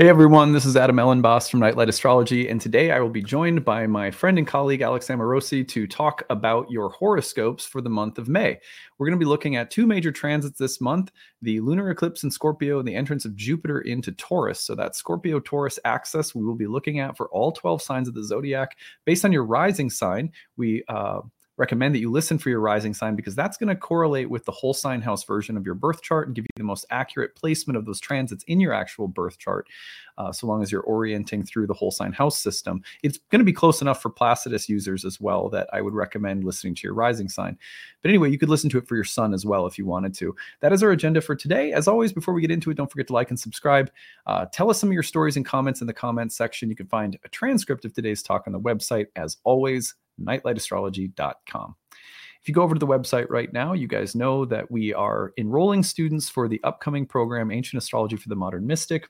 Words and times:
Hey 0.00 0.08
everyone, 0.08 0.54
this 0.54 0.64
is 0.64 0.78
Adam 0.78 0.96
Elenbaas 0.96 1.50
from 1.50 1.60
Nightlight 1.60 1.90
Astrology, 1.90 2.48
and 2.48 2.58
today 2.58 2.90
I 2.90 3.00
will 3.00 3.10
be 3.10 3.22
joined 3.22 3.66
by 3.66 3.86
my 3.86 4.10
friend 4.10 4.38
and 4.38 4.46
colleague 4.46 4.80
Alex 4.80 5.08
Amorosi 5.08 5.68
to 5.68 5.86
talk 5.86 6.22
about 6.30 6.70
your 6.70 6.88
horoscopes 6.88 7.66
for 7.66 7.82
the 7.82 7.90
month 7.90 8.16
of 8.16 8.26
May. 8.26 8.58
We're 8.96 9.08
going 9.08 9.18
to 9.18 9.22
be 9.22 9.28
looking 9.28 9.56
at 9.56 9.70
two 9.70 9.86
major 9.86 10.10
transits 10.10 10.58
this 10.58 10.80
month 10.80 11.12
the 11.42 11.60
lunar 11.60 11.90
eclipse 11.90 12.24
in 12.24 12.30
Scorpio 12.30 12.78
and 12.78 12.88
the 12.88 12.94
entrance 12.94 13.26
of 13.26 13.36
Jupiter 13.36 13.82
into 13.82 14.10
Taurus. 14.12 14.60
So, 14.60 14.74
that 14.74 14.96
Scorpio 14.96 15.38
Taurus 15.38 15.78
axis 15.84 16.34
we 16.34 16.46
will 16.46 16.54
be 16.54 16.66
looking 16.66 16.98
at 16.98 17.14
for 17.14 17.28
all 17.28 17.52
12 17.52 17.82
signs 17.82 18.08
of 18.08 18.14
the 18.14 18.24
zodiac. 18.24 18.78
Based 19.04 19.26
on 19.26 19.32
your 19.32 19.44
rising 19.44 19.90
sign, 19.90 20.32
we 20.56 20.82
uh, 20.88 21.20
recommend 21.60 21.94
that 21.94 21.98
you 21.98 22.10
listen 22.10 22.38
for 22.38 22.48
your 22.48 22.58
rising 22.58 22.94
sign 22.94 23.14
because 23.14 23.34
that's 23.34 23.58
going 23.58 23.68
to 23.68 23.76
correlate 23.76 24.30
with 24.30 24.46
the 24.46 24.50
whole 24.50 24.72
sign 24.72 25.02
house 25.02 25.24
version 25.24 25.58
of 25.58 25.66
your 25.66 25.74
birth 25.74 26.00
chart 26.00 26.26
and 26.26 26.34
give 26.34 26.44
you 26.44 26.48
the 26.56 26.64
most 26.64 26.86
accurate 26.90 27.36
placement 27.36 27.76
of 27.76 27.84
those 27.84 28.00
transits 28.00 28.42
in 28.44 28.60
your 28.60 28.72
actual 28.72 29.06
birth 29.06 29.38
chart. 29.38 29.68
Uh, 30.16 30.32
so 30.32 30.46
long 30.46 30.62
as 30.62 30.72
you're 30.72 30.82
orienting 30.82 31.44
through 31.44 31.66
the 31.66 31.74
whole 31.74 31.90
sign 31.90 32.12
house 32.12 32.38
system, 32.38 32.82
it's 33.02 33.18
going 33.30 33.40
to 33.40 33.44
be 33.44 33.52
close 33.52 33.82
enough 33.82 34.00
for 34.00 34.08
Placidus 34.08 34.70
users 34.70 35.04
as 35.04 35.20
well 35.20 35.50
that 35.50 35.68
I 35.70 35.82
would 35.82 35.92
recommend 35.92 36.44
listening 36.44 36.74
to 36.76 36.82
your 36.84 36.94
rising 36.94 37.28
sign. 37.28 37.58
But 38.00 38.08
anyway, 38.08 38.30
you 38.30 38.38
could 38.38 38.48
listen 38.48 38.70
to 38.70 38.78
it 38.78 38.88
for 38.88 38.94
your 38.94 39.04
sun 39.04 39.34
as 39.34 39.44
well 39.44 39.66
if 39.66 39.76
you 39.76 39.84
wanted 39.84 40.14
to. 40.14 40.34
That 40.60 40.72
is 40.72 40.82
our 40.82 40.92
agenda 40.92 41.20
for 41.20 41.36
today. 41.36 41.72
As 41.72 41.86
always, 41.86 42.12
before 42.12 42.32
we 42.32 42.40
get 42.40 42.50
into 42.50 42.70
it, 42.70 42.78
don't 42.78 42.90
forget 42.90 43.06
to 43.08 43.12
like 43.12 43.28
and 43.28 43.38
subscribe. 43.38 43.90
Uh, 44.26 44.46
tell 44.46 44.70
us 44.70 44.80
some 44.80 44.88
of 44.88 44.94
your 44.94 45.02
stories 45.02 45.36
and 45.36 45.44
comments 45.44 45.82
in 45.82 45.86
the 45.86 45.92
comments 45.92 46.36
section. 46.36 46.70
You 46.70 46.76
can 46.76 46.86
find 46.86 47.18
a 47.22 47.28
transcript 47.28 47.84
of 47.84 47.92
today's 47.92 48.22
talk 48.22 48.44
on 48.46 48.54
the 48.54 48.60
website. 48.60 49.06
As 49.16 49.36
always, 49.44 49.94
nightlightastrology.com. 50.20 51.74
If 52.40 52.48
you 52.48 52.54
go 52.54 52.62
over 52.62 52.74
to 52.74 52.78
the 52.78 52.86
website 52.86 53.28
right 53.28 53.52
now, 53.52 53.74
you 53.74 53.86
guys 53.86 54.14
know 54.14 54.46
that 54.46 54.70
we 54.70 54.94
are 54.94 55.32
enrolling 55.36 55.82
students 55.82 56.28
for 56.30 56.48
the 56.48 56.60
upcoming 56.64 57.04
program, 57.04 57.50
Ancient 57.50 57.82
Astrology 57.82 58.16
for 58.16 58.30
the 58.30 58.36
Modern 58.36 58.66
Mystic. 58.66 59.08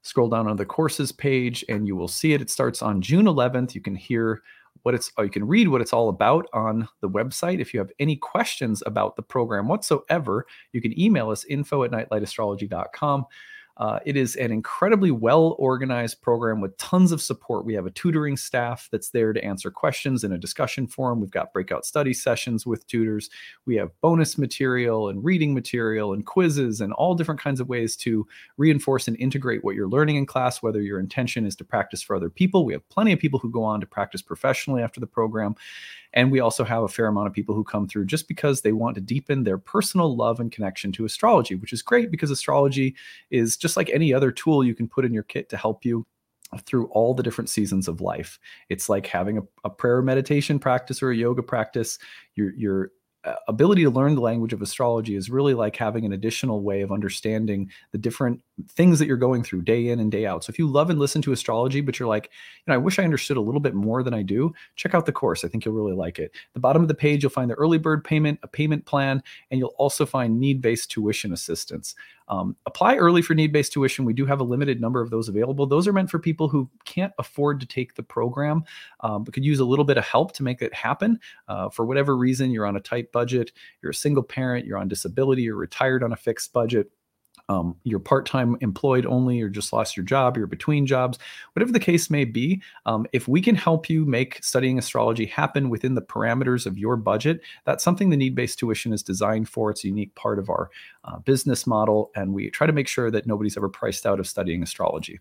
Scroll 0.00 0.30
down 0.30 0.48
on 0.48 0.56
the 0.56 0.64
courses 0.64 1.12
page 1.12 1.64
and 1.68 1.86
you 1.86 1.94
will 1.94 2.08
see 2.08 2.32
it. 2.32 2.40
It 2.40 2.48
starts 2.48 2.80
on 2.80 3.02
June 3.02 3.26
11th. 3.26 3.74
You 3.74 3.82
can 3.82 3.94
hear 3.94 4.40
what 4.82 4.94
it's, 4.94 5.10
you 5.18 5.28
can 5.28 5.46
read 5.46 5.68
what 5.68 5.80
it's 5.80 5.92
all 5.92 6.08
about 6.08 6.46
on 6.54 6.88
the 7.00 7.08
website. 7.08 7.60
If 7.60 7.74
you 7.74 7.80
have 7.80 7.90
any 7.98 8.16
questions 8.16 8.82
about 8.86 9.16
the 9.16 9.22
program 9.22 9.68
whatsoever, 9.68 10.46
you 10.72 10.80
can 10.80 10.98
email 10.98 11.30
us 11.30 11.44
info 11.44 11.82
at 11.82 11.90
nightlightastrology.com. 11.90 13.26
Uh, 13.78 13.98
it 14.06 14.16
is 14.16 14.36
an 14.36 14.50
incredibly 14.50 15.10
well 15.10 15.54
organized 15.58 16.22
program 16.22 16.60
with 16.60 16.76
tons 16.78 17.12
of 17.12 17.20
support. 17.20 17.66
We 17.66 17.74
have 17.74 17.86
a 17.86 17.90
tutoring 17.90 18.36
staff 18.36 18.88
that's 18.90 19.10
there 19.10 19.32
to 19.32 19.44
answer 19.44 19.70
questions 19.70 20.24
in 20.24 20.32
a 20.32 20.38
discussion 20.38 20.86
forum. 20.86 21.20
We've 21.20 21.30
got 21.30 21.52
breakout 21.52 21.84
study 21.84 22.14
sessions 22.14 22.66
with 22.66 22.86
tutors. 22.86 23.28
We 23.66 23.76
have 23.76 23.90
bonus 24.00 24.38
material 24.38 25.08
and 25.08 25.22
reading 25.22 25.52
material 25.52 26.14
and 26.14 26.24
quizzes 26.24 26.80
and 26.80 26.92
all 26.94 27.14
different 27.14 27.40
kinds 27.40 27.60
of 27.60 27.68
ways 27.68 27.96
to 27.96 28.26
reinforce 28.56 29.08
and 29.08 29.16
integrate 29.18 29.62
what 29.62 29.74
you're 29.74 29.88
learning 29.88 30.16
in 30.16 30.24
class, 30.24 30.62
whether 30.62 30.80
your 30.80 30.98
intention 30.98 31.44
is 31.44 31.56
to 31.56 31.64
practice 31.64 32.02
for 32.02 32.16
other 32.16 32.30
people. 32.30 32.64
We 32.64 32.72
have 32.72 32.88
plenty 32.88 33.12
of 33.12 33.18
people 33.18 33.38
who 33.38 33.50
go 33.50 33.62
on 33.62 33.80
to 33.80 33.86
practice 33.86 34.22
professionally 34.22 34.82
after 34.82 35.00
the 35.00 35.06
program. 35.06 35.54
And 36.16 36.32
we 36.32 36.40
also 36.40 36.64
have 36.64 36.82
a 36.82 36.88
fair 36.88 37.06
amount 37.06 37.28
of 37.28 37.34
people 37.34 37.54
who 37.54 37.62
come 37.62 37.86
through 37.86 38.06
just 38.06 38.26
because 38.26 38.62
they 38.62 38.72
want 38.72 38.94
to 38.94 39.02
deepen 39.02 39.44
their 39.44 39.58
personal 39.58 40.16
love 40.16 40.40
and 40.40 40.50
connection 40.50 40.90
to 40.92 41.04
astrology, 41.04 41.54
which 41.54 41.74
is 41.74 41.82
great 41.82 42.10
because 42.10 42.30
astrology 42.30 42.96
is 43.30 43.56
just 43.56 43.76
like 43.76 43.90
any 43.90 44.14
other 44.14 44.32
tool 44.32 44.64
you 44.64 44.74
can 44.74 44.88
put 44.88 45.04
in 45.04 45.12
your 45.12 45.22
kit 45.22 45.48
to 45.50 45.58
help 45.58 45.84
you 45.84 46.06
through 46.64 46.86
all 46.86 47.12
the 47.12 47.22
different 47.22 47.50
seasons 47.50 47.86
of 47.86 48.00
life. 48.00 48.38
It's 48.70 48.88
like 48.88 49.06
having 49.06 49.38
a, 49.38 49.42
a 49.64 49.70
prayer 49.70 50.00
meditation 50.00 50.58
practice 50.58 51.02
or 51.02 51.10
a 51.10 51.16
yoga 51.16 51.42
practice. 51.42 51.98
You're, 52.34 52.54
you're 52.54 52.92
ability 53.48 53.82
to 53.82 53.90
learn 53.90 54.14
the 54.14 54.20
language 54.20 54.52
of 54.52 54.62
astrology 54.62 55.16
is 55.16 55.30
really 55.30 55.54
like 55.54 55.76
having 55.76 56.04
an 56.04 56.12
additional 56.12 56.62
way 56.62 56.82
of 56.82 56.92
understanding 56.92 57.70
the 57.92 57.98
different 57.98 58.40
things 58.70 58.98
that 58.98 59.06
you're 59.06 59.16
going 59.16 59.42
through 59.42 59.62
day 59.62 59.88
in 59.88 60.00
and 60.00 60.10
day 60.10 60.26
out. 60.26 60.44
So 60.44 60.50
if 60.50 60.58
you 60.58 60.66
love 60.66 60.90
and 60.90 60.98
listen 60.98 61.22
to 61.22 61.32
astrology, 61.32 61.80
but 61.80 61.98
you're 61.98 62.08
like, 62.08 62.30
you 62.66 62.70
know, 62.70 62.74
I 62.74 62.78
wish 62.78 62.98
I 62.98 63.04
understood 63.04 63.36
a 63.36 63.40
little 63.40 63.60
bit 63.60 63.74
more 63.74 64.02
than 64.02 64.14
I 64.14 64.22
do, 64.22 64.52
check 64.76 64.94
out 64.94 65.06
the 65.06 65.12
course. 65.12 65.44
I 65.44 65.48
think 65.48 65.64
you'll 65.64 65.74
really 65.74 65.92
like 65.92 66.18
it. 66.18 66.32
The 66.54 66.60
bottom 66.60 66.82
of 66.82 66.88
the 66.88 66.94
page, 66.94 67.22
you'll 67.22 67.30
find 67.30 67.50
the 67.50 67.54
early 67.54 67.78
bird 67.78 68.04
payment, 68.04 68.38
a 68.42 68.48
payment 68.48 68.86
plan, 68.86 69.22
and 69.50 69.58
you'll 69.58 69.74
also 69.78 70.06
find 70.06 70.40
need-based 70.40 70.90
tuition 70.90 71.32
assistance. 71.32 71.94
Um, 72.28 72.56
apply 72.66 72.96
early 72.96 73.22
for 73.22 73.34
need 73.34 73.52
based 73.52 73.72
tuition. 73.72 74.04
We 74.04 74.12
do 74.12 74.26
have 74.26 74.40
a 74.40 74.44
limited 74.44 74.80
number 74.80 75.00
of 75.00 75.10
those 75.10 75.28
available. 75.28 75.64
Those 75.66 75.86
are 75.86 75.92
meant 75.92 76.10
for 76.10 76.18
people 76.18 76.48
who 76.48 76.68
can't 76.84 77.12
afford 77.18 77.60
to 77.60 77.66
take 77.66 77.94
the 77.94 78.02
program, 78.02 78.64
um, 79.00 79.22
but 79.22 79.32
could 79.32 79.44
use 79.44 79.60
a 79.60 79.64
little 79.64 79.84
bit 79.84 79.96
of 79.96 80.04
help 80.04 80.32
to 80.32 80.42
make 80.42 80.60
it 80.60 80.74
happen. 80.74 81.20
Uh, 81.46 81.68
for 81.68 81.84
whatever 81.84 82.16
reason, 82.16 82.50
you're 82.50 82.66
on 82.66 82.76
a 82.76 82.80
tight 82.80 83.12
budget, 83.16 83.52
you're 83.82 83.92
a 83.92 83.94
single 83.94 84.22
parent, 84.22 84.66
you're 84.66 84.76
on 84.76 84.88
disability, 84.88 85.42
you're 85.42 85.56
retired 85.56 86.02
on 86.02 86.12
a 86.12 86.16
fixed 86.16 86.52
budget 86.52 86.90
um, 87.48 87.76
you're 87.84 88.00
part-time 88.00 88.56
employed 88.60 89.06
only 89.06 89.40
or 89.40 89.48
just 89.48 89.72
lost 89.72 89.96
your 89.96 90.04
job 90.04 90.36
you're 90.36 90.46
between 90.46 90.86
jobs 90.86 91.18
whatever 91.52 91.72
the 91.72 91.80
case 91.80 92.10
may 92.10 92.24
be 92.24 92.60
um, 92.86 93.06
if 93.12 93.28
we 93.28 93.40
can 93.40 93.54
help 93.54 93.88
you 93.88 94.04
make 94.04 94.42
studying 94.42 94.78
astrology 94.78 95.26
happen 95.26 95.70
within 95.70 95.94
the 95.94 96.02
parameters 96.02 96.66
of 96.66 96.78
your 96.78 96.96
budget 96.96 97.40
that's 97.64 97.84
something 97.84 98.10
the 98.10 98.16
need-based 98.16 98.58
tuition 98.58 98.92
is 98.92 99.02
designed 99.02 99.48
for. 99.48 99.70
It's 99.70 99.84
a 99.84 99.88
unique 99.88 100.14
part 100.14 100.38
of 100.38 100.50
our 100.50 100.70
uh, 101.04 101.18
business 101.18 101.66
model 101.66 102.10
and 102.14 102.32
we 102.32 102.50
try 102.50 102.66
to 102.66 102.72
make 102.72 102.88
sure 102.88 103.10
that 103.10 103.26
nobody's 103.26 103.56
ever 103.56 103.68
priced 103.68 104.06
out 104.06 104.18
of 104.18 104.26
studying 104.26 104.62
astrology. 104.62 105.20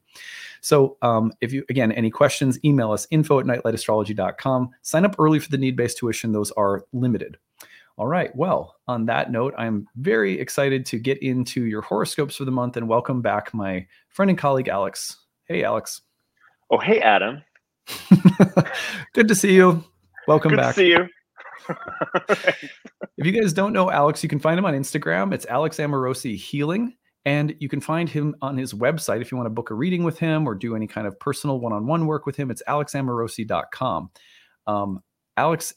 So 0.61 0.97
um, 1.01 1.31
if 1.41 1.53
you 1.53 1.63
again 1.69 1.91
any 1.91 2.09
questions 2.09 2.57
email 2.63 2.91
us 2.91 3.07
info 3.11 3.39
at 3.39 3.45
nightlightastrology.com 3.45 4.69
sign 4.81 5.05
up 5.05 5.15
early 5.19 5.39
for 5.39 5.49
the 5.49 5.57
need-based 5.57 5.97
tuition. 5.97 6.31
Those 6.31 6.51
are 6.51 6.85
limited 6.93 7.37
all 7.97 8.07
right. 8.07 8.35
Well, 8.35 8.75
on 8.87 9.05
that 9.05 9.31
note, 9.31 9.53
I'm 9.57 9.87
very 9.95 10.39
excited 10.39 10.85
to 10.87 10.99
get 10.99 11.21
into 11.23 11.63
your 11.65 11.81
horoscopes 11.81 12.35
for 12.35 12.45
the 12.45 12.51
month 12.51 12.75
and 12.75 12.89
welcome 12.89 13.21
back 13.21 13.53
my 13.53 13.87
friend 14.09 14.29
and 14.29 14.37
colleague, 14.37 14.67
Alex. 14.67 15.17
Hey, 15.45 15.63
Alex. 15.63 16.01
Oh, 16.69 16.77
hey, 16.77 16.99
Adam. 16.99 17.41
Good 19.13 19.29
to 19.29 19.35
see 19.35 19.55
you. 19.55 19.83
Welcome 20.27 20.51
Good 20.51 20.57
back. 20.57 20.75
to 20.75 20.81
see 20.81 20.89
you. 20.89 21.07
if 23.17 23.25
you 23.25 23.31
guys 23.31 23.53
don't 23.53 23.71
know 23.73 23.89
Alex, 23.89 24.21
you 24.23 24.29
can 24.29 24.39
find 24.39 24.59
him 24.59 24.65
on 24.65 24.73
Instagram. 24.73 25.33
It's 25.33 25.45
Alex 25.45 25.77
Amorosi 25.77 26.35
Healing. 26.35 26.95
And 27.23 27.55
you 27.59 27.69
can 27.69 27.81
find 27.81 28.07
him 28.07 28.35
on 28.41 28.55
his 28.57 28.73
website 28.73 29.21
if 29.21 29.31
you 29.31 29.37
want 29.37 29.47
to 29.47 29.51
book 29.51 29.71
a 29.71 29.73
reading 29.73 30.03
with 30.03 30.19
him 30.19 30.47
or 30.47 30.53
do 30.53 30.75
any 30.75 30.85
kind 30.85 31.07
of 31.07 31.19
personal 31.19 31.59
one 31.59 31.73
on 31.73 31.87
one 31.87 32.05
work 32.05 32.25
with 32.25 32.35
him. 32.35 32.51
It's 32.51 32.61
alexamorosi.com. 32.67 34.11
Um, 34.67 34.99
Alex 35.37 35.73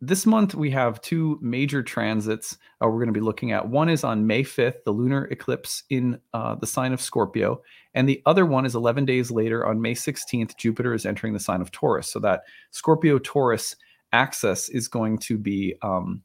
this 0.00 0.24
month 0.24 0.54
we 0.54 0.70
have 0.70 1.00
two 1.02 1.38
major 1.42 1.82
transits 1.82 2.56
uh, 2.82 2.88
we're 2.88 2.98
going 2.98 3.06
to 3.06 3.12
be 3.12 3.20
looking 3.20 3.52
at. 3.52 3.68
One 3.68 3.88
is 3.88 4.02
on 4.02 4.26
May 4.26 4.42
5th, 4.42 4.84
the 4.84 4.92
lunar 4.92 5.26
eclipse 5.26 5.82
in 5.90 6.18
uh, 6.32 6.54
the 6.54 6.66
sign 6.66 6.92
of 6.92 7.00
Scorpio, 7.00 7.60
and 7.94 8.08
the 8.08 8.22
other 8.24 8.46
one 8.46 8.64
is 8.64 8.74
11 8.74 9.04
days 9.04 9.30
later 9.30 9.66
on 9.66 9.82
May 9.82 9.94
16th. 9.94 10.56
Jupiter 10.56 10.94
is 10.94 11.04
entering 11.04 11.34
the 11.34 11.40
sign 11.40 11.60
of 11.60 11.70
Taurus, 11.70 12.10
so 12.10 12.18
that 12.20 12.42
Scorpio 12.70 13.18
Taurus 13.18 13.76
axis 14.12 14.68
is 14.70 14.88
going 14.88 15.18
to 15.18 15.36
be 15.36 15.74
um, 15.82 16.22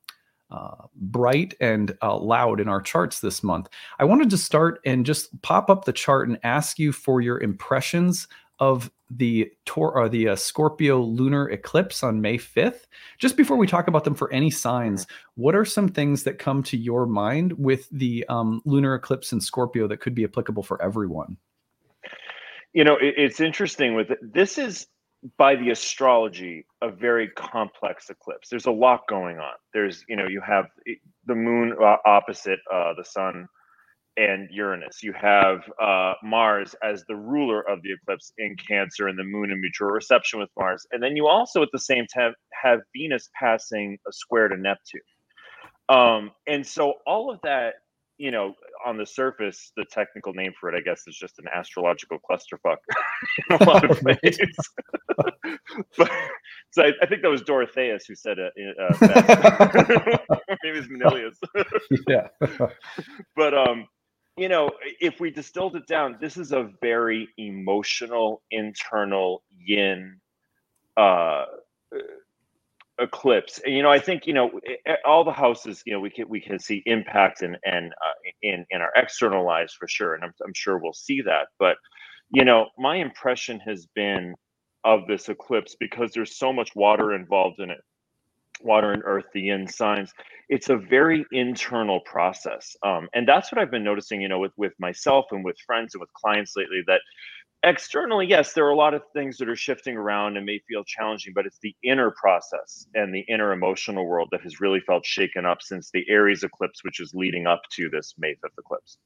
uh, 0.51 0.85
bright 0.95 1.53
and 1.59 1.97
uh, 2.01 2.17
loud 2.17 2.59
in 2.59 2.69
our 2.69 2.81
charts 2.81 3.19
this 3.19 3.43
month. 3.43 3.67
I 3.99 4.05
wanted 4.05 4.29
to 4.29 4.37
start 4.37 4.79
and 4.85 5.05
just 5.05 5.41
pop 5.41 5.69
up 5.69 5.85
the 5.85 5.93
chart 5.93 6.29
and 6.29 6.39
ask 6.43 6.79
you 6.79 6.91
for 6.91 7.19
your 7.19 7.41
impressions 7.41 8.27
of 8.59 8.89
the 9.09 9.51
Tor 9.65 9.97
or 9.97 10.09
the 10.09 10.29
uh, 10.29 10.35
Scorpio 10.35 10.99
lunar 10.99 11.49
eclipse 11.49 12.03
on 12.03 12.21
May 12.21 12.37
5th. 12.37 12.85
Just 13.17 13.37
before 13.37 13.57
we 13.57 13.67
talk 13.67 13.87
about 13.87 14.03
them 14.03 14.15
for 14.15 14.31
any 14.31 14.49
signs, 14.49 15.05
what 15.35 15.55
are 15.55 15.65
some 15.65 15.89
things 15.89 16.23
that 16.23 16.39
come 16.39 16.63
to 16.63 16.77
your 16.77 17.05
mind 17.05 17.53
with 17.53 17.89
the 17.91 18.25
um, 18.29 18.61
lunar 18.65 18.95
eclipse 18.95 19.31
in 19.31 19.39
Scorpio 19.39 19.87
that 19.87 19.97
could 19.97 20.15
be 20.15 20.23
applicable 20.23 20.63
for 20.63 20.81
everyone? 20.81 21.37
You 22.73 22.83
know, 22.83 22.95
it, 22.95 23.13
it's 23.17 23.39
interesting 23.39 23.95
with 23.95 24.11
it. 24.11 24.19
this 24.21 24.57
is 24.57 24.87
by 25.37 25.55
the 25.55 25.71
astrology 25.71 26.65
a 26.81 26.89
very 26.89 27.29
complex 27.29 28.09
eclipse. 28.09 28.49
There's 28.49 28.67
a 28.67 28.71
lot 28.71 29.07
going 29.07 29.37
on. 29.37 29.53
There's, 29.73 30.03
you 30.07 30.15
know, 30.15 30.27
you 30.27 30.41
have 30.41 30.65
the 31.25 31.35
moon 31.35 31.75
uh, 31.81 31.97
opposite 32.05 32.59
uh, 32.71 32.93
the 32.95 33.03
sun 33.03 33.47
and 34.17 34.49
Uranus. 34.51 35.03
You 35.03 35.13
have 35.13 35.59
uh, 35.81 36.13
Mars 36.23 36.75
as 36.83 37.03
the 37.07 37.15
ruler 37.15 37.67
of 37.69 37.81
the 37.81 37.93
eclipse 37.93 38.31
in 38.37 38.55
Cancer 38.55 39.07
and 39.07 39.17
the 39.19 39.23
moon 39.23 39.51
in 39.51 39.59
mutual 39.59 39.89
reception 39.89 40.39
with 40.39 40.49
Mars. 40.57 40.85
And 40.91 41.01
then 41.03 41.15
you 41.15 41.27
also, 41.27 41.61
at 41.61 41.69
the 41.71 41.79
same 41.79 42.05
time, 42.07 42.33
have 42.61 42.79
Venus 42.95 43.29
passing 43.39 43.97
a 44.07 44.13
square 44.13 44.47
to 44.47 44.57
Neptune. 44.57 45.01
Um, 45.89 46.31
and 46.47 46.65
so 46.65 46.95
all 47.05 47.31
of 47.31 47.39
that, 47.43 47.75
you 48.17 48.31
know, 48.31 48.53
on 48.85 48.97
the 48.97 49.05
surface, 49.05 49.73
the 49.75 49.85
technical 49.91 50.33
name 50.33 50.53
for 50.59 50.73
it, 50.73 50.77
I 50.77 50.79
guess, 50.79 51.03
is 51.05 51.17
just 51.17 51.37
an 51.37 51.45
astrological 51.53 52.17
clusterfuck 52.29 52.77
in 53.49 53.57
a 53.57 53.63
lot 53.65 53.89
of 53.89 54.01
ways. 54.03 54.39
but 55.97 56.11
so 56.71 56.83
I, 56.83 56.91
I, 57.01 57.05
think 57.07 57.21
that 57.21 57.29
was 57.29 57.41
Dorotheus 57.41 58.05
who 58.07 58.15
said 58.15 58.37
it. 58.39 58.53
Uh, 58.79 60.17
Maybe 60.63 60.79
it's 60.79 60.87
Manilius. 60.89 61.37
yeah. 62.07 62.27
but 63.35 63.53
um, 63.53 63.85
you 64.37 64.49
know, 64.49 64.69
if 64.99 65.19
we 65.19 65.31
distilled 65.31 65.75
it 65.75 65.87
down, 65.87 66.17
this 66.19 66.37
is 66.37 66.51
a 66.51 66.69
very 66.81 67.29
emotional, 67.37 68.41
internal 68.51 69.43
yin 69.57 70.19
uh, 70.97 71.45
eclipse. 72.99 73.59
You 73.65 73.83
know 73.83 73.91
i 73.91 73.99
think 73.99 74.25
you 74.25 74.33
know 74.33 74.59
all 75.05 75.23
the 75.23 75.31
houses 75.31 75.83
you 75.85 75.93
know 75.93 75.99
we 75.99 76.09
can 76.09 76.29
we 76.29 76.39
can 76.39 76.59
see 76.59 76.81
impact 76.85 77.41
and 77.41 77.57
and 77.65 77.93
uh, 77.93 78.31
in 78.41 78.65
in 78.69 78.81
our 78.81 78.91
external 78.95 79.45
lives 79.45 79.73
for 79.73 79.87
sure 79.87 80.15
and 80.15 80.23
I'm, 80.23 80.33
I'm 80.45 80.53
sure 80.53 80.77
we'll 80.77 80.93
see 80.93 81.21
that. 81.21 81.47
But 81.59 81.77
you 82.31 82.45
know 82.45 82.67
my 82.77 82.95
impression 82.97 83.59
has 83.61 83.87
been 83.95 84.35
of 84.85 85.07
this 85.07 85.29
eclipse 85.29 85.75
because 85.79 86.11
there's 86.13 86.37
so 86.37 86.53
much 86.53 86.75
water 86.75 87.13
involved 87.13 87.59
in 87.59 87.69
it 87.69 87.81
water 88.61 88.91
and 88.91 89.03
earth 89.05 89.25
the 89.33 89.41
yin 89.41 89.67
signs. 89.67 90.13
It's 90.49 90.69
a 90.69 90.77
very 90.77 91.25
internal 91.31 91.99
process 92.01 92.75
um, 92.83 93.09
and 93.13 93.27
that's 93.27 93.51
what 93.51 93.59
i've 93.59 93.71
been 93.71 93.83
noticing 93.83 94.21
you 94.21 94.27
know 94.27 94.39
with 94.39 94.53
with 94.57 94.73
myself 94.79 95.25
and 95.31 95.43
with 95.43 95.57
friends 95.65 95.93
and 95.93 96.01
with 96.01 96.11
clients 96.13 96.55
lately 96.55 96.83
that 96.87 97.01
externally 97.63 98.27
yes 98.27 98.53
there 98.53 98.65
are 98.65 98.71
a 98.71 98.75
lot 98.75 98.93
of 98.93 99.01
things 99.13 99.37
that 99.37 99.49
are 99.49 99.55
shifting 99.55 99.97
around 99.97 100.37
and 100.37 100.45
may 100.45 100.59
feel 100.67 100.83
challenging 100.83 101.33
but 101.33 101.45
it's 101.45 101.57
the 101.61 101.75
inner 101.83 102.11
process 102.11 102.87
and 102.93 103.13
the 103.13 103.21
inner 103.21 103.51
emotional 103.51 104.05
world 104.05 104.27
that 104.31 104.41
has 104.41 104.61
really 104.61 104.79
felt 104.81 105.05
shaken 105.05 105.45
up 105.45 105.61
since 105.61 105.89
the 105.91 106.05
aries 106.07 106.43
eclipse 106.43 106.83
which 106.83 106.99
is 106.99 107.13
leading 107.15 107.47
up 107.47 107.61
to 107.71 107.89
this 107.89 108.13
may 108.17 108.33
5th 108.33 108.59
eclipse. 108.59 108.97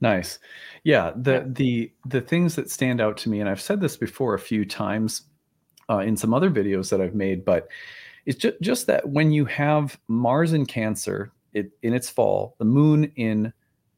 Nice. 0.00 0.38
Yeah 0.82 1.12
the 1.16 1.46
the 1.48 1.92
the 2.04 2.20
things 2.20 2.54
that 2.56 2.70
stand 2.70 3.00
out 3.00 3.16
to 3.18 3.30
me 3.30 3.40
and 3.40 3.48
i've 3.48 3.62
said 3.62 3.80
this 3.80 3.96
before 3.96 4.34
a 4.34 4.38
few 4.38 4.66
times 4.66 5.22
uh, 5.88 5.98
in 5.98 6.16
some 6.16 6.34
other 6.34 6.50
videos 6.50 6.90
that 6.90 7.00
i've 7.00 7.14
made 7.14 7.44
but 7.44 7.68
it's 8.26 8.38
just, 8.38 8.60
just 8.60 8.86
that 8.86 9.08
when 9.08 9.32
you 9.32 9.44
have 9.44 9.98
mars 10.08 10.52
in 10.52 10.66
cancer 10.66 11.32
it, 11.52 11.70
in 11.82 11.94
its 11.94 12.10
fall 12.10 12.54
the 12.58 12.64
moon 12.64 13.12
in 13.16 13.52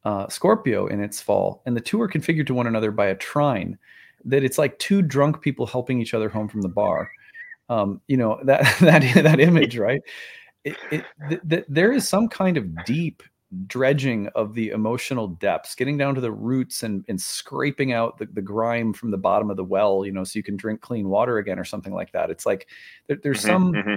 uh, 0.06 0.28
Scorpio 0.28 0.87
in 0.87 1.02
its 1.02 1.20
fall, 1.20 1.62
and 1.67 1.76
the 1.76 1.81
two 1.81 2.00
are 2.00 2.08
configured 2.08 2.46
to 2.46 2.55
one 2.55 2.69
another 2.69 2.93
by 2.93 3.06
a 3.06 3.17
trine. 3.17 3.76
That 4.25 4.44
it's 4.44 4.56
like 4.56 4.78
two 4.78 5.02
drunk 5.02 5.40
people 5.40 5.67
helping 5.67 6.00
each 6.00 6.14
other 6.14 6.28
home 6.28 6.49
from 6.49 6.62
the 6.62 6.69
bar. 6.69 7.11
Um, 7.69 8.00
you 8.06 8.17
know 8.17 8.38
that 8.44 8.62
that 8.81 9.02
that 9.25 9.40
image, 9.40 9.76
right? 9.76 10.00
It, 10.64 10.76
it, 10.93 11.05
th- 11.28 11.40
th- 11.49 11.64
there 11.69 11.93
is 11.93 12.08
some 12.08 12.28
kind 12.28 12.56
of 12.56 12.84
deep 12.84 13.23
dredging 13.67 14.28
of 14.34 14.55
the 14.55 14.70
emotional 14.70 15.28
depths, 15.28 15.75
getting 15.75 15.96
down 15.96 16.14
to 16.14 16.20
the 16.20 16.32
roots 16.32 16.82
and, 16.82 17.05
and 17.08 17.20
scraping 17.20 17.93
out 17.93 18.19
the, 18.19 18.26
the 18.26 18.43
grime 18.43 18.93
from 18.93 19.11
the 19.11 19.19
bottom 19.19 19.50
of 19.50 19.56
the 19.56 19.64
well, 19.64 20.05
you 20.05 20.12
know, 20.12 20.25
so 20.25 20.37
you 20.37 20.43
can 20.43 20.56
drink 20.56 20.81
clean 20.81 21.08
water 21.08 21.38
again 21.38 21.58
or 21.58 21.64
something 21.64 21.94
like 21.94 22.11
that. 22.12 22.31
It's 22.31 22.46
like 22.46 22.69
there, 23.06 23.19
there's 23.23 23.38
mm-hmm, 23.38 23.49
some 23.49 23.73
mm-hmm. 23.73 23.94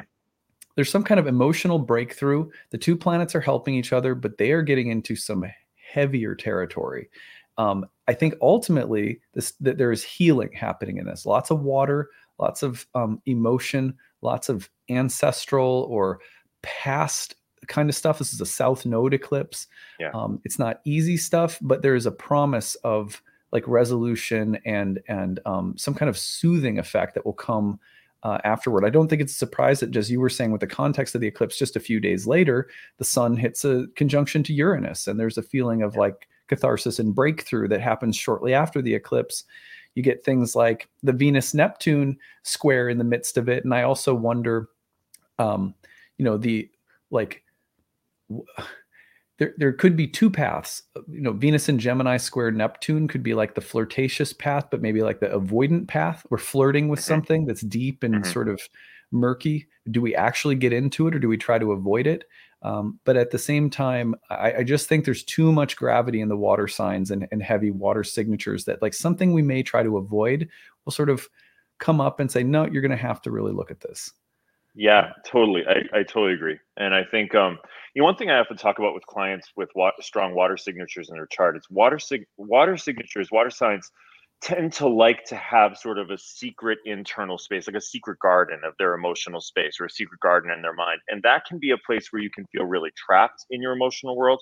There's 0.79 0.89
some 0.89 1.03
kind 1.03 1.19
of 1.19 1.27
emotional 1.27 1.77
breakthrough. 1.77 2.49
The 2.69 2.77
two 2.77 2.95
planets 2.95 3.35
are 3.35 3.41
helping 3.41 3.75
each 3.75 3.91
other, 3.91 4.15
but 4.15 4.37
they 4.37 4.53
are 4.53 4.61
getting 4.61 4.87
into 4.87 5.13
some 5.17 5.43
heavier 5.75 6.35
territory. 6.35 7.09
Um, 7.57 7.85
I 8.07 8.13
think 8.13 8.35
ultimately 8.41 9.19
this 9.33 9.51
that 9.59 9.77
there 9.77 9.91
is 9.91 10.05
healing 10.05 10.53
happening 10.53 10.95
in 10.95 11.05
this. 11.05 11.25
Lots 11.25 11.51
of 11.51 11.59
water, 11.59 12.11
lots 12.39 12.63
of 12.63 12.87
um, 12.95 13.21
emotion, 13.25 13.93
lots 14.21 14.47
of 14.47 14.69
ancestral 14.89 15.85
or 15.89 16.21
past 16.61 17.35
kind 17.67 17.89
of 17.89 17.95
stuff. 17.95 18.17
This 18.17 18.31
is 18.31 18.39
a 18.39 18.45
South 18.45 18.85
Node 18.85 19.13
eclipse. 19.13 19.67
Yeah. 19.99 20.11
Um, 20.13 20.39
it's 20.45 20.59
not 20.59 20.79
easy 20.85 21.17
stuff, 21.17 21.59
but 21.61 21.81
there 21.81 21.95
is 21.95 22.05
a 22.05 22.11
promise 22.11 22.75
of 22.85 23.21
like 23.51 23.67
resolution 23.67 24.57
and 24.63 25.01
and 25.09 25.41
um, 25.45 25.77
some 25.77 25.93
kind 25.93 26.07
of 26.07 26.17
soothing 26.17 26.79
effect 26.79 27.15
that 27.15 27.25
will 27.25 27.33
come 27.33 27.81
uh, 28.23 28.39
afterward. 28.43 28.85
I 28.85 28.89
don't 28.89 29.07
think 29.07 29.21
it's 29.21 29.33
a 29.33 29.37
surprise 29.37 29.79
that, 29.79 29.91
just 29.91 30.09
you 30.09 30.19
were 30.19 30.29
saying, 30.29 30.51
with 30.51 30.61
the 30.61 30.67
context 30.67 31.15
of 31.15 31.21
the 31.21 31.27
eclipse, 31.27 31.57
just 31.57 31.75
a 31.75 31.79
few 31.79 31.99
days 31.99 32.27
later, 32.27 32.69
the 32.97 33.05
sun 33.05 33.35
hits 33.37 33.65
a 33.65 33.87
conjunction 33.95 34.43
to 34.43 34.53
Uranus, 34.53 35.07
and 35.07 35.19
there's 35.19 35.37
a 35.37 35.43
feeling 35.43 35.81
of 35.81 35.95
like 35.95 36.27
catharsis 36.47 36.99
and 36.99 37.15
breakthrough 37.15 37.67
that 37.67 37.81
happens 37.81 38.15
shortly 38.15 38.53
after 38.53 38.81
the 38.81 38.93
eclipse. 38.93 39.45
You 39.95 40.03
get 40.03 40.23
things 40.23 40.55
like 40.55 40.89
the 41.03 41.13
Venus 41.13 41.53
Neptune 41.53 42.17
square 42.43 42.89
in 42.89 42.97
the 42.97 43.03
midst 43.03 43.37
of 43.37 43.49
it, 43.49 43.63
and 43.63 43.73
I 43.73 43.83
also 43.83 44.13
wonder, 44.13 44.69
um, 45.37 45.73
you 46.17 46.25
know, 46.25 46.37
the 46.37 46.69
like. 47.11 47.43
W- 48.29 48.45
there, 49.39 49.53
there 49.57 49.73
could 49.73 49.95
be 49.95 50.07
two 50.07 50.29
paths. 50.29 50.83
You 51.07 51.21
know, 51.21 51.31
Venus 51.31 51.69
and 51.69 51.79
Gemini 51.79 52.17
square 52.17 52.51
Neptune 52.51 53.07
could 53.07 53.23
be 53.23 53.33
like 53.33 53.55
the 53.55 53.61
flirtatious 53.61 54.33
path, 54.33 54.67
but 54.69 54.81
maybe 54.81 55.01
like 55.01 55.21
the 55.21 55.27
avoidant 55.27 55.87
path. 55.87 56.25
We're 56.29 56.37
flirting 56.37 56.89
with 56.89 56.99
something 56.99 57.45
that's 57.45 57.61
deep 57.61 58.03
and 58.03 58.15
mm-hmm. 58.15 58.31
sort 58.31 58.49
of 58.49 58.61
murky. 59.11 59.67
Do 59.89 60.01
we 60.01 60.13
actually 60.13 60.55
get 60.55 60.73
into 60.73 61.07
it 61.07 61.15
or 61.15 61.19
do 61.19 61.29
we 61.29 61.37
try 61.37 61.57
to 61.57 61.71
avoid 61.71 62.05
it? 62.05 62.25
Um, 62.61 62.99
but 63.05 63.15
at 63.15 63.31
the 63.31 63.39
same 63.39 63.69
time, 63.69 64.15
I, 64.29 64.55
I, 64.55 64.63
just 64.63 64.89
think 64.89 65.05
there's 65.05 65.23
too 65.23 65.53
much 65.53 65.77
gravity 65.77 66.19
in 66.19 66.27
the 66.27 66.35
water 66.35 66.67
signs 66.67 67.09
and, 67.09 67.25
and 67.31 67.41
heavy 67.41 67.71
water 67.71 68.03
signatures 68.03 68.65
that 68.65 68.81
like 68.81 68.93
something 68.93 69.31
we 69.31 69.41
may 69.41 69.63
try 69.63 69.81
to 69.81 69.95
avoid 69.95 70.49
will 70.83 70.91
sort 70.91 71.09
of 71.09 71.29
come 71.77 72.01
up 72.01 72.19
and 72.19 72.29
say, 72.29 72.43
no, 72.43 72.65
you're 72.65 72.81
going 72.81 72.91
to 72.91 72.97
have 72.97 73.21
to 73.21 73.31
really 73.31 73.53
look 73.53 73.71
at 73.71 73.79
this. 73.79 74.11
Yeah, 74.75 75.11
totally. 75.25 75.63
I, 75.67 75.99
I 75.99 76.03
totally 76.03 76.33
agree. 76.33 76.57
And 76.77 76.93
I 76.93 77.03
think 77.03 77.35
um, 77.35 77.57
you 77.95 78.01
know, 78.01 78.05
one 78.05 78.15
thing 78.15 78.29
I 78.29 78.41
to 78.43 78.55
talk 78.55 78.79
about 78.79 78.93
with 78.93 79.05
clients 79.05 79.49
with 79.55 79.69
wa- 79.75 79.91
strong 79.99 80.35
water 80.35 80.57
signatures 80.57 81.09
in 81.09 81.15
their 81.15 81.27
chart, 81.27 81.55
it's 81.57 81.69
water 81.69 81.99
sig- 81.99 82.27
water 82.37 82.77
signatures, 82.77 83.29
water 83.31 83.49
signs 83.49 83.91
tend 84.41 84.71
to 84.71 84.87
like 84.87 85.25
to 85.25 85.35
have 85.35 85.77
sort 85.77 85.97
of 85.99 86.11
a 86.11 86.17
secret 86.17 86.77
internal 86.85 87.37
space, 87.37 87.67
like 87.67 87.75
a 87.75 87.81
secret 87.81 88.17
garden 88.19 88.61
of 88.63 88.73
their 88.79 88.93
emotional 88.93 89.41
space 89.41 89.77
or 89.81 89.85
a 89.85 89.89
secret 89.89 90.19
garden 90.21 90.49
in 90.51 90.61
their 90.61 90.73
mind. 90.73 91.01
And 91.09 91.21
that 91.23 91.43
can 91.45 91.59
be 91.59 91.71
a 91.71 91.77
place 91.85 92.07
where 92.11 92.21
you 92.21 92.29
can 92.29 92.45
feel 92.51 92.63
really 92.63 92.91
trapped 92.95 93.45
in 93.49 93.61
your 93.61 93.73
emotional 93.73 94.15
world. 94.15 94.41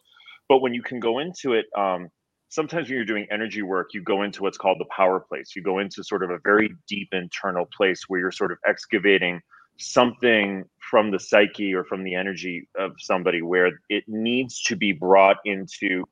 But 0.50 0.60
when 0.60 0.74
you 0.74 0.84
can 0.84 1.00
go 1.00 1.18
into 1.18 1.54
it, 1.54 1.66
um, 1.76 2.10
sometimes 2.50 2.90
when 2.90 2.98
you're 2.98 3.06
doing 3.06 3.26
energy 3.32 3.64
work, 3.64 3.88
you 3.94 4.04
go 4.04 4.22
into 4.22 4.44
what's 4.44 4.58
called 4.58 4.78
the 4.80 4.86
power 4.96 5.20
place. 5.20 5.54
You 5.56 5.64
go 5.64 5.80
into 5.80 6.04
sort 6.04 6.24
of 6.24 6.30
a 6.30 6.38
very 6.44 6.70
deep 6.88 7.10
internal 7.12 7.66
place 7.76 8.04
where 8.08 8.20
you're 8.20 8.32
sort 8.32 8.52
of 8.52 8.60
excavating– 8.68 9.42
something 9.78 10.66
from 10.80 11.12
the 11.12 11.20
psyche 11.20 11.74
or 11.74 11.84
from 11.84 12.04
the 12.04 12.16
energy 12.16 12.68
of 12.78 12.94
somebody 12.98 13.42
where 13.42 13.72
it 13.90 14.04
needs 14.08 14.62
to 14.64 14.76
be 14.76 14.92
brought 14.92 15.38
into 15.46 16.04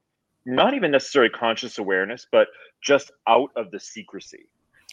not 0.45 0.73
even 0.73 0.91
necessarily 0.91 1.29
conscious 1.29 1.77
awareness, 1.77 2.27
but 2.31 2.47
just 2.81 3.11
out 3.27 3.49
of 3.55 3.71
the 3.71 3.79
secrecy, 3.79 4.47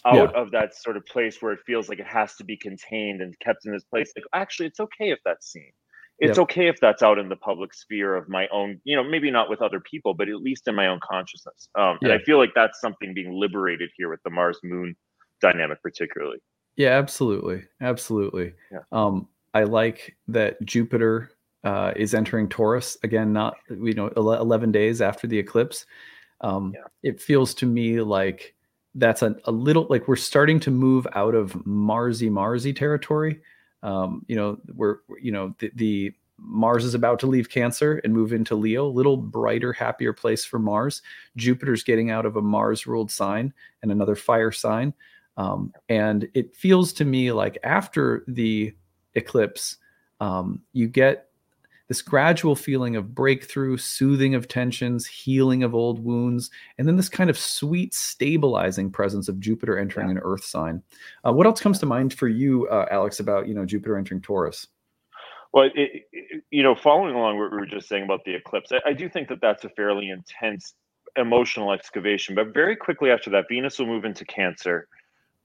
out 0.07 0.15
yeah. 0.15 0.41
of 0.41 0.51
that 0.53 0.75
sort 0.75 0.97
of 0.97 1.05
place 1.05 1.43
where 1.43 1.53
it 1.53 1.61
feels 1.67 1.89
like 1.89 1.99
it 1.99 2.07
has 2.07 2.35
to 2.37 2.45
be 2.45 2.57
contained 2.57 3.21
and 3.21 3.39
kept 3.41 3.67
in 3.67 3.73
this 3.73 3.85
place. 3.85 4.13
Like, 4.17 4.25
actually, 4.33 4.67
it's 4.67 4.81
okay 4.81 5.11
if 5.11 5.19
that's 5.25 5.53
seen. 5.53 5.73
It's 6.19 6.39
yep. 6.39 6.45
okay 6.45 6.69
if 6.69 6.79
that's 6.81 7.03
out 7.03 7.19
in 7.19 7.29
the 7.29 7.37
public 7.37 7.75
sphere 7.75 8.15
of 8.15 8.29
my 8.29 8.47
own, 8.53 8.81
you 8.85 8.95
know, 8.95 9.03
maybe 9.03 9.31
not 9.31 9.51
with 9.51 9.61
other 9.61 9.81
people, 9.81 10.15
but 10.15 10.29
at 10.29 10.37
least 10.37 10.69
in 10.69 10.75
my 10.75 10.87
own 10.87 11.01
consciousness. 11.03 11.69
Um, 11.75 11.99
yeah. 12.01 12.11
And 12.11 12.13
I 12.13 12.25
feel 12.25 12.39
like 12.39 12.53
that's 12.55 12.81
something 12.81 13.13
being 13.13 13.33
liberated 13.33 13.91
here 13.97 14.09
with 14.09 14.23
the 14.23 14.31
Mars 14.31 14.59
Moon 14.63 14.95
dynamic, 15.41 15.83
particularly. 15.83 16.39
Yeah, 16.77 16.99
absolutely, 16.99 17.65
absolutely. 17.81 18.55
Yeah. 18.71 18.81
Um, 18.93 19.29
I 19.55 19.65
like 19.65 20.17
that 20.29 20.63
Jupiter 20.65 21.31
uh, 21.65 21.93
is 21.97 22.15
entering 22.15 22.49
Taurus 22.49 22.97
again. 23.03 23.33
Not 23.33 23.57
you 23.69 23.95
know 23.95 24.09
eleven 24.09 24.73
days 24.73 25.01
after 25.01 25.27
the 25.27 25.39
eclipse. 25.39 25.87
Um, 26.41 26.73
yeah. 26.75 27.11
It 27.11 27.21
feels 27.21 27.55
to 27.55 27.67
me 27.67 28.01
like 28.01 28.55
that's 28.95 29.23
a, 29.23 29.37
a 29.45 29.53
little 29.53 29.87
like 29.89 30.09
we're 30.09 30.17
starting 30.17 30.61
to 30.61 30.71
move 30.71 31.07
out 31.15 31.35
of 31.35 31.53
Marsy 31.67 32.31
Marsy 32.31 32.73
territory. 32.73 33.41
Um, 33.83 34.25
you 34.29 34.37
know, 34.37 34.59
we're 34.75 34.99
you 35.21 35.33
know 35.33 35.55
the, 35.59 35.71
the 35.75 36.13
Mars 36.39 36.85
is 36.85 36.95
about 36.95 37.21
to 37.21 37.27
leave 37.27 37.49
Cancer 37.51 38.01
and 38.03 38.13
move 38.13 38.33
into 38.33 38.57
Leo, 38.57 38.89
little 38.89 39.17
brighter, 39.17 39.73
happier 39.73 40.13
place 40.13 40.45
for 40.45 40.59
Mars. 40.59 41.03
Jupiter's 41.37 41.85
getting 41.85 42.11
out 42.11 42.27
of 42.27 42.37
a 42.37 42.43
Mars 42.43 42.87
ruled 42.87 43.11
sign 43.11 43.53
and 43.83 43.93
another 43.93 44.17
fire 44.17 44.51
sign. 44.51 44.93
Um, 45.37 45.73
and 45.89 46.29
it 46.35 46.55
feels 46.55 46.93
to 46.95 47.05
me 47.05 47.33
like 47.33 47.59
after 47.65 48.25
the 48.29 48.75
eclipse, 49.15 49.77
um, 50.21 50.61
you 50.73 50.89
get 50.89 51.29
this 51.89 52.01
gradual 52.01 52.57
feeling 52.57 52.97
of 52.97 53.15
breakthrough, 53.15 53.77
soothing 53.77 54.35
of 54.35 54.49
tensions, 54.49 55.07
healing 55.07 55.63
of 55.63 55.75
old 55.75 56.03
wounds, 56.03 56.51
and 56.79 56.89
then 56.89 56.97
this 56.97 57.09
kind 57.09 57.29
of 57.29 57.37
sweet, 57.37 57.93
stabilizing 57.93 58.91
presence 58.91 59.29
of 59.29 59.41
Jupiter 59.41 59.77
entering 59.77 60.07
yeah. 60.09 60.13
an 60.13 60.21
Earth 60.23 60.45
sign. 60.45 60.83
Uh, 61.27 61.33
what 61.33 61.47
else 61.47 61.61
comes 61.61 61.79
to 61.81 61.87
mind 61.87 62.15
for 62.15 62.29
you, 62.29 62.67
uh, 62.69 62.87
Alex, 62.91 63.21
about 63.21 63.49
you 63.49 63.55
know 63.55 63.67
Jupiter 63.67 63.99
entering 63.99 64.23
Taurus? 64.23 64.69
Well, 65.53 65.65
it, 65.75 66.05
it, 66.13 66.43
you 66.51 66.63
know, 66.63 66.75
following 66.75 67.15
along 67.15 67.39
what 67.39 67.51
we 67.51 67.59
were 67.59 67.67
just 67.67 67.89
saying 67.89 68.05
about 68.05 68.25
the 68.25 68.35
eclipse, 68.35 68.73
I, 68.73 68.81
I 68.87 68.93
do 68.95 69.09
think 69.09 69.29
that 69.29 69.43
that's 69.43 69.65
a 69.65 69.69
fairly 69.69 70.09
intense 70.09 70.75
emotional 71.17 71.73
excavation. 71.73 72.35
But 72.35 72.55
very 72.55 72.75
quickly 72.75 73.11
after 73.11 73.29
that, 73.31 73.45
Venus 73.51 73.79
will 73.79 73.87
move 73.87 74.05
into 74.05 74.25
Cancer. 74.25 74.89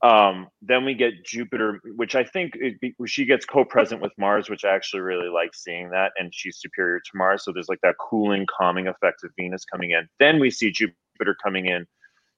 Um, 0.02 0.46
then 0.62 0.84
we 0.84 0.94
get 0.94 1.24
Jupiter, 1.24 1.80
which 1.96 2.14
I 2.14 2.22
think 2.22 2.52
it, 2.54 2.76
she 3.06 3.24
gets 3.24 3.44
co-present 3.44 4.00
with 4.00 4.12
Mars, 4.16 4.48
which 4.48 4.64
I 4.64 4.74
actually 4.74 5.00
really 5.00 5.28
like 5.28 5.54
seeing 5.54 5.90
that, 5.90 6.12
and 6.18 6.32
she's 6.32 6.60
superior 6.60 7.00
to 7.00 7.10
Mars. 7.14 7.44
So 7.44 7.52
there's 7.52 7.68
like 7.68 7.80
that 7.82 7.96
cooling, 7.98 8.46
calming 8.46 8.86
effect 8.86 9.24
of 9.24 9.30
Venus 9.36 9.64
coming 9.64 9.90
in. 9.90 10.08
Then 10.20 10.38
we 10.38 10.50
see 10.50 10.70
Jupiter 10.70 11.36
coming 11.42 11.66
in 11.66 11.84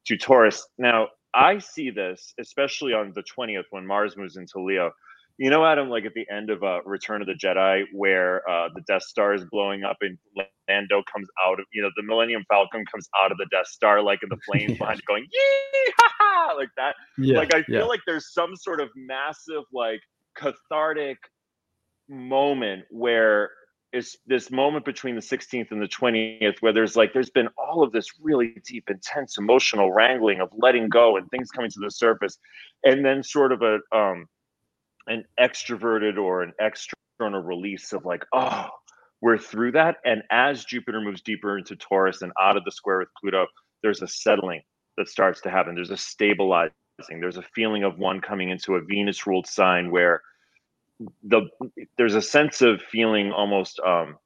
to 0.07 0.17
Taurus. 0.17 0.67
Now 0.79 1.09
I 1.35 1.59
see 1.59 1.91
this, 1.91 2.33
especially 2.41 2.95
on 2.95 3.13
the 3.15 3.23
20th 3.23 3.65
when 3.71 3.87
Mars 3.87 4.17
moves 4.17 4.37
into 4.37 4.61
Leo. 4.61 4.93
You 5.41 5.49
know, 5.49 5.65
Adam, 5.65 5.89
like 5.89 6.05
at 6.05 6.13
the 6.13 6.27
end 6.31 6.51
of 6.51 6.63
uh, 6.63 6.83
Return 6.85 7.23
of 7.23 7.27
the 7.27 7.33
Jedi, 7.33 7.85
where 7.95 8.47
uh, 8.47 8.69
the 8.75 8.83
Death 8.83 9.05
Star 9.05 9.33
is 9.33 9.43
blowing 9.51 9.85
up 9.85 9.97
and 10.03 10.19
Lando 10.69 11.03
comes 11.11 11.29
out 11.43 11.59
of, 11.59 11.65
you 11.73 11.81
know, 11.81 11.89
the 11.97 12.03
Millennium 12.03 12.45
Falcon 12.47 12.85
comes 12.85 13.09
out 13.19 13.33
of 13.33 13.39
the 13.39 13.47
Death 13.51 13.67
Star, 13.67 14.03
like 14.03 14.23
in 14.23 14.29
the 14.29 14.37
flames 14.47 14.73
yeah. 14.73 14.77
behind, 14.77 15.03
going 15.07 15.23
yee 15.33 15.93
ha 15.99 16.13
ha, 16.19 16.55
like 16.59 16.69
that. 16.77 16.95
Yeah, 17.17 17.39
like 17.39 17.55
I 17.55 17.63
feel 17.63 17.77
yeah. 17.77 17.85
like 17.85 18.01
there's 18.07 18.35
some 18.35 18.55
sort 18.55 18.83
of 18.83 18.91
massive, 18.95 19.63
like 19.73 20.03
cathartic 20.37 21.17
moment 22.07 22.85
where 22.91 23.49
is 23.95 24.19
this 24.27 24.51
moment 24.51 24.85
between 24.85 25.15
the 25.15 25.23
16th 25.23 25.71
and 25.71 25.81
the 25.81 25.89
20th 25.89 26.59
where 26.61 26.75
there's 26.75 26.97
like 26.97 27.15
there's 27.15 27.31
been 27.31 27.49
all 27.57 27.83
of 27.83 27.93
this 27.93 28.09
really 28.21 28.55
deep 28.67 28.85
intense 28.91 29.39
emotional 29.39 29.91
wrangling 29.91 30.41
of 30.41 30.51
letting 30.57 30.89
go 30.89 31.17
and 31.17 31.29
things 31.31 31.51
coming 31.51 31.71
to 31.71 31.81
the 31.81 31.91
surface 31.91 32.39
and 32.85 33.05
then 33.05 33.23
sort 33.23 33.53
of 33.53 33.63
a 33.63 33.79
um 33.97 34.27
an 35.11 35.25
extroverted 35.39 36.17
or 36.17 36.43
an 36.43 36.55
external 36.59 37.43
release 37.43 37.93
of 37.93 38.07
like 38.07 38.25
oh 38.33 38.69
we're 39.23 39.37
through 39.37 39.73
that. 39.73 39.97
And 40.07 40.23
as 40.31 40.65
jupiter 40.65 41.03
moves 41.03 41.21
deeper 41.21 41.59
into 41.59 41.77
taurus 41.77 42.23
and 42.23 42.33
out 42.41 42.57
of 42.57 42.65
the 42.65 42.73
square 42.73 43.01
with 43.01 43.09
pluto 43.21 43.47
there's 43.83 44.03
a 44.03 44.09
settling 44.09 44.63
that 44.97 45.09
starts 45.09 45.41
to 45.43 45.51
happen. 45.51 45.75
There's 45.75 45.91
a 45.91 45.97
stabilizing. 45.97 46.73
There's 47.21 47.39
a 47.39 47.45
feeling 47.55 47.85
of 47.85 47.99
one 47.99 48.21
coming 48.21 48.51
into 48.51 48.75
a 48.75 48.83
venus 48.83 49.27
ruled 49.27 49.47
sign 49.47 49.91
where 49.91 50.23
the 51.25 51.43
there's 51.97 52.15
a 52.15 52.23
sense 52.23 52.61
of 52.61 52.83
feeling 52.83 53.33
almost 53.33 53.81
um, 53.81 54.17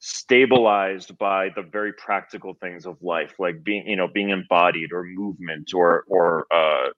stabilized 0.00 1.16
by 1.18 1.50
the 1.54 1.62
very 1.62 1.92
practical 1.92 2.54
things 2.54 2.84
of 2.84 3.00
life, 3.00 3.34
like 3.38 3.62
being 3.62 3.86
you 3.86 3.96
know 3.96 4.08
being 4.12 4.30
embodied 4.30 4.92
or 4.92 5.04
movement 5.04 5.72
or 5.74 6.04
or 6.08 6.46
uh, 6.52 6.88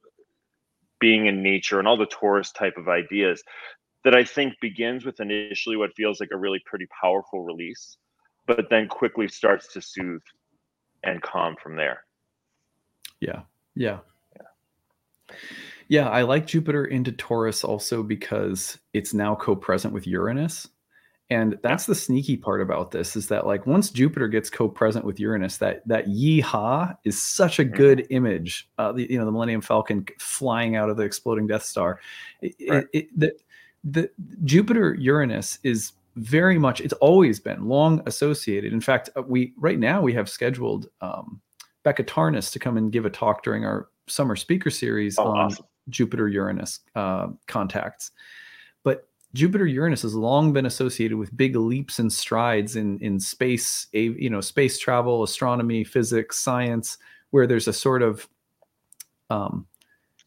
being 1.00 1.26
in 1.26 1.42
nature 1.42 1.78
and 1.78 1.88
all 1.88 1.96
the 1.96 2.06
Taurus 2.06 2.52
type 2.52 2.76
of 2.76 2.88
ideas 2.88 3.42
that 4.04 4.14
I 4.14 4.24
think 4.24 4.54
begins 4.60 5.04
with 5.04 5.20
initially 5.20 5.76
what 5.76 5.94
feels 5.96 6.20
like 6.20 6.30
a 6.32 6.36
really 6.36 6.62
pretty 6.64 6.86
powerful 7.02 7.42
release, 7.42 7.98
but 8.46 8.70
then 8.70 8.88
quickly 8.88 9.28
starts 9.28 9.72
to 9.74 9.82
soothe 9.82 10.22
and 11.02 11.20
calm 11.22 11.56
from 11.62 11.76
there. 11.76 12.04
Yeah. 13.20 13.42
Yeah. 13.74 13.98
Yeah. 14.36 15.36
Yeah, 15.88 16.08
I 16.08 16.22
like 16.22 16.46
Jupiter 16.46 16.84
into 16.86 17.12
Taurus 17.12 17.64
also 17.64 18.02
because 18.02 18.78
it's 18.92 19.12
now 19.12 19.34
co-present 19.34 19.92
with 19.92 20.06
Uranus. 20.06 20.68
And 21.30 21.56
that's 21.62 21.86
the 21.86 21.94
sneaky 21.94 22.36
part 22.36 22.60
about 22.60 22.90
this 22.90 23.14
is 23.14 23.28
that 23.28 23.46
like 23.46 23.64
once 23.64 23.90
Jupiter 23.90 24.26
gets 24.26 24.50
co-present 24.50 25.04
with 25.04 25.20
Uranus, 25.20 25.58
that 25.58 25.86
that 25.86 26.06
yeehaw 26.06 26.96
is 27.04 27.22
such 27.22 27.60
a 27.60 27.64
good 27.64 28.00
mm-hmm. 28.00 28.14
image. 28.14 28.68
Uh, 28.78 28.90
the, 28.92 29.08
you 29.08 29.16
know, 29.16 29.24
the 29.24 29.30
Millennium 29.30 29.60
Falcon 29.60 30.04
flying 30.18 30.74
out 30.74 30.90
of 30.90 30.96
the 30.96 31.04
exploding 31.04 31.46
Death 31.46 31.62
Star. 31.62 32.00
It, 32.42 32.54
right. 32.68 32.86
it, 32.92 32.98
it, 32.98 33.08
the, 33.14 33.36
the 33.84 34.10
Jupiter 34.44 34.94
Uranus 34.94 35.60
is 35.62 35.92
very 36.16 36.58
much 36.58 36.80
it's 36.80 36.92
always 36.94 37.38
been 37.38 37.68
long 37.68 38.02
associated. 38.06 38.72
In 38.72 38.80
fact, 38.80 39.08
uh, 39.16 39.22
we 39.22 39.54
right 39.56 39.78
now 39.78 40.02
we 40.02 40.12
have 40.14 40.28
scheduled 40.28 40.88
um, 41.00 41.40
Becca 41.84 42.04
Tarnas 42.04 42.52
to 42.52 42.58
come 42.58 42.76
and 42.76 42.90
give 42.90 43.06
a 43.06 43.10
talk 43.10 43.44
during 43.44 43.64
our 43.64 43.88
summer 44.08 44.34
speaker 44.34 44.70
series 44.70 45.16
oh, 45.18 45.28
on 45.28 45.38
awesome. 45.38 45.66
Jupiter 45.88 46.28
Uranus 46.28 46.80
uh, 46.96 47.28
contacts. 47.46 48.10
Jupiter 49.32 49.66
Uranus 49.66 50.02
has 50.02 50.14
long 50.14 50.52
been 50.52 50.66
associated 50.66 51.16
with 51.16 51.36
big 51.36 51.54
leaps 51.54 51.98
and 51.98 52.12
strides 52.12 52.76
in 52.76 52.98
in 52.98 53.20
space, 53.20 53.86
you 53.92 54.28
know, 54.28 54.40
space 54.40 54.78
travel, 54.78 55.22
astronomy, 55.22 55.84
physics, 55.84 56.38
science, 56.38 56.98
where 57.30 57.46
there's 57.46 57.68
a 57.68 57.72
sort 57.72 58.02
of 58.02 58.28
um, 59.30 59.66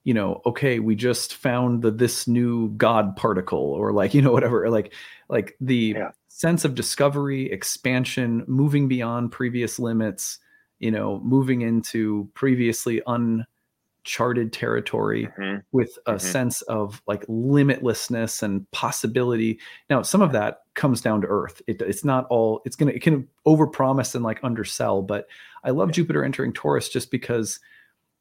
you 0.03 0.13
know, 0.13 0.41
okay, 0.45 0.79
we 0.79 0.95
just 0.95 1.35
found 1.35 1.81
the 1.81 1.91
this 1.91 2.27
new 2.27 2.69
God 2.71 3.15
particle, 3.15 3.59
or 3.59 3.91
like, 3.91 4.13
you 4.15 4.21
know, 4.21 4.31
whatever, 4.31 4.69
like 4.69 4.93
like 5.29 5.55
the 5.61 5.93
yeah. 5.95 6.11
sense 6.27 6.65
of 6.65 6.75
discovery, 6.75 7.51
expansion, 7.51 8.43
moving 8.47 8.87
beyond 8.87 9.31
previous 9.31 9.79
limits, 9.79 10.39
you 10.79 10.91
know, 10.91 11.19
moving 11.23 11.61
into 11.61 12.29
previously 12.33 13.01
un 13.07 13.45
charted 14.03 14.51
territory 14.51 15.27
mm-hmm. 15.37 15.59
with 15.71 15.97
a 16.05 16.13
mm-hmm. 16.13 16.19
sense 16.19 16.61
of 16.63 17.01
like 17.07 17.25
limitlessness 17.27 18.43
and 18.43 18.69
possibility 18.71 19.59
now 19.89 20.01
some 20.01 20.21
of 20.21 20.31
that 20.31 20.63
comes 20.73 20.99
down 20.99 21.21
to 21.21 21.27
earth 21.27 21.61
it, 21.67 21.81
it's 21.81 22.03
not 22.03 22.25
all 22.29 22.61
it's 22.65 22.75
gonna 22.75 22.91
it 22.91 23.01
can 23.01 23.27
overpromise 23.47 24.13
and 24.15 24.23
like 24.23 24.43
undersell 24.43 25.01
but 25.01 25.27
i 25.63 25.69
love 25.69 25.89
yeah. 25.89 25.93
jupiter 25.93 26.23
entering 26.23 26.51
taurus 26.51 26.89
just 26.89 27.11
because 27.11 27.59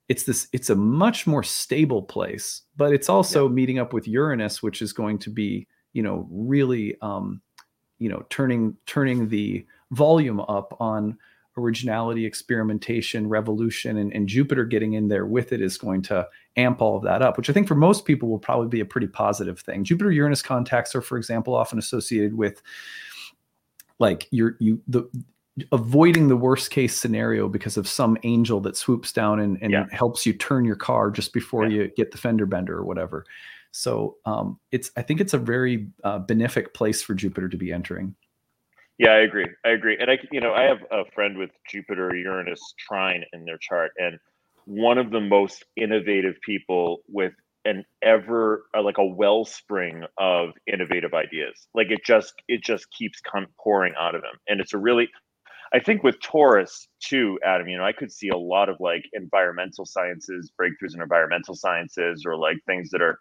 it's 0.09 0.25
this 0.25 0.49
it's 0.53 0.71
a 0.71 0.77
much 0.77 1.27
more 1.27 1.43
stable 1.43 2.03
place 2.03 2.63
but 2.77 2.93
it's 2.93 3.09
also 3.09 3.49
yeah. 3.49 3.55
meeting 3.55 3.79
up 3.79 3.93
with 3.93 4.07
uranus 4.07 4.63
which 4.63 4.83
is 4.83 4.93
going 4.93 5.19
to 5.19 5.31
be 5.31 5.67
you 5.93 6.03
know 6.03 6.29
really 6.31 6.97
um 7.03 7.41
you 7.99 8.09
know 8.09 8.25
turning 8.31 8.77
turning 8.87 9.29
the 9.29 9.67
volume 9.91 10.41
up 10.41 10.77
on 10.81 11.17
originality, 11.57 12.25
experimentation, 12.25 13.29
revolution, 13.29 13.99
and, 13.99 14.13
and 14.13 14.29
Jupiter 14.29 14.65
getting 14.65 14.95
in 14.95 15.09
there 15.09 15.27
with 15.27 15.53
it 15.53 15.61
is 15.61 15.77
going 15.77 16.03
to 16.03 16.27
amp 16.57 16.81
all 16.81 16.97
of 16.97 17.03
that 17.03 17.23
up, 17.23 17.37
which 17.37 17.51
I 17.51 17.53
think 17.53 17.69
for 17.69 17.75
most 17.75 18.05
people 18.05 18.29
will 18.29 18.39
probably 18.39 18.69
be 18.69 18.81
a 18.81 18.85
pretty 18.85 19.07
positive 19.07 19.61
thing. 19.61 19.85
Jupiter 19.85 20.11
Uranus 20.11 20.43
contacts 20.43 20.95
are, 20.95 21.03
for 21.03 21.17
example, 21.17 21.55
often 21.55 21.79
associated 21.79 22.35
with 22.35 22.63
like 23.99 24.27
you're 24.31 24.57
you 24.59 24.81
the 24.89 25.09
avoiding 25.71 26.29
the 26.29 26.37
worst 26.37 26.71
case 26.71 26.99
scenario 26.99 27.49
because 27.49 27.77
of 27.77 27.87
some 27.87 28.17
angel 28.23 28.61
that 28.61 28.77
swoops 28.77 29.13
down 29.13 29.39
and, 29.39 29.59
and 29.61 29.71
yeah. 29.71 29.87
helps 29.93 30.25
you 30.25 30.33
turn 30.33 30.65
your 30.65 30.77
car 30.77 31.11
just 31.11 31.33
before 31.33 31.69
yeah. 31.69 31.83
you 31.83 31.89
get 31.97 32.11
the 32.11 32.19
fender 32.19 32.47
bender 32.47 32.77
or 32.77 32.85
whatever. 32.85 33.27
So 33.71 34.17
um, 34.25 34.59
it's 34.71 34.91
I 34.97 35.03
think 35.03 35.21
it's 35.21 35.35
a 35.35 35.39
very 35.39 35.89
uh, 36.05 36.21
benefic 36.21 36.75
place 36.75 37.03
for 37.03 37.15
Jupiter 37.15 37.49
to 37.49 37.57
be 37.57 37.73
entering. 37.73 38.15
Yeah, 38.99 39.11
I 39.11 39.21
agree. 39.21 39.47
I 39.65 39.71
agree. 39.71 39.97
And 39.99 40.11
I, 40.11 40.19
you 40.31 40.41
know, 40.41 40.53
I 40.53 40.63
have 40.65 40.79
a 40.91 41.05
friend 41.13 41.37
with 41.39 41.51
Jupiter 41.69 42.15
Uranus 42.15 42.61
trine 42.79 43.25
in 43.33 43.45
their 43.45 43.59
chart, 43.59 43.93
and 43.97 44.19
one 44.67 44.99
of 44.99 45.11
the 45.11 45.21
most 45.21 45.65
innovative 45.77 46.37
people 46.45 47.03
with 47.09 47.33
an 47.65 47.85
ever 48.03 48.67
uh, 48.77 48.83
like 48.83 48.99
a 48.99 49.05
wellspring 49.05 50.05
of 50.19 50.51
innovative 50.73 51.15
ideas. 51.15 51.69
Like 51.75 51.91
it 51.91 52.05
just 52.05 52.35
it 52.49 52.63
just 52.63 52.87
keeps 52.91 53.21
come 53.21 53.47
pouring 53.63 53.95
out 53.99 54.15
of 54.15 54.23
him, 54.23 54.39
and 54.49 54.61
it's 54.61 54.75
a 54.75 54.79
really. 54.79 55.09
I 55.75 55.81
think 55.81 56.03
with 56.05 56.21
Taurus 56.21 56.89
too, 57.01 57.39
Adam, 57.45 57.69
you 57.69 57.79
know, 57.79 57.85
I 57.85 57.93
could 57.93 58.13
see 58.13 58.29
a 58.29 58.37
lot 58.39 58.69
of 58.71 58.77
like 58.81 59.05
environmental 59.15 59.87
sciences, 59.87 60.53
breakthroughs 60.61 60.95
in 60.95 61.03
environmental 61.03 61.55
sciences, 61.55 62.25
or 62.27 62.37
like 62.37 62.59
things 62.67 62.91
that 62.91 63.03
are 63.03 63.19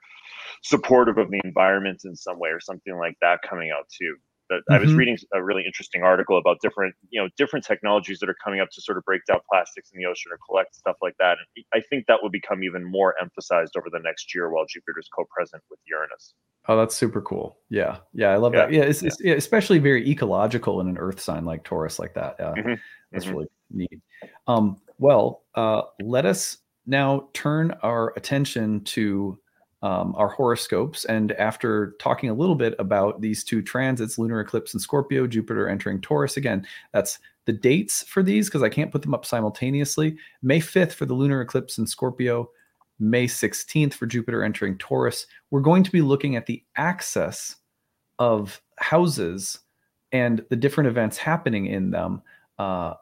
supportive 0.63 1.17
of 1.17 1.31
the 1.31 1.41
environment 1.45 2.01
in 2.05 2.15
some 2.15 2.39
way, 2.39 2.49
or 2.49 2.59
something 2.61 2.97
like 2.97 3.15
that 3.21 3.41
coming 3.49 3.71
out 3.77 3.87
too 3.89 4.15
mm-hmm. 4.51 4.73
I 4.73 4.77
was 4.77 4.89
mm-hmm. 4.89 4.97
reading 4.97 5.17
a 5.33 5.43
really 5.43 5.63
interesting 5.65 6.03
article 6.03 6.37
about 6.37 6.57
different, 6.61 6.95
you 7.09 7.21
know, 7.21 7.29
different 7.37 7.65
technologies 7.65 8.19
that 8.19 8.29
are 8.29 8.35
coming 8.43 8.59
up 8.59 8.69
to 8.71 8.81
sort 8.81 8.97
of 8.97 9.03
break 9.05 9.21
down 9.25 9.39
plastics 9.49 9.91
in 9.93 9.99
the 9.99 10.05
ocean 10.05 10.31
or 10.31 10.37
collect 10.47 10.75
stuff 10.75 10.97
like 11.01 11.15
that. 11.19 11.37
And 11.55 11.65
I 11.73 11.81
think 11.81 12.05
that 12.07 12.19
will 12.21 12.29
become 12.29 12.63
even 12.63 12.83
more 12.83 13.15
emphasized 13.21 13.73
over 13.77 13.89
the 13.91 13.99
next 13.99 14.33
year 14.35 14.51
while 14.51 14.65
Jupiter's 14.67 15.09
co-present 15.15 15.63
with 15.69 15.79
Uranus. 15.87 16.33
Oh, 16.67 16.77
that's 16.77 16.95
super 16.95 17.21
cool. 17.21 17.57
Yeah, 17.69 17.97
yeah, 18.13 18.29
I 18.29 18.37
love 18.37 18.53
yeah. 18.53 18.65
that. 18.65 18.73
Yeah, 18.73 18.83
it's, 18.83 19.01
yeah. 19.01 19.07
it's 19.07 19.17
yeah, 19.23 19.33
especially 19.33 19.79
very 19.79 20.07
ecological 20.07 20.79
in 20.79 20.87
an 20.87 20.97
Earth 20.97 21.19
sign 21.19 21.43
like 21.45 21.63
Taurus, 21.63 21.97
like 21.97 22.13
that. 22.13 22.35
Yeah, 22.39 22.53
mm-hmm. 22.55 22.73
that's 23.11 23.25
mm-hmm. 23.25 23.33
really 23.33 23.47
neat. 23.71 24.01
Um, 24.47 24.79
well, 24.99 25.43
uh, 25.55 25.81
let 26.03 26.25
us 26.25 26.57
now 26.85 27.29
turn 27.33 27.75
our 27.81 28.13
attention 28.15 28.83
to 28.83 29.39
um, 29.81 30.13
our 30.15 30.27
horoscopes. 30.27 31.05
And 31.05 31.31
after 31.33 31.95
talking 31.99 32.29
a 32.29 32.33
little 32.33 32.55
bit 32.55 32.75
about 32.79 33.21
these 33.21 33.43
two 33.43 33.61
transits, 33.61 34.17
lunar 34.17 34.39
eclipse 34.39 34.73
in 34.73 34.79
Scorpio, 34.79 35.27
Jupiter 35.27 35.67
entering 35.67 36.01
Taurus, 36.01 36.37
again, 36.37 36.65
that's 36.93 37.19
the 37.45 37.53
dates 37.53 38.03
for 38.03 38.21
these 38.21 38.47
because 38.47 38.63
I 38.63 38.69
can't 38.69 38.91
put 38.91 39.01
them 39.01 39.13
up 39.13 39.25
simultaneously. 39.25 40.17
May 40.43 40.59
5th 40.59 40.91
for 40.91 41.05
the 41.05 41.13
lunar 41.13 41.41
eclipse 41.41 41.77
in 41.77 41.87
Scorpio, 41.87 42.49
May 42.99 43.25
16th 43.25 43.93
for 43.93 44.05
Jupiter 44.05 44.43
entering 44.43 44.77
Taurus. 44.77 45.25
We're 45.49 45.61
going 45.61 45.83
to 45.83 45.91
be 45.91 46.01
looking 46.01 46.35
at 46.35 46.45
the 46.45 46.63
axis 46.75 47.55
of 48.19 48.61
houses 48.77 49.59
and 50.11 50.45
the 50.49 50.55
different 50.55 50.87
events 50.87 51.17
happening 51.17 51.65
in 51.65 51.89
them 51.89 52.21
uh, 52.59 52.93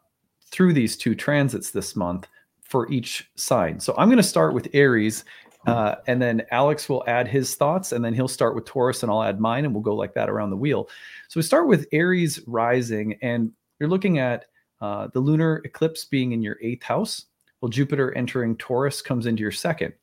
through 0.45 0.73
these 0.73 0.95
two 0.95 1.15
transits 1.15 1.71
this 1.71 1.95
month 1.95 2.27
for 2.61 2.89
each 2.89 3.29
sign. 3.35 3.79
So 3.79 3.93
I'm 3.97 4.07
going 4.07 4.17
to 4.17 4.23
start 4.23 4.53
with 4.53 4.69
Aries 4.73 5.25
uh, 5.65 5.95
and 6.07 6.21
then 6.21 6.43
Alex 6.51 6.87
will 6.87 7.03
add 7.07 7.27
his 7.27 7.55
thoughts, 7.55 7.91
and 7.91 8.03
then 8.03 8.13
he'll 8.13 8.27
start 8.27 8.55
with 8.55 8.65
Taurus, 8.65 9.03
and 9.03 9.11
I'll 9.11 9.23
add 9.23 9.39
mine, 9.39 9.65
and 9.65 9.73
we'll 9.73 9.83
go 9.83 9.95
like 9.95 10.13
that 10.13 10.29
around 10.29 10.49
the 10.49 10.57
wheel. 10.57 10.89
So 11.27 11.39
we 11.39 11.43
start 11.43 11.67
with 11.67 11.87
Aries 11.91 12.39
rising, 12.47 13.17
and 13.21 13.51
you're 13.79 13.89
looking 13.89 14.19
at 14.19 14.45
uh, 14.81 15.07
the 15.13 15.19
lunar 15.19 15.61
eclipse 15.65 16.05
being 16.05 16.31
in 16.31 16.41
your 16.41 16.57
eighth 16.61 16.83
house. 16.83 17.25
Well, 17.61 17.69
Jupiter 17.69 18.15
entering 18.15 18.55
Taurus 18.55 19.01
comes 19.01 19.25
into 19.25 19.41
your 19.41 19.51
second. 19.51 19.93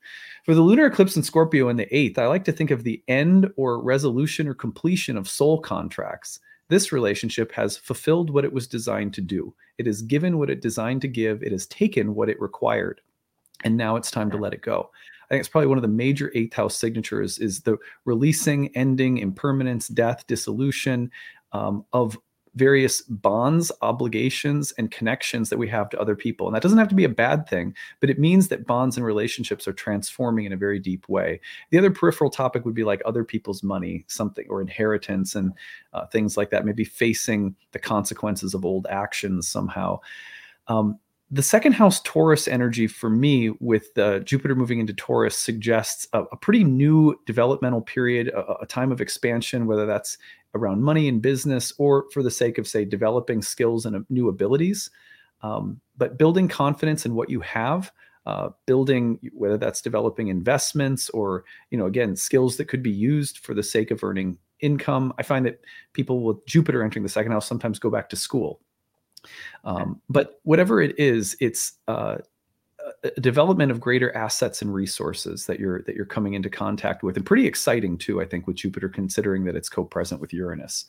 For 0.45 0.53
the 0.53 0.61
lunar 0.61 0.85
eclipse 0.85 1.15
in 1.17 1.23
Scorpio 1.23 1.69
in 1.69 1.75
the 1.75 1.93
eighth, 1.95 2.19
I 2.19 2.27
like 2.27 2.45
to 2.45 2.51
think 2.51 2.69
of 2.69 2.83
the 2.83 3.01
end 3.07 3.51
or 3.57 3.81
resolution 3.81 4.47
or 4.47 4.53
completion 4.53 5.17
of 5.17 5.27
soul 5.27 5.59
contracts. 5.59 6.39
This 6.69 6.91
relationship 6.91 7.51
has 7.53 7.75
fulfilled 7.75 8.29
what 8.29 8.45
it 8.45 8.53
was 8.53 8.67
designed 8.67 9.13
to 9.15 9.21
do. 9.21 9.55
It 9.77 9.87
has 9.87 10.01
given 10.01 10.37
what 10.37 10.49
it 10.49 10.61
designed 10.61 11.01
to 11.01 11.07
give. 11.07 11.41
It 11.41 11.51
has 11.51 11.65
taken 11.65 12.13
what 12.13 12.29
it 12.29 12.39
required. 12.39 13.01
And 13.63 13.75
now 13.75 13.95
it's 13.95 14.11
time 14.11 14.29
to 14.31 14.37
let 14.37 14.53
it 14.53 14.61
go. 14.61 14.91
I 15.29 15.33
think 15.33 15.41
it's 15.41 15.49
probably 15.49 15.67
one 15.67 15.77
of 15.77 15.81
the 15.81 15.89
major 15.89 16.31
eighth 16.35 16.53
house 16.53 16.77
signatures 16.77 17.37
is 17.37 17.61
the 17.61 17.77
releasing, 18.05 18.75
ending, 18.75 19.17
impermanence, 19.17 19.89
death, 19.89 20.25
dissolution 20.27 21.11
um, 21.51 21.85
of 21.91 22.17
various 22.55 23.01
bonds, 23.03 23.71
obligations, 23.81 24.71
and 24.79 24.89
connections 24.89 25.49
that 25.49 25.59
we 25.59 25.67
have 25.67 25.89
to 25.89 25.99
other 25.99 26.15
people. 26.15 26.47
And 26.47 26.55
that 26.55 26.63
doesn't 26.63 26.79
have 26.79 26.87
to 26.87 26.95
be 26.95 27.03
a 27.03 27.09
bad 27.09 27.47
thing, 27.47 27.75
but 27.99 28.09
it 28.09 28.19
means 28.19 28.47
that 28.47 28.65
bonds 28.65 28.97
and 28.97 29.05
relationships 29.05 29.67
are 29.67 29.73
transforming 29.73 30.45
in 30.45 30.53
a 30.53 30.57
very 30.57 30.79
deep 30.79 31.07
way. 31.07 31.39
The 31.69 31.77
other 31.77 31.91
peripheral 31.91 32.31
topic 32.31 32.65
would 32.65 32.73
be 32.73 32.83
like 32.83 33.01
other 33.05 33.23
people's 33.23 33.61
money, 33.61 34.05
something 34.07 34.45
or 34.49 34.59
inheritance 34.59 35.35
and 35.35 35.53
uh, 35.93 36.07
things 36.07 36.35
like 36.35 36.49
that, 36.49 36.65
maybe 36.65 36.83
facing 36.83 37.55
the 37.73 37.79
consequences 37.79 38.55
of 38.55 38.65
old 38.65 38.87
actions 38.89 39.47
somehow. 39.47 39.99
Um, 40.67 40.99
the 41.29 41.43
second 41.43 41.73
house 41.73 41.99
Taurus 42.01 42.47
energy 42.47 42.87
for 42.87 43.09
me, 43.09 43.49
with 43.59 43.97
uh, 43.97 44.19
Jupiter 44.19 44.55
moving 44.55 44.79
into 44.79 44.93
Taurus, 44.93 45.37
suggests 45.37 46.07
a, 46.13 46.23
a 46.23 46.37
pretty 46.37 46.63
new 46.63 47.19
developmental 47.25 47.81
period, 47.81 48.29
a, 48.29 48.59
a, 48.61 48.65
time 48.65 48.93
of 48.93 49.01
expansion, 49.01 49.67
whether 49.67 49.85
that's 49.85 50.17
around 50.55 50.81
money 50.81 51.09
and 51.09 51.21
business 51.21 51.73
or 51.77 52.05
for 52.13 52.23
the 52.23 52.31
sake 52.31 52.57
of, 52.57 52.67
say, 52.67 52.85
developing 52.85 53.41
skills 53.41 53.85
and 53.85 53.95
uh, 53.95 53.99
new 54.09 54.29
abilities. 54.29 54.89
Um, 55.41 55.81
but 55.97 56.17
building 56.17 56.47
confidence 56.47 57.05
in 57.05 57.13
what 57.13 57.29
you 57.29 57.41
have, 57.41 57.91
uh, 58.25 58.49
building 58.65 59.19
whether 59.33 59.57
that's 59.57 59.81
developing 59.81 60.29
investments 60.29 61.09
or, 61.09 61.43
you 61.71 61.77
know, 61.77 61.87
again, 61.87 62.15
skills 62.15 62.55
that 62.55 62.69
could 62.69 62.81
be 62.81 62.91
used 62.91 63.39
for 63.39 63.53
the 63.53 63.63
sake 63.63 63.91
of 63.91 64.01
earning 64.01 64.37
income. 64.61 65.13
I 65.17 65.23
find 65.23 65.45
that 65.45 65.59
people 65.91 66.23
with 66.23 66.45
Jupiter 66.45 66.83
entering 66.83 67.03
the 67.03 67.09
second 67.09 67.33
house 67.33 67.45
sometimes 67.45 67.79
go 67.79 67.89
back 67.89 68.07
to 68.09 68.15
school 68.15 68.61
um, 69.63 70.01
but 70.09 70.39
whatever 70.43 70.81
it 70.81 70.97
is, 70.97 71.35
it's 71.39 71.73
uh, 71.87 72.17
a 73.03 73.21
development 73.21 73.71
of 73.71 73.79
greater 73.79 74.15
assets 74.15 74.61
and 74.61 74.73
resources 74.73 75.45
that 75.45 75.59
you're 75.59 75.81
that 75.83 75.95
you're 75.95 76.05
coming 76.05 76.33
into 76.33 76.49
contact 76.49 77.03
with, 77.03 77.17
and 77.17 77.25
pretty 77.25 77.45
exciting 77.45 77.97
too. 77.97 78.21
I 78.21 78.25
think 78.25 78.47
with 78.47 78.57
Jupiter, 78.57 78.89
considering 78.89 79.45
that 79.45 79.55
it's 79.55 79.69
co-present 79.69 80.21
with 80.21 80.33
Uranus. 80.33 80.85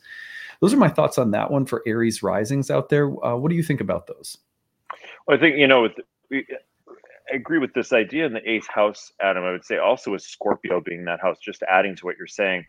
Those 0.61 0.73
are 0.73 0.77
my 0.77 0.89
thoughts 0.89 1.17
on 1.17 1.31
that 1.31 1.51
one 1.51 1.65
for 1.65 1.81
Aries 1.85 2.21
risings 2.21 2.69
out 2.69 2.89
there. 2.89 3.07
Uh, 3.25 3.35
what 3.35 3.49
do 3.49 3.55
you 3.55 3.63
think 3.63 3.79
about 3.81 4.07
those? 4.07 4.37
Well, 5.27 5.37
I 5.37 5.39
think 5.39 5.57
you 5.57 5.67
know, 5.67 5.83
with, 5.83 5.93
I 6.31 7.35
agree 7.35 7.59
with 7.59 7.73
this 7.73 7.93
idea 7.93 8.25
in 8.25 8.33
the 8.33 8.49
eighth 8.49 8.67
house, 8.67 9.11
Adam. 9.21 9.43
I 9.43 9.51
would 9.51 9.65
say 9.65 9.77
also 9.77 10.11
with 10.11 10.21
Scorpio 10.21 10.81
being 10.81 11.05
that 11.05 11.21
house, 11.21 11.37
just 11.39 11.63
adding 11.63 11.95
to 11.97 12.05
what 12.05 12.17
you're 12.17 12.27
saying. 12.27 12.65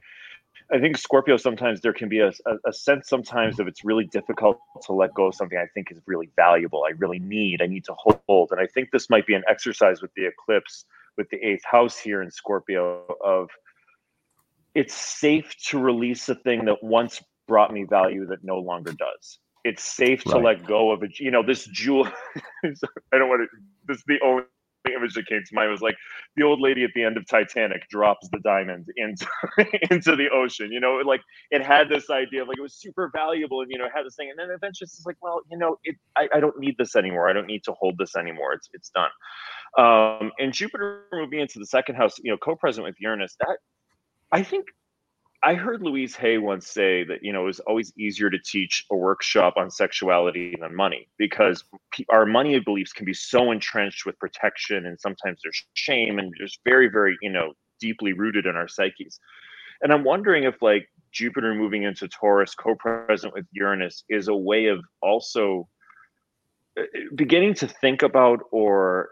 I 0.73 0.79
think 0.79 0.97
Scorpio 0.97 1.37
sometimes 1.37 1.81
there 1.81 1.93
can 1.93 2.09
be 2.09 2.21
a, 2.21 2.29
a, 2.29 2.69
a, 2.69 2.73
sense 2.73 3.09
sometimes 3.09 3.59
of 3.59 3.67
it's 3.67 3.85
really 3.85 4.05
difficult 4.07 4.61
to 4.87 4.93
let 4.93 5.13
go 5.15 5.27
of 5.27 5.35
something 5.35 5.59
I 5.59 5.67
think 5.75 5.91
is 5.91 5.99
really 6.07 6.31
valuable. 6.37 6.85
I 6.85 6.93
really 6.99 7.19
need. 7.19 7.61
I 7.61 7.67
need 7.67 7.85
to 7.87 7.95
hold. 7.97 8.51
And 8.53 8.61
I 8.61 8.67
think 8.67 8.91
this 8.93 9.11
might 9.11 9.27
be 9.27 9.35
an 9.35 9.43
exercise 9.49 10.01
with 10.01 10.13
the 10.15 10.27
eclipse, 10.27 10.85
with 11.17 11.29
the 11.31 11.39
eighth 11.39 11.65
house 11.65 11.99
here 11.99 12.23
in 12.23 12.31
Scorpio 12.31 13.05
of 13.25 13.51
it's 14.75 14.95
safe 14.95 15.57
to 15.67 15.79
release 15.81 16.29
a 16.29 16.35
thing 16.35 16.65
that 16.67 16.83
once 16.83 17.21
brought 17.49 17.73
me 17.73 17.85
value 17.85 18.27
that 18.27 18.45
no 18.45 18.59
longer 18.59 18.93
does. 18.93 19.39
It's 19.65 19.83
safe 19.83 20.23
to 20.25 20.39
let 20.39 20.65
go 20.67 20.93
of 20.93 21.03
it. 21.03 21.19
You 21.19 21.31
know, 21.31 21.43
this 21.43 21.67
jewel. 21.67 22.07
I 22.65 23.19
don't 23.19 23.29
want 23.29 23.51
to. 23.51 23.59
This 23.87 23.99
is 23.99 24.05
the 24.07 24.21
only 24.25 24.45
image 24.95 25.15
that 25.15 25.27
came 25.27 25.43
to 25.47 25.55
mind 25.55 25.71
was 25.71 25.81
like 25.81 25.97
the 26.37 26.43
old 26.43 26.61
lady 26.61 26.85
at 26.85 26.91
the 26.95 27.03
end 27.03 27.17
of 27.17 27.27
Titanic 27.27 27.89
drops 27.89 28.29
the 28.31 28.39
diamond 28.41 28.87
into 28.97 29.27
into 29.91 30.17
the 30.17 30.29
ocean. 30.31 30.73
You 30.73 30.81
know, 30.81 31.01
like 31.05 31.23
it 31.51 31.65
had 31.65 31.89
this 31.89 32.11
idea 32.11 32.43
of 32.43 32.49
like 32.49 32.59
it 32.59 32.63
was 32.63 32.75
super 32.75 33.11
valuable, 33.13 33.63
and 33.63 33.71
you 33.71 33.79
know, 33.79 33.89
had 33.95 34.07
this 34.07 34.17
thing, 34.17 34.31
and 34.31 34.39
then 34.39 34.55
eventually 34.55 34.87
it's 34.87 35.05
like, 35.07 35.17
well, 35.23 35.41
you 35.51 35.59
know, 35.59 35.79
it 35.85 35.97
I, 36.17 36.29
I 36.35 36.41
don't 36.41 36.59
need 36.59 36.77
this 36.79 36.97
anymore. 36.97 37.29
I 37.29 37.33
don't 37.33 37.47
need 37.47 37.65
to 37.65 37.73
hold 37.73 37.99
this 37.99 38.17
anymore. 38.17 38.53
It's 38.53 38.69
it's 38.73 38.91
done. 38.91 39.11
Um, 39.79 40.33
and 40.39 40.53
Jupiter 40.53 41.05
moving 41.13 41.41
into 41.41 41.59
the 41.59 41.67
second 41.67 41.95
house, 41.95 42.19
you 42.23 42.31
know, 42.31 42.37
co-present 42.37 42.85
with 42.85 42.97
Uranus, 42.99 43.37
that 43.41 43.59
I 44.33 44.43
think 44.43 44.67
I 45.43 45.55
heard 45.55 45.83
Louise 45.83 46.15
Hay 46.17 46.37
once 46.37 46.67
say 46.67 47.03
that 47.05 47.23
you 47.23 47.33
know 47.33 47.43
it 47.43 47.47
was 47.47 47.61
always 47.61 47.93
easier 47.97 48.29
to 48.29 48.39
teach 48.39 48.85
a 48.91 48.97
workshop 48.97 49.55
on 49.57 49.71
sexuality 49.71 50.57
than 50.61 50.75
money 50.75 51.09
because 51.17 51.65
our 52.11 52.27
money 52.27 52.59
beliefs 52.61 52.93
can 52.93 53.07
be 53.07 53.15
so 53.15 53.51
entrenched 53.51 54.05
with 54.05 54.19
protection 54.19 54.85
and 54.85 55.01
sometimes 55.01 55.41
there's 55.43 55.65
shame 55.73 56.19
and 56.19 56.35
just 56.39 56.61
very 56.65 56.89
very 56.89 57.17
you 57.23 57.31
know 57.31 57.55
deeply 57.81 58.13
rooted 58.13 58.47
in 58.47 58.57
our 58.57 58.69
psyches. 58.69 59.19
And 59.83 59.93
I'm 59.93 60.05
wondering 60.05 60.45
if 60.45 60.61
like 60.61 60.89
Jupiter 61.11 61.55
moving 61.55 61.83
into 61.85 62.07
Taurus, 62.07 62.55
co-present 62.55 63.33
with 63.33 63.47
Uranus, 63.53 64.05
is 64.09 64.29
a 64.29 64.37
way 64.37 64.67
of 64.67 64.81
also 65.03 65.69
uh, 66.79 66.83
beginning 67.15 67.55
to 67.55 67.67
think 67.67 68.03
about 68.03 68.41
or 68.53 69.09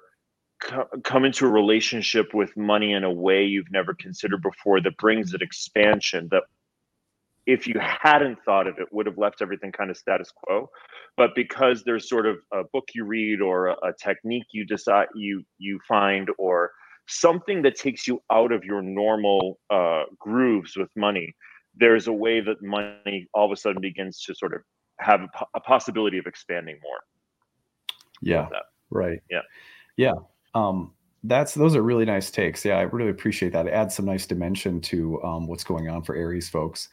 come 1.05 1.25
into 1.25 1.47
a 1.47 1.50
relationship 1.50 2.35
with 2.35 2.57
money 2.57 2.93
in 2.93 3.05
a 3.05 3.12
way 3.12 3.45
you've 3.45 3.71
never 3.71 3.95
considered 3.95 4.42
before 4.42 4.81
that 4.81 4.97
brings 4.97 5.33
it 5.35 5.42
expansion 5.42 6.29
that 6.31 6.42
if 7.47 7.66
you 7.66 7.75
hadn't 7.81 8.38
thought 8.44 8.66
of 8.66 8.79
it 8.79 8.88
would 8.92 9.07
have 9.07 9.16
left 9.16 9.40
everything 9.40 9.73
kind 9.73 9.90
of 9.90 9.97
status 9.97 10.31
quo. 10.31 10.68
But 11.16 11.35
because 11.35 11.83
there's 11.85 12.09
sort 12.09 12.27
of 12.27 12.37
a 12.53 12.62
book 12.73 12.88
you 12.94 13.05
read 13.05 13.40
or 13.40 13.68
a, 13.68 13.73
a 13.85 13.92
technique 14.03 14.47
you 14.53 14.64
decide 14.64 15.09
you 15.14 15.44
you 15.59 15.79
find 15.87 16.29
or 16.38 16.73
something 17.07 17.62
that 17.62 17.77
takes 17.77 18.07
you 18.07 18.21
out 18.31 18.53
of 18.53 18.64
your 18.64 18.83
normal 18.83 19.59
uh, 19.71 20.03
grooves 20.18 20.77
with 20.77 20.90
money 20.94 21.35
there's 21.75 22.09
a 22.09 22.12
way 22.12 22.40
that 22.40 22.61
money 22.61 23.29
all 23.35 23.47
of 23.47 23.53
a 23.53 23.57
sudden 23.57 23.81
begins 23.81 24.23
to 24.25 24.35
sort 24.35 24.53
of 24.53 24.62
have 24.99 25.21
a, 25.21 25.29
a 25.55 25.61
possibility 25.61 26.18
of 26.18 26.27
expanding 26.27 26.77
more. 26.83 26.99
Yeah. 28.21 28.49
Right. 28.90 29.21
Yeah. 29.31 29.42
Yeah 29.97 30.14
um, 30.54 30.92
that's 31.24 31.54
those 31.54 31.74
are 31.74 31.82
really 31.82 32.04
nice 32.04 32.30
takes. 32.30 32.64
Yeah, 32.64 32.78
I 32.78 32.82
really 32.82 33.11
appreciate 33.11 33.52
that. 33.52 33.66
It 33.66 33.72
adds 33.72 33.94
some 33.94 34.06
nice 34.06 34.26
dimension 34.26 34.80
to 34.82 35.22
um, 35.22 35.46
what's 35.46 35.64
going 35.64 35.88
on 35.88 36.02
for 36.02 36.14
Aries 36.14 36.48
folks. 36.48 36.88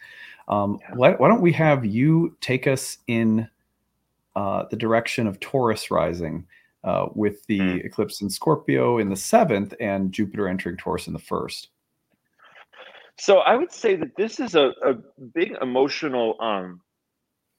Um, 0.47 0.79
yeah. 0.81 0.95
why, 0.95 1.11
why, 1.13 1.27
don't 1.27 1.41
we 1.41 1.51
have 1.53 1.85
you 1.85 2.35
take 2.39 2.67
us 2.67 2.99
in 3.07 3.49
uh, 4.35 4.65
the 4.69 4.75
direction 4.75 5.25
of 5.27 5.39
Taurus 5.39 5.89
rising 5.89 6.45
uh, 6.83 7.07
with 7.15 7.45
the 7.47 7.59
mm. 7.59 7.85
eclipse 7.85 8.21
in 8.21 8.29
Scorpio 8.29 8.99
in 8.99 9.09
the 9.09 9.15
seventh 9.15 9.73
and 9.79 10.11
Jupiter 10.11 10.47
entering 10.47 10.77
Taurus 10.77 11.07
in 11.07 11.13
the 11.13 11.19
first? 11.19 11.69
So 13.17 13.39
I 13.39 13.55
would 13.55 13.71
say 13.71 13.95
that 13.95 14.15
this 14.17 14.39
is 14.39 14.55
a, 14.55 14.73
a 14.83 14.93
big 15.33 15.53
emotional 15.61 16.35
um, 16.39 16.81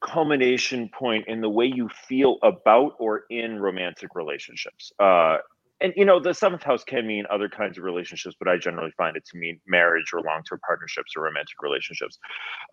culmination 0.00 0.90
point 0.90 1.26
in 1.28 1.40
the 1.40 1.48
way 1.48 1.66
you 1.66 1.88
feel 2.06 2.36
about 2.42 2.94
or 2.98 3.24
in 3.30 3.58
romantic 3.58 4.14
relationships. 4.14 4.92
Uh, 4.98 5.38
and 5.80 5.92
you 5.96 6.04
know 6.04 6.20
the 6.20 6.32
seventh 6.32 6.62
house 6.62 6.84
can 6.84 7.06
mean 7.06 7.24
other 7.30 7.48
kinds 7.48 7.78
of 7.78 7.84
relationships 7.84 8.36
but 8.38 8.48
i 8.48 8.56
generally 8.56 8.92
find 8.96 9.16
it 9.16 9.24
to 9.24 9.38
mean 9.38 9.60
marriage 9.66 10.12
or 10.12 10.22
long-term 10.22 10.58
partnerships 10.66 11.12
or 11.16 11.24
romantic 11.24 11.56
relationships. 11.62 12.18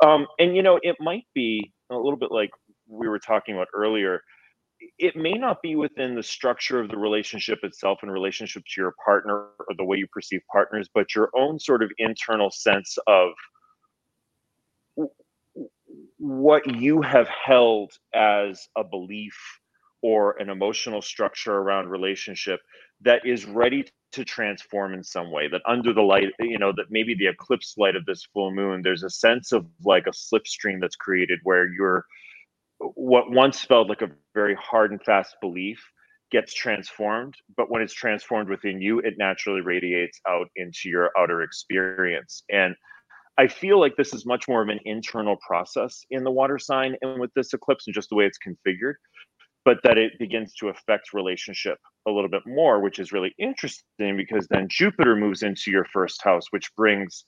Um, 0.03 0.27
and 0.39 0.55
you 0.55 0.63
know 0.63 0.79
it 0.83 0.95
might 0.99 1.25
be 1.33 1.71
a 1.91 1.95
little 1.95 2.17
bit 2.17 2.31
like 2.31 2.51
we 2.87 3.07
were 3.07 3.19
talking 3.19 3.55
about 3.55 3.67
earlier 3.73 4.21
it 4.99 5.15
may 5.15 5.33
not 5.33 5.61
be 5.61 5.77
within 5.77 6.13
the 6.13 6.23
structure 6.23 6.79
of 6.81 6.89
the 6.89 6.97
relationship 6.97 7.59
itself 7.63 7.99
in 8.03 8.11
relationship 8.11 8.63
to 8.73 8.81
your 8.81 8.93
partner 9.05 9.47
or 9.59 9.75
the 9.77 9.83
way 9.83 9.97
you 9.97 10.07
perceive 10.07 10.41
partners 10.51 10.89
but 10.93 11.15
your 11.15 11.29
own 11.35 11.59
sort 11.59 11.83
of 11.83 11.91
internal 11.97 12.51
sense 12.51 12.97
of 13.07 13.29
what 16.17 16.65
you 16.75 17.01
have 17.01 17.27
held 17.27 17.91
as 18.13 18.67
a 18.77 18.83
belief 18.83 19.35
or 20.01 20.37
an 20.39 20.49
emotional 20.49 21.01
structure 21.01 21.53
around 21.53 21.89
relationship 21.89 22.59
that 23.03 23.25
is 23.25 23.45
ready 23.45 23.85
to 24.13 24.23
transform 24.23 24.93
in 24.93 25.03
some 25.03 25.31
way 25.31 25.47
that 25.47 25.61
under 25.67 25.91
the 25.93 26.01
light 26.01 26.29
you 26.39 26.59
know 26.59 26.71
that 26.75 26.85
maybe 26.89 27.15
the 27.15 27.27
eclipse 27.27 27.75
light 27.77 27.95
of 27.95 28.05
this 28.05 28.27
full 28.33 28.51
moon 28.51 28.81
there's 28.81 29.03
a 29.03 29.09
sense 29.09 29.51
of 29.51 29.65
like 29.83 30.07
a 30.07 30.11
slipstream 30.11 30.79
that's 30.79 30.95
created 30.95 31.39
where 31.43 31.67
you're 31.67 32.05
what 32.79 33.31
once 33.31 33.61
felt 33.61 33.89
like 33.89 34.01
a 34.01 34.11
very 34.33 34.55
hard 34.55 34.91
and 34.91 35.01
fast 35.03 35.35
belief 35.41 35.83
gets 36.31 36.53
transformed 36.53 37.35
but 37.57 37.71
when 37.71 37.81
it's 37.81 37.93
transformed 37.93 38.49
within 38.49 38.81
you 38.81 38.99
it 38.99 39.15
naturally 39.17 39.61
radiates 39.61 40.19
out 40.27 40.47
into 40.55 40.89
your 40.89 41.11
outer 41.17 41.41
experience. 41.41 42.43
And 42.49 42.75
i 43.37 43.47
feel 43.47 43.79
like 43.79 43.95
this 43.95 44.13
is 44.13 44.27
much 44.27 44.47
more 44.47 44.61
of 44.61 44.69
an 44.69 44.79
internal 44.85 45.37
process 45.37 46.05
in 46.11 46.23
the 46.23 46.31
water 46.31 46.59
sign 46.59 46.95
and 47.01 47.19
with 47.19 47.33
this 47.35 47.53
eclipse 47.53 47.87
and 47.87 47.95
just 47.95 48.09
the 48.09 48.15
way 48.15 48.25
it's 48.25 48.37
configured 48.37 48.95
but 49.65 49.77
that 49.83 49.97
it 49.97 50.17
begins 50.19 50.53
to 50.55 50.69
affect 50.69 51.13
relationship 51.13 51.77
a 52.07 52.11
little 52.11 52.29
bit 52.29 52.43
more, 52.45 52.81
which 52.81 52.99
is 52.99 53.11
really 53.11 53.33
interesting 53.37 54.17
because 54.17 54.47
then 54.49 54.67
Jupiter 54.69 55.15
moves 55.15 55.43
into 55.43 55.71
your 55.71 55.85
first 55.85 56.21
house, 56.23 56.45
which 56.51 56.73
brings 56.75 57.25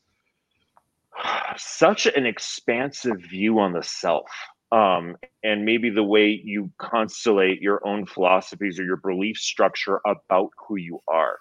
such 1.57 2.05
an 2.05 2.25
expansive 2.25 3.21
view 3.21 3.59
on 3.59 3.73
the 3.73 3.83
self. 3.83 4.29
Um, 4.71 5.15
and 5.43 5.63
maybe 5.63 5.89
the 5.89 6.03
way 6.03 6.41
you 6.43 6.71
constellate 6.81 7.61
your 7.61 7.85
own 7.87 8.05
philosophies 8.05 8.79
or 8.79 8.83
your 8.83 8.97
belief 8.97 9.37
structure 9.37 10.01
about 10.05 10.49
who 10.67 10.75
you 10.75 10.99
are. 11.07 11.37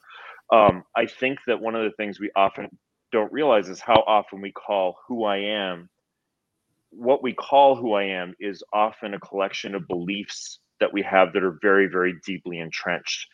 Um, 0.52 0.84
I 0.94 1.06
think 1.06 1.40
that 1.46 1.60
one 1.60 1.74
of 1.74 1.82
the 1.82 1.96
things 1.96 2.20
we 2.20 2.30
often 2.36 2.68
don't 3.10 3.32
realize 3.32 3.68
is 3.68 3.80
how 3.80 4.04
often 4.06 4.40
we 4.40 4.52
call 4.52 4.96
who 5.08 5.24
I 5.24 5.38
am 5.38 5.88
what 6.96 7.22
we 7.22 7.32
call 7.32 7.76
who 7.76 7.94
I 7.94 8.04
am 8.04 8.34
is 8.38 8.62
often 8.72 9.14
a 9.14 9.20
collection 9.20 9.74
of 9.74 9.88
beliefs 9.88 10.60
that 10.80 10.92
we 10.92 11.02
have 11.02 11.32
that 11.32 11.42
are 11.42 11.58
very, 11.62 11.86
very 11.86 12.14
deeply 12.26 12.58
entrenched. 12.58 13.26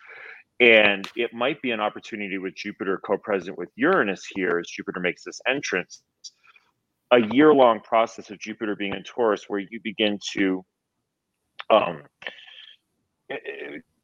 And 0.60 1.08
it 1.16 1.32
might 1.32 1.62
be 1.62 1.70
an 1.70 1.80
opportunity 1.80 2.38
with 2.38 2.54
Jupiter 2.54 3.00
co 3.04 3.16
present 3.16 3.56
with 3.56 3.70
Uranus 3.76 4.26
here 4.34 4.58
as 4.58 4.68
Jupiter 4.68 5.00
makes 5.00 5.24
this 5.24 5.40
entrance 5.48 6.02
a 7.10 7.20
year 7.32 7.52
long 7.52 7.80
process 7.80 8.30
of 8.30 8.38
Jupiter 8.38 8.76
being 8.76 8.94
in 8.94 9.02
Taurus 9.02 9.44
where 9.48 9.60
you 9.60 9.80
begin 9.82 10.18
to 10.32 10.64
um, 11.70 12.02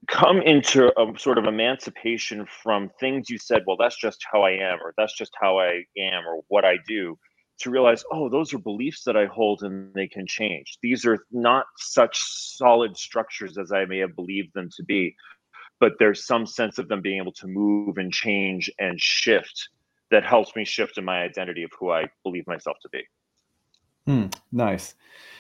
come 0.08 0.40
into 0.40 0.92
a 0.98 1.18
sort 1.18 1.38
of 1.38 1.44
emancipation 1.44 2.46
from 2.62 2.90
things 3.00 3.28
you 3.28 3.38
said, 3.38 3.62
well, 3.66 3.76
that's 3.78 4.00
just 4.00 4.24
how 4.30 4.42
I 4.42 4.52
am, 4.52 4.78
or 4.82 4.94
that's 4.96 5.16
just 5.16 5.32
how 5.40 5.58
I 5.58 5.84
am, 5.98 6.26
or 6.26 6.42
what 6.48 6.64
I 6.64 6.76
do, 6.86 7.18
to 7.58 7.70
realize, 7.70 8.04
oh, 8.12 8.28
those 8.28 8.52
are 8.52 8.58
beliefs 8.58 9.04
that 9.04 9.16
I 9.16 9.26
hold 9.26 9.62
and 9.62 9.92
they 9.94 10.06
can 10.06 10.26
change. 10.26 10.78
These 10.82 11.04
are 11.06 11.26
not 11.30 11.66
such 11.76 12.18
solid 12.18 12.96
structures 12.96 13.56
as 13.58 13.72
I 13.72 13.84
may 13.86 13.98
have 13.98 14.14
believed 14.14 14.52
them 14.54 14.68
to 14.76 14.84
be, 14.84 15.16
but 15.80 15.92
there's 15.98 16.26
some 16.26 16.46
sense 16.46 16.78
of 16.78 16.88
them 16.88 17.00
being 17.00 17.20
able 17.20 17.32
to 17.32 17.46
move 17.46 17.98
and 17.98 18.12
change 18.12 18.70
and 18.78 19.00
shift 19.00 19.68
that 20.10 20.24
helps 20.24 20.54
me 20.54 20.64
shift 20.64 20.98
in 20.98 21.04
my 21.04 21.22
identity 21.22 21.62
of 21.62 21.70
who 21.78 21.90
I 21.90 22.04
believe 22.22 22.46
myself 22.46 22.76
to 22.82 22.88
be. 22.90 23.02
Hmm, 24.06 24.26
nice. 24.52 24.94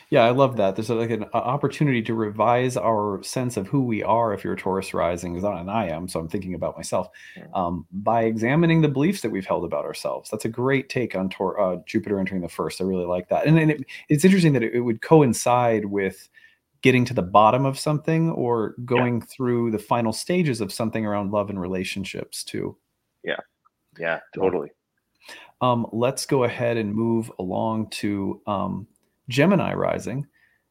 Yeah, 0.08 0.22
I 0.22 0.30
love 0.30 0.56
that. 0.56 0.76
There's 0.76 0.88
like 0.88 1.10
an 1.10 1.24
opportunity 1.34 2.00
to 2.02 2.14
revise 2.14 2.76
our 2.76 3.20
sense 3.24 3.56
of 3.56 3.66
who 3.66 3.82
we 3.82 4.04
are 4.04 4.32
if 4.32 4.44
you're 4.44 4.52
a 4.52 4.56
Taurus 4.56 4.94
rising, 4.94 5.36
and 5.36 5.70
I 5.70 5.88
am, 5.88 6.06
so 6.06 6.20
I'm 6.20 6.28
thinking 6.28 6.54
about 6.54 6.76
myself, 6.76 7.08
um, 7.54 7.86
by 7.90 8.22
examining 8.22 8.82
the 8.82 8.88
beliefs 8.88 9.20
that 9.22 9.30
we've 9.30 9.46
held 9.46 9.64
about 9.64 9.84
ourselves. 9.84 10.30
That's 10.30 10.44
a 10.44 10.48
great 10.48 10.88
take 10.88 11.16
on 11.16 11.28
Tor- 11.28 11.58
uh, 11.58 11.78
Jupiter 11.86 12.20
entering 12.20 12.40
the 12.40 12.48
first. 12.48 12.80
I 12.80 12.84
really 12.84 13.04
like 13.04 13.28
that. 13.30 13.46
And, 13.46 13.58
and 13.58 13.72
it, 13.72 13.84
it's 14.08 14.24
interesting 14.24 14.52
that 14.52 14.62
it, 14.62 14.74
it, 14.74 14.80
would 14.80 15.02
coincide 15.02 15.86
with 15.86 16.28
getting 16.82 17.04
to 17.06 17.14
the 17.14 17.22
bottom 17.22 17.66
of 17.66 17.76
something 17.76 18.30
or 18.30 18.76
going 18.84 19.18
yeah. 19.18 19.26
through 19.26 19.72
the 19.72 19.78
final 19.78 20.12
stages 20.12 20.60
of 20.60 20.72
something 20.72 21.04
around 21.04 21.32
love 21.32 21.50
and 21.50 21.60
relationships 21.60 22.44
too. 22.44 22.76
Yeah. 23.24 23.40
Yeah, 23.98 24.20
totally. 24.34 24.70
Um, 25.60 25.86
let's 25.90 26.26
go 26.26 26.44
ahead 26.44 26.76
and 26.76 26.94
move 26.94 27.32
along 27.38 27.88
to 27.90 28.40
um, 28.46 28.86
Gemini 29.28 29.74
rising. 29.74 30.26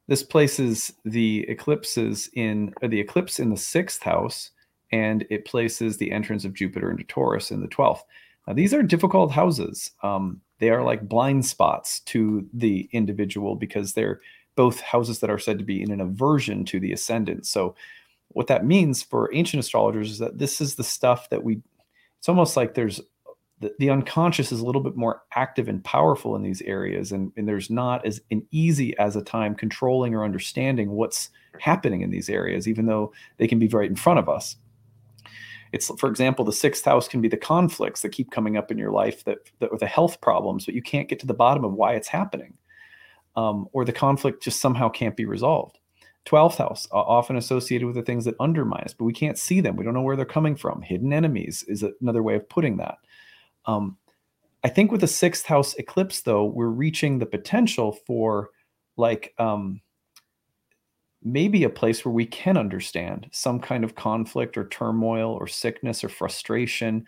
This 0.07 0.23
places 0.23 0.93
the 1.03 1.45
eclipses 1.49 2.29
in 2.33 2.73
the 2.81 2.99
eclipse 2.99 3.39
in 3.39 3.49
the 3.49 3.57
sixth 3.57 4.03
house, 4.03 4.51
and 4.91 5.25
it 5.29 5.45
places 5.45 5.97
the 5.97 6.11
entrance 6.11 6.45
of 6.45 6.53
Jupiter 6.53 6.91
into 6.91 7.03
Taurus 7.05 7.51
in 7.51 7.61
the 7.61 7.67
twelfth. 7.67 8.03
Now, 8.47 8.53
these 8.53 8.73
are 8.73 8.83
difficult 8.83 9.31
houses. 9.31 9.91
Um, 10.03 10.41
they 10.59 10.69
are 10.69 10.83
like 10.83 11.09
blind 11.09 11.45
spots 11.45 12.01
to 12.01 12.47
the 12.53 12.87
individual 12.91 13.55
because 13.55 13.93
they're 13.93 14.21
both 14.55 14.79
houses 14.79 15.19
that 15.19 15.29
are 15.29 15.39
said 15.39 15.57
to 15.59 15.65
be 15.65 15.81
in 15.81 15.91
an 15.91 16.01
aversion 16.01 16.63
to 16.65 16.79
the 16.79 16.93
ascendant. 16.93 17.45
So, 17.45 17.75
what 18.29 18.47
that 18.47 18.65
means 18.65 19.01
for 19.01 19.33
ancient 19.33 19.59
astrologers 19.59 20.11
is 20.11 20.19
that 20.19 20.37
this 20.37 20.61
is 20.61 20.75
the 20.75 20.83
stuff 20.83 21.29
that 21.29 21.43
we. 21.43 21.61
It's 22.19 22.29
almost 22.29 22.57
like 22.57 22.73
there's 22.73 23.01
the, 23.79 23.89
unconscious 23.89 24.51
is 24.51 24.59
a 24.59 24.65
little 24.65 24.81
bit 24.81 24.95
more 24.95 25.21
active 25.35 25.67
and 25.67 25.83
powerful 25.83 26.35
in 26.35 26.43
these 26.43 26.61
areas 26.61 27.11
and, 27.11 27.31
and 27.37 27.47
there's 27.47 27.69
not 27.69 28.05
as 28.05 28.21
an 28.31 28.45
easy 28.51 28.97
as 28.97 29.15
a 29.15 29.21
time 29.21 29.55
controlling 29.55 30.13
or 30.13 30.23
understanding 30.23 30.91
what's 30.91 31.29
happening 31.59 32.01
in 32.01 32.11
these 32.11 32.29
areas 32.29 32.67
even 32.67 32.85
though 32.85 33.11
they 33.37 33.47
can 33.47 33.59
be 33.59 33.67
right 33.67 33.89
in 33.89 33.95
front 33.95 34.19
of 34.19 34.27
us. 34.29 34.57
It's 35.71 35.91
for 35.99 36.09
example 36.09 36.45
the 36.45 36.53
sixth 36.53 36.85
house 36.85 37.07
can 37.07 37.21
be 37.21 37.27
the 37.27 37.37
conflicts 37.37 38.01
that 38.01 38.09
keep 38.09 38.31
coming 38.31 38.57
up 38.57 38.71
in 38.71 38.77
your 38.77 38.91
life 38.91 39.23
that, 39.25 39.39
that 39.59 39.67
or 39.67 39.77
the 39.77 39.87
health 39.87 40.21
problems 40.21 40.65
but 40.65 40.75
you 40.75 40.81
can't 40.81 41.09
get 41.09 41.19
to 41.19 41.27
the 41.27 41.33
bottom 41.33 41.63
of 41.63 41.73
why 41.73 41.93
it's 41.93 42.07
happening 42.07 42.53
um, 43.35 43.67
or 43.73 43.85
the 43.85 43.93
conflict 43.93 44.43
just 44.43 44.59
somehow 44.59 44.89
can't 44.89 45.17
be 45.17 45.25
resolved. 45.25 45.79
12th 46.25 46.57
house 46.57 46.87
often 46.91 47.35
associated 47.35 47.85
with 47.85 47.95
the 47.95 48.01
things 48.01 48.25
that 48.25 48.35
undermine 48.39 48.81
us 48.83 48.93
but 48.93 49.05
we 49.05 49.13
can't 49.13 49.37
see 49.37 49.61
them. 49.61 49.75
We 49.75 49.83
don't 49.83 49.93
know 49.93 50.01
where 50.01 50.15
they're 50.15 50.25
coming 50.25 50.55
from. 50.55 50.81
Hidden 50.81 51.13
enemies 51.13 51.63
is 51.67 51.83
another 52.01 52.23
way 52.23 52.35
of 52.35 52.49
putting 52.49 52.77
that 52.77 52.97
um, 53.67 53.97
I 54.63 54.69
think 54.69 54.91
with 54.91 55.01
the 55.01 55.07
sixth 55.07 55.45
house 55.45 55.75
eclipse, 55.75 56.21
though, 56.21 56.45
we're 56.45 56.67
reaching 56.67 57.19
the 57.19 57.25
potential 57.25 57.97
for 58.07 58.49
like 58.97 59.33
um, 59.37 59.81
maybe 61.23 61.63
a 61.63 61.69
place 61.69 62.03
where 62.03 62.13
we 62.13 62.25
can 62.25 62.57
understand 62.57 63.27
some 63.31 63.59
kind 63.59 63.83
of 63.83 63.95
conflict 63.95 64.57
or 64.57 64.67
turmoil 64.67 65.31
or 65.31 65.47
sickness 65.47 66.03
or 66.03 66.09
frustration. 66.09 67.05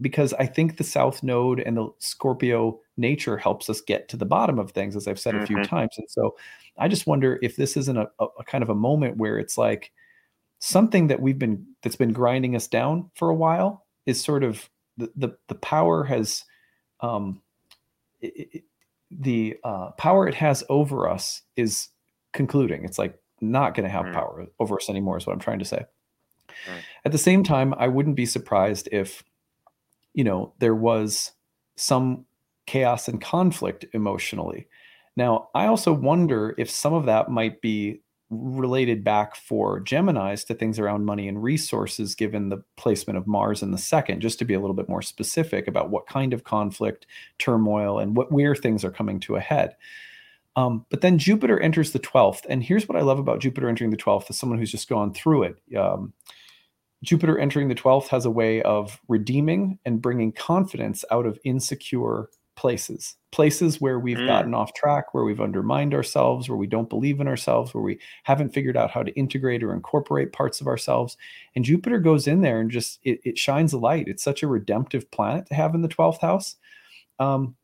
Because 0.00 0.32
I 0.34 0.46
think 0.46 0.76
the 0.76 0.84
South 0.84 1.22
Node 1.22 1.60
and 1.60 1.76
the 1.76 1.88
Scorpio 1.98 2.80
nature 2.96 3.36
helps 3.36 3.70
us 3.70 3.80
get 3.80 4.08
to 4.08 4.16
the 4.16 4.24
bottom 4.24 4.58
of 4.58 4.72
things, 4.72 4.96
as 4.96 5.06
I've 5.06 5.20
said 5.20 5.34
mm-hmm. 5.34 5.44
a 5.44 5.46
few 5.46 5.56
mm-hmm. 5.58 5.76
times. 5.76 5.94
And 5.98 6.08
so 6.08 6.36
I 6.78 6.88
just 6.88 7.06
wonder 7.06 7.38
if 7.42 7.56
this 7.56 7.76
isn't 7.76 7.96
a, 7.96 8.08
a 8.18 8.44
kind 8.44 8.62
of 8.62 8.70
a 8.70 8.74
moment 8.74 9.18
where 9.18 9.38
it's 9.38 9.56
like 9.58 9.92
something 10.58 11.08
that 11.08 11.20
we've 11.20 11.38
been 11.38 11.66
that's 11.82 11.96
been 11.96 12.12
grinding 12.12 12.56
us 12.56 12.66
down 12.66 13.10
for 13.14 13.28
a 13.28 13.34
while 13.34 13.84
is 14.06 14.22
sort 14.22 14.42
of 14.42 14.68
the 14.96 15.10
the, 15.16 15.36
the 15.48 15.54
power 15.54 16.04
has 16.04 16.44
um, 17.00 17.42
it, 18.20 18.48
it, 18.52 18.64
the 19.10 19.56
uh, 19.64 19.90
power 19.92 20.26
it 20.26 20.34
has 20.34 20.64
over 20.68 21.08
us 21.08 21.42
is 21.56 21.88
concluding. 22.32 22.84
It's 22.84 22.98
like 22.98 23.18
not 23.40 23.74
going 23.74 23.84
to 23.84 23.90
have 23.90 24.06
mm. 24.06 24.12
power 24.12 24.46
over 24.58 24.76
us 24.76 24.88
anymore. 24.88 25.16
Is 25.16 25.26
what 25.26 25.32
I'm 25.32 25.40
trying 25.40 25.58
to 25.60 25.64
say. 25.64 25.84
Mm. 26.48 26.80
At 27.04 27.12
the 27.12 27.18
same 27.18 27.44
time, 27.44 27.74
I 27.78 27.88
wouldn't 27.88 28.16
be 28.16 28.26
surprised 28.26 28.88
if 28.92 29.22
you 30.14 30.24
know 30.24 30.54
there 30.58 30.74
was 30.74 31.32
some 31.76 32.24
chaos 32.66 33.08
and 33.08 33.20
conflict 33.20 33.84
emotionally. 33.92 34.68
Now, 35.16 35.48
I 35.54 35.66
also 35.66 35.92
wonder 35.92 36.54
if 36.58 36.70
some 36.70 36.92
of 36.92 37.06
that 37.06 37.30
might 37.30 37.60
be 37.60 38.00
related 38.40 39.04
back 39.04 39.36
for 39.36 39.80
Geminis 39.80 40.46
to 40.46 40.54
things 40.54 40.78
around 40.78 41.04
money 41.04 41.28
and 41.28 41.42
resources, 41.42 42.14
given 42.14 42.48
the 42.48 42.62
placement 42.76 43.18
of 43.18 43.26
Mars 43.26 43.62
in 43.62 43.70
the 43.70 43.78
second, 43.78 44.20
just 44.20 44.38
to 44.38 44.44
be 44.44 44.54
a 44.54 44.60
little 44.60 44.74
bit 44.74 44.88
more 44.88 45.02
specific 45.02 45.68
about 45.68 45.90
what 45.90 46.06
kind 46.06 46.32
of 46.32 46.44
conflict, 46.44 47.06
turmoil, 47.38 47.98
and 47.98 48.16
what 48.16 48.32
where 48.32 48.54
things 48.54 48.84
are 48.84 48.90
coming 48.90 49.20
to 49.20 49.36
a 49.36 49.40
head. 49.40 49.76
Um, 50.56 50.86
but 50.88 51.00
then 51.00 51.18
Jupiter 51.18 51.58
enters 51.58 51.92
the 51.92 51.98
12th. 51.98 52.42
And 52.48 52.62
here's 52.62 52.88
what 52.88 52.96
I 52.96 53.02
love 53.02 53.18
about 53.18 53.40
Jupiter 53.40 53.68
entering 53.68 53.90
the 53.90 53.96
12th 53.96 54.30
as 54.30 54.38
someone 54.38 54.58
who's 54.58 54.70
just 54.70 54.88
gone 54.88 55.12
through 55.12 55.44
it. 55.44 55.76
Um, 55.76 56.12
Jupiter 57.02 57.38
entering 57.38 57.68
the 57.68 57.74
12th 57.74 58.08
has 58.08 58.24
a 58.24 58.30
way 58.30 58.62
of 58.62 59.00
redeeming 59.08 59.78
and 59.84 60.00
bringing 60.00 60.32
confidence 60.32 61.04
out 61.10 61.26
of 61.26 61.38
insecure 61.44 62.28
places 62.56 63.16
places 63.34 63.80
where 63.80 63.98
we've 63.98 64.18
mm. 64.18 64.28
gotten 64.28 64.54
off 64.54 64.72
track 64.74 65.12
where 65.12 65.24
we've 65.24 65.40
undermined 65.40 65.92
ourselves 65.92 66.48
where 66.48 66.56
we 66.56 66.68
don't 66.68 66.88
believe 66.88 67.20
in 67.20 67.26
ourselves 67.26 67.74
where 67.74 67.82
we 67.82 67.98
haven't 68.22 68.54
figured 68.54 68.76
out 68.76 68.92
how 68.92 69.02
to 69.02 69.12
integrate 69.14 69.60
or 69.60 69.72
incorporate 69.72 70.32
parts 70.32 70.60
of 70.60 70.68
ourselves. 70.68 71.16
And 71.56 71.64
jupiter 71.64 71.98
goes 71.98 72.28
in 72.28 72.42
there 72.42 72.60
and 72.60 72.70
just 72.70 73.00
it, 73.02 73.18
it 73.24 73.36
shines 73.36 73.72
a 73.72 73.78
light. 73.78 74.06
It's 74.06 74.22
such 74.22 74.44
a 74.44 74.46
redemptive 74.46 75.10
planet 75.10 75.46
to 75.46 75.54
have 75.54 75.74
in 75.74 75.82
the 75.82 75.88
12th 75.88 76.20
house. 76.20 76.54
Um, 77.18 77.56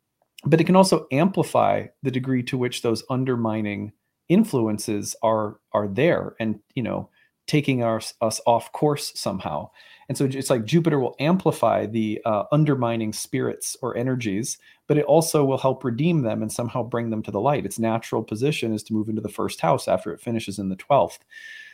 but 0.45 0.61
it 0.61 0.65
can 0.65 0.75
also 0.75 1.07
amplify 1.13 1.87
the 2.03 2.11
degree 2.11 2.43
to 2.45 2.59
which 2.59 2.83
those 2.83 3.05
undermining 3.09 3.93
influences 4.29 5.15
are 5.23 5.59
are 5.73 5.87
there 5.87 6.35
and 6.41 6.59
you 6.75 6.83
know 6.83 7.09
taking 7.51 7.83
our, 7.83 8.01
us 8.21 8.41
off 8.47 8.71
course 8.71 9.11
somehow. 9.17 9.69
And 10.09 10.17
so 10.17 10.25
it's 10.25 10.51
like 10.51 10.65
Jupiter 10.65 11.01
will 11.01 11.17
amplify 11.19 11.87
the 11.87 12.21
uh, 12.25 12.45
undermining 12.53 13.13
spirits 13.13 13.77
or 13.83 13.97
energies, 13.97 14.57
but 14.91 14.99
it 14.99 15.05
also 15.05 15.45
will 15.45 15.57
help 15.57 15.85
redeem 15.85 16.23
them 16.23 16.43
and 16.43 16.51
somehow 16.51 16.83
bring 16.83 17.11
them 17.11 17.23
to 17.23 17.31
the 17.31 17.41
light. 17.41 17.65
Its 17.65 17.79
natural 17.79 18.25
position 18.25 18.75
is 18.75 18.83
to 18.83 18.93
move 18.93 19.09
into 19.09 19.21
the 19.21 19.29
first 19.29 19.61
house 19.61 19.87
after 19.87 20.13
it 20.13 20.21
finishes 20.21 20.59
in 20.59 20.69
the 20.69 20.75
12th. 20.75 21.21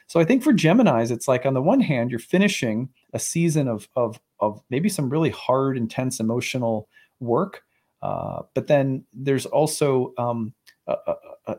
So 0.07 0.20
I 0.20 0.24
think 0.24 0.42
for 0.42 0.52
Geminis, 0.52 1.11
it's 1.11 1.26
like 1.26 1.46
on 1.46 1.55
the 1.55 1.62
one 1.62 1.81
hand, 1.81 2.11
you're 2.11 2.18
finishing 2.18 2.90
a 3.14 3.18
season 3.18 3.68
of, 3.68 3.88
of, 3.96 4.20
of 4.40 4.62
maybe 4.68 4.90
some 4.90 5.09
really 5.09 5.31
hard, 5.31 5.79
intense 5.79 6.20
emotional 6.20 6.90
work. 7.18 7.62
Uh, 8.02 8.42
but 8.52 8.66
then 8.66 9.02
there's 9.14 9.46
also, 9.46 10.12
um, 10.18 10.52
uh, 10.87 10.96
uh, 11.07 11.14
uh 11.46 11.55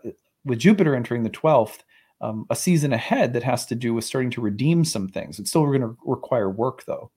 with 0.46 0.60
Jupiter 0.60 0.96
entering 0.96 1.24
the 1.24 1.32
12th, 1.32 1.80
um, 2.22 2.46
a 2.52 2.56
season 2.56 2.94
ahead 2.94 3.34
that 3.34 3.42
has 3.42 3.66
to 3.66 3.74
do 3.74 3.96
with 3.96 4.06
starting 4.06 4.30
to 4.30 4.42
redeem 4.42 4.86
some 4.86 5.08
things. 5.08 5.40
It's 5.40 5.50
still 5.50 5.66
going 5.66 5.82
to 5.82 5.98
require 6.06 6.52
work, 6.52 6.86
though. 6.86 7.10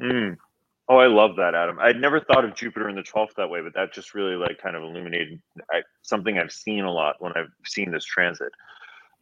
Mm. 0.00 0.36
Oh, 0.90 0.96
I 0.96 1.06
love 1.06 1.36
that, 1.36 1.54
Adam. 1.54 1.78
I'd 1.78 2.00
never 2.00 2.18
thought 2.18 2.44
of 2.44 2.54
Jupiter 2.54 2.88
in 2.88 2.96
the 2.96 3.02
12th 3.02 3.34
that 3.36 3.50
way, 3.50 3.60
but 3.60 3.74
that 3.74 3.92
just 3.92 4.14
really 4.14 4.36
like 4.36 4.58
kind 4.62 4.74
of 4.74 4.82
illuminated 4.82 5.40
I, 5.70 5.82
something 6.02 6.38
I've 6.38 6.52
seen 6.52 6.84
a 6.84 6.90
lot 6.90 7.16
when 7.18 7.32
I've 7.36 7.50
seen 7.66 7.90
this 7.90 8.04
transit. 8.04 8.50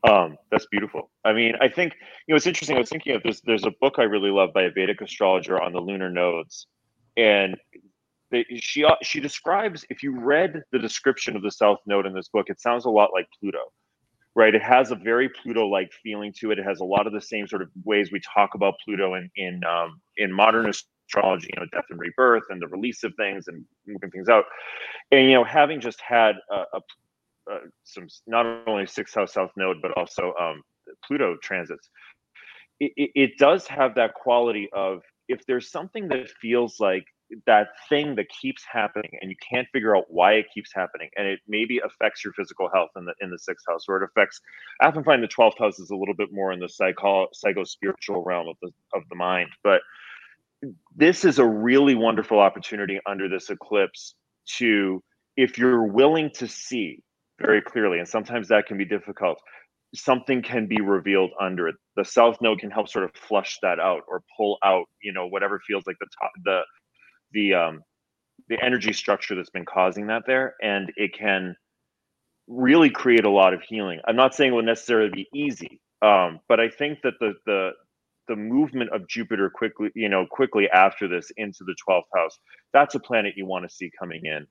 Um, 0.09 0.37
that's 0.51 0.67
beautiful. 0.67 1.11
I 1.25 1.33
mean, 1.33 1.55
I 1.61 1.69
think 1.69 1.95
you 2.27 2.33
know 2.33 2.37
it's 2.37 2.47
interesting. 2.47 2.77
I 2.77 2.81
was 2.81 2.91
thinking 2.91 3.17
of 3.17 3.23
this. 3.25 3.41
There's 3.41 3.65
a 3.65 3.73
book 3.81 3.95
I 3.99 4.05
really 4.05 4.31
love 4.31 4.53
by 4.53 4.63
a 4.63 4.71
Vedic 4.71 5.01
astrologer 5.01 5.61
on 5.61 5.73
the 5.73 5.81
lunar 5.81 6.11
nodes, 6.11 6.69
and 7.17 7.57
they, 8.31 8.45
she 8.61 8.85
she 9.03 9.19
describes 9.19 9.85
if 9.91 10.05
you 10.05 10.17
read 10.17 10.63
the 10.71 10.79
description 10.79 11.35
of 11.35 11.43
the 11.43 11.51
South 11.51 11.79
Node 11.87 12.07
in 12.07 12.13
this 12.13 12.29
book, 12.29 12.49
it 12.49 12.61
sounds 12.61 12.85
a 12.85 12.91
lot 12.91 13.11
like 13.13 13.27
Pluto 13.41 13.73
right? 14.37 14.55
It 14.55 14.63
has 14.63 14.91
a 14.91 14.95
very 14.95 15.31
Pluto-like 15.31 15.91
feeling 16.03 16.31
to 16.41 16.51
it. 16.51 16.59
It 16.59 16.65
has 16.65 16.81
a 16.81 16.85
lot 16.85 17.07
of 17.07 17.15
the 17.15 17.23
same 17.23 17.49
sort 17.49 17.63
of 17.63 17.71
ways 17.85 18.13
we 18.13 18.21
talk 18.21 18.55
about 18.55 18.75
Pluto 18.85 19.15
in 19.15 19.31
in 19.35 19.65
um, 19.65 20.01
in 20.19 20.31
modern 20.31 20.69
astrology, 20.69 20.96
you 21.15 21.49
know, 21.57 21.67
death 21.73 21.85
and 21.91 21.99
rebirth, 21.99 22.45
and 22.51 22.61
the 22.61 22.69
release 22.69 23.05
of 23.05 23.13
things 23.17 23.49
and 23.49 23.65
moving 23.87 24.11
things 24.11 24.29
out. 24.29 24.45
And 25.13 25.29
you 25.29 25.35
know, 25.35 25.45
having 25.45 25.81
just 25.81 26.01
had 26.01 26.37
a, 26.51 26.65
a, 26.75 26.81
a 27.51 27.59
some 27.85 28.09
not 28.27 28.47
only 28.67 28.87
sixth 28.87 29.15
house 29.15 29.35
south 29.35 29.51
node, 29.57 29.79
but 29.83 29.93
also 29.97 30.35
um, 30.41 30.63
Pluto 31.07 31.37
transits, 31.43 31.89
it, 32.81 32.93
it, 32.97 33.11
it 33.15 33.31
does 33.39 33.67
have 33.67 33.95
that 33.95 34.15
quality 34.15 34.69
of 34.73 35.01
if 35.29 35.45
there's 35.47 35.71
something 35.71 36.09
that 36.09 36.31
feels 36.41 36.79
like 36.79 37.05
that 37.47 37.69
thing 37.89 38.15
that 38.15 38.27
keeps 38.29 38.63
happening 38.71 39.11
and 39.21 39.31
you 39.31 39.37
can't 39.53 39.67
figure 39.73 39.97
out 39.97 40.05
why 40.09 40.35
it 40.35 40.47
keeps 40.55 40.71
happening 40.73 41.09
and 41.17 41.27
it 41.27 41.41
maybe 41.49 41.81
affects 41.85 42.25
your 42.25 42.33
physical 42.35 42.69
health 42.73 42.91
in 42.97 43.05
the 43.05 43.13
in 43.21 43.31
the 43.31 43.39
sixth 43.39 43.65
house 43.69 43.85
or 43.89 43.97
it 43.97 44.05
affects 44.05 44.41
i 44.81 44.87
often 44.87 45.03
find 45.03 45.23
the 45.23 45.29
12th 45.29 45.59
house 45.59 45.79
is 45.81 45.91
a 45.91 45.97
little 45.97 46.15
bit 46.15 46.29
more 46.33 46.53
in 46.53 46.61
the 46.61 46.69
psycho 46.69 47.27
psycho 47.33 47.65
spiritual 47.65 48.23
realm 48.23 48.47
of 48.49 48.57
the 48.63 48.71
of 48.95 49.03
the 49.11 49.17
mind 49.17 49.49
but 49.65 49.81
this 50.95 51.25
is 51.25 51.39
a 51.39 51.47
really 51.47 51.95
wonderful 51.95 52.39
opportunity 52.39 52.99
under 53.07 53.29
this 53.29 53.51
eclipse 53.51 54.15
to 54.59 55.03
if 55.37 55.59
you're 55.59 55.85
willing 55.85 56.31
to 56.35 56.47
see 56.49 57.03
very 57.41 57.61
clearly 57.61 57.99
and 57.99 58.09
sometimes 58.09 58.49
that 58.49 58.67
can 58.67 58.79
be 58.79 58.85
difficult 58.85 59.39
something 59.95 60.43
can 60.43 60.67
be 60.67 60.81
revealed 60.81 61.31
under 61.41 61.69
it 61.69 61.75
the 61.97 62.05
south 62.05 62.39
node 62.41 62.59
can 62.59 62.71
help 62.71 62.89
sort 62.89 63.05
of 63.05 63.11
flush 63.15 63.59
that 63.63 63.79
out 63.79 64.03
or 64.09 64.23
pull 64.37 64.59
out 64.65 64.85
you 65.03 65.13
know 65.13 65.27
whatever 65.27 65.61
feels 65.67 65.85
like 65.87 65.97
the 66.01 66.07
top 66.21 66.31
the 66.45 66.61
the 67.33 67.55
um, 67.55 67.83
the 68.49 68.63
energy 68.63 68.93
structure 68.93 69.35
that's 69.35 69.51
been 69.51 69.65
causing 69.65 70.07
that 70.09 70.23
there, 70.27 70.55
and 70.63 70.93
it 70.97 71.13
can 71.13 71.57
really 72.49 72.91
create 72.91 73.25
a 73.25 73.31
lot 73.31 73.55
of 73.55 73.63
healing. 73.63 74.01
I'm 74.07 74.17
not 74.17 74.35
saying 74.35 74.53
it 74.53 74.55
will 74.55 74.63
necessarily 74.63 75.11
be 75.11 75.29
easy, 75.35 75.81
um, 76.03 76.41
but 76.49 76.61
I 76.61 76.69
think 76.69 77.01
that 77.03 77.15
the 77.21 77.35
the 77.47 77.71
the 78.29 78.37
movement 78.37 78.91
of 78.91 79.09
Jupiter 79.09 79.51
quickly, 79.51 79.91
you 79.95 80.09
know, 80.09 80.27
quickly 80.31 80.69
after 80.71 81.09
this 81.09 81.31
into 81.37 81.65
the 81.65 81.75
12th 81.89 82.03
house, 82.15 82.39
that's 82.73 82.95
a 82.95 83.01
planet 83.01 83.35
you 83.37 83.47
want 83.47 83.69
to 83.69 83.75
see 83.75 83.91
coming 83.99 84.23
in 84.25 84.47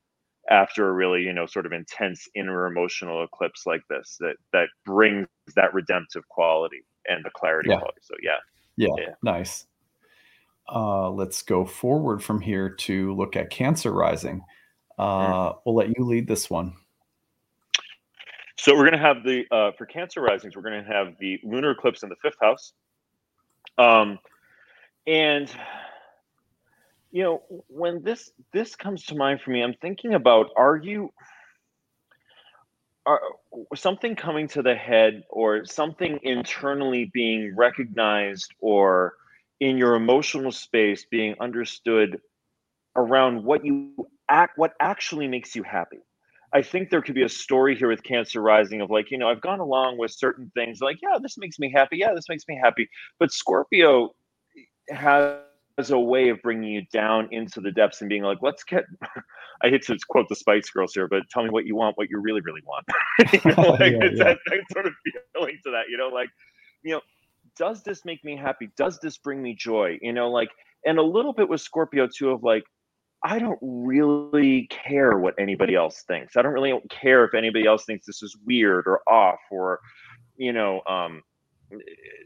after 0.50 0.88
a 0.88 0.94
really, 0.94 1.22
you 1.22 1.34
know, 1.34 1.46
sort 1.46 1.66
of 1.66 1.72
intense 1.72 2.28
inner 2.36 2.68
emotional 2.68 3.24
eclipse 3.24 3.66
like 3.66 3.82
this 3.90 4.18
that 4.20 4.36
that 4.54 4.68
brings 4.86 5.28
that 5.56 5.74
redemptive 5.74 6.28
quality 6.30 6.84
and 7.08 7.24
the 7.26 7.32
clarity 7.36 7.70
yeah. 7.70 7.78
quality. 7.78 8.00
So 8.02 8.16
yeah. 8.22 8.38
Yeah, 8.78 8.90
yeah. 8.98 9.14
nice 9.24 9.66
uh, 10.74 11.10
let's 11.10 11.42
go 11.42 11.66
forward 11.66 12.24
from 12.24 12.42
here 12.42 12.70
to 12.70 13.14
look 13.16 13.36
at 13.36 13.50
Cancer 13.50 13.92
rising. 13.92 14.44
Uh, 14.98 15.52
mm. 15.52 15.58
We'll 15.66 15.76
let 15.76 15.90
you 15.90 16.06
lead 16.06 16.28
this 16.28 16.50
one. 16.50 16.74
So 18.58 18.74
we're 18.74 18.90
going 18.90 19.00
to 19.00 19.06
have 19.06 19.24
the 19.24 19.44
uh, 19.52 19.72
for 19.78 19.86
Cancer 19.86 20.22
risings. 20.22 20.56
We're 20.56 20.64
going 20.64 20.84
to 20.84 20.92
have 20.92 21.16
the 21.20 21.40
lunar 21.44 21.72
eclipse 21.72 22.04
in 22.04 22.10
the 22.10 22.16
fifth 22.22 22.38
house, 22.42 22.74
um, 23.78 24.20
and 25.08 25.50
you 27.12 27.24
know 27.24 27.44
when 27.68 28.04
this 28.04 28.32
this 28.54 28.76
comes 28.76 29.06
to 29.06 29.16
mind 29.16 29.42
for 29.42 29.52
me, 29.52 29.62
I'm 29.62 29.76
thinking 29.82 30.14
about 30.14 30.50
are 30.56 30.78
you 30.78 31.12
are 33.06 33.22
something 33.76 34.16
coming 34.16 34.48
to 34.50 34.62
the 34.62 34.76
head 34.76 35.24
or 35.30 35.66
something 35.66 36.20
internally 36.24 37.10
being 37.14 37.56
recognized 37.56 38.52
or 38.60 39.14
in 39.60 39.78
your 39.78 39.96
emotional 39.96 40.52
space 40.52 41.06
being 41.10 41.36
understood 41.40 42.20
around 42.96 43.44
what 43.44 43.64
you 43.64 43.94
act 44.30 44.58
what 44.58 44.74
actually 44.80 45.28
makes 45.28 45.56
you 45.56 45.64
happy 45.64 46.00
i 46.56 46.62
think 46.62 46.90
there 46.90 47.02
could 47.02 47.16
be 47.16 47.24
a 47.24 47.30
story 47.30 47.76
here 47.76 47.88
with 47.88 48.02
cancer 48.04 48.42
rising 48.42 48.82
of 48.82 48.90
like 48.90 49.12
you 49.12 49.18
know 49.18 49.30
i've 49.30 49.42
gone 49.42 49.60
along 49.60 49.98
with 49.98 50.12
certain 50.12 50.52
things 50.56 50.80
like 50.82 50.98
yeah 51.02 51.18
this 51.22 51.38
makes 51.38 51.60
me 51.60 51.72
happy 51.72 51.98
yeah 51.98 52.14
this 52.14 52.26
makes 52.30 52.44
me 52.48 52.60
happy 52.62 52.88
but 53.20 53.32
scorpio 53.32 54.10
has 54.90 55.40
a 55.90 56.00
way 56.00 56.30
of 56.30 56.42
bringing 56.42 56.72
you 56.72 56.82
down 56.94 57.28
into 57.32 57.60
the 57.60 57.72
depths 57.72 58.02
and 58.02 58.10
being 58.10 58.24
like 58.24 58.40
let's 58.42 58.64
get 58.64 58.86
i 59.64 59.70
hate 59.70 59.84
to 59.84 59.98
quote 60.10 60.28
the 60.30 60.36
spice 60.36 60.70
girls 60.70 60.94
here 60.94 61.08
but 61.08 61.22
tell 61.30 61.44
me 61.44 61.50
what 61.50 61.66
you 61.66 61.76
want 61.76 61.98
what 61.98 62.10
you 62.10 62.20
really 62.20 62.42
really 62.42 62.62
want 62.66 62.86
you 63.34 63.52
know, 63.52 63.70
like 63.80 63.92
yeah, 63.92 64.08
it's 64.08 64.18
yeah. 64.18 64.24
That, 64.24 64.38
that 64.48 64.60
sort 64.72 64.88
of 64.88 64.94
feeling 65.34 65.60
to 65.66 65.72
that 65.72 65.86
you 65.90 65.98
know 65.98 66.08
like 66.08 66.30
you 66.84 66.94
know 66.94 67.02
does 67.58 67.84
this 67.84 68.06
make 68.06 68.24
me 68.24 68.36
happy? 68.36 68.70
Does 68.78 69.00
this 69.00 69.18
bring 69.18 69.42
me 69.42 69.56
joy? 69.56 69.98
You 70.02 70.14
know, 70.14 70.30
like, 70.30 70.50
and 70.86 70.98
a 70.98 71.04
little 71.04 71.34
bit 71.34 71.50
with 71.50 71.62
Scorpio 71.62 72.08
too 72.08 72.32
of 72.32 72.44
like, 72.44 72.64
I 73.26 73.40
don't 73.40 73.58
really 73.62 74.68
care 74.68 75.18
what 75.18 75.34
anybody 75.40 75.74
else 75.76 76.04
thinks. 76.08 76.38
I 76.38 76.44
don't 76.44 76.54
really 76.54 76.80
care 76.90 77.26
if 77.26 77.34
anybody 77.34 77.66
else 77.66 77.84
thinks 77.86 78.06
this 78.06 78.22
is 78.22 78.38
weird 78.46 78.86
or 78.88 79.02
off 79.10 79.40
or, 79.50 79.80
you 80.38 80.54
know, 80.54 80.82
um, 80.88 81.24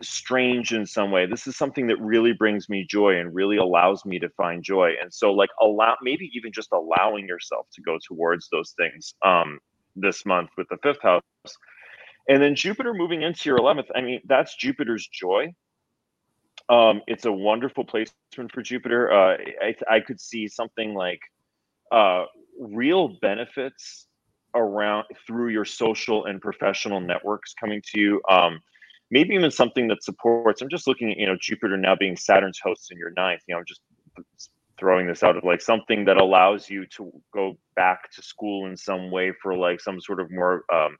strange 0.02 0.74
in 0.74 0.86
some 0.86 1.10
way. 1.10 1.26
This 1.26 1.48
is 1.48 1.56
something 1.56 1.88
that 1.88 2.00
really 2.02 2.34
brings 2.34 2.68
me 2.68 2.86
joy 2.90 3.18
and 3.18 3.34
really 3.34 3.58
allows 3.58 4.04
me 4.06 4.20
to 4.20 4.30
find 4.32 4.62
joy. 4.62 4.92
And 5.02 5.14
so, 5.14 5.32
like, 5.32 5.50
allow 5.62 5.96
maybe 6.02 6.30
even 6.34 6.52
just 6.52 6.74
allowing 6.74 7.28
yourself 7.28 7.68
to 7.76 7.82
go 7.82 7.98
towards 8.06 8.50
those 8.52 8.74
things 8.78 9.14
um, 9.26 9.60
this 9.96 10.26
month 10.26 10.50
with 10.58 10.68
the 10.70 10.78
fifth 10.84 11.02
house 11.02 11.24
and 12.30 12.42
then 12.42 12.56
Jupiter 12.56 12.94
moving 12.94 13.24
into 13.24 13.50
your 13.50 13.58
11th, 13.58 13.88
I 13.96 14.02
mean, 14.02 14.22
that's 14.26 14.56
Jupiter's 14.56 15.08
joy. 15.12 15.54
Um, 16.70 17.02
it's 17.08 17.26
a 17.26 17.32
wonderful 17.32 17.84
placement 17.84 18.52
for 18.54 18.62
Jupiter. 18.62 19.12
Uh, 19.12 19.38
I, 19.62 19.76
I 19.90 20.00
could 20.00 20.22
see 20.22 20.48
something 20.48 20.94
like 20.94 21.20
uh, 21.92 22.26
real 22.60 23.18
benefits 23.22 24.06
around 24.56 25.06
through 25.26 25.50
your 25.50 25.66
social 25.66 26.26
and 26.26 26.42
professional 26.42 27.00
networks 27.00 27.54
coming 27.54 27.82
to 27.92 28.00
you. 28.00 28.22
Um, 28.30 28.62
maybe 29.12 29.34
even 29.34 29.52
something 29.52 29.88
that 29.88 30.04
supports. 30.04 30.62
I'm 30.62 30.70
just 30.70 30.88
looking 30.88 31.12
at 31.12 31.18
you 31.18 31.26
know 31.26 31.38
Jupiter 31.40 31.78
now 31.78 31.96
being 31.96 32.16
Saturn's 32.16 32.60
host 32.64 32.92
in 32.92 32.98
your 32.98 33.12
ninth. 33.12 33.42
You 33.48 33.56
know, 33.56 33.60
I'm 33.60 33.66
just 33.68 33.82
throwing 34.80 35.08
this 35.08 35.24
out 35.24 35.38
of 35.38 35.44
like 35.44 35.62
something 35.62 36.06
that 36.06 36.18
allows 36.18 36.70
you 36.70 36.86
to 36.86 37.12
go 37.34 37.58
back 37.76 38.12
to 38.12 38.22
school 38.22 38.68
in 38.68 38.78
some 38.78 39.12
way 39.12 39.34
for 39.42 39.56
like 39.56 39.82
some 39.82 40.00
sort 40.00 40.20
of 40.20 40.32
more 40.32 40.64
um, 40.74 40.98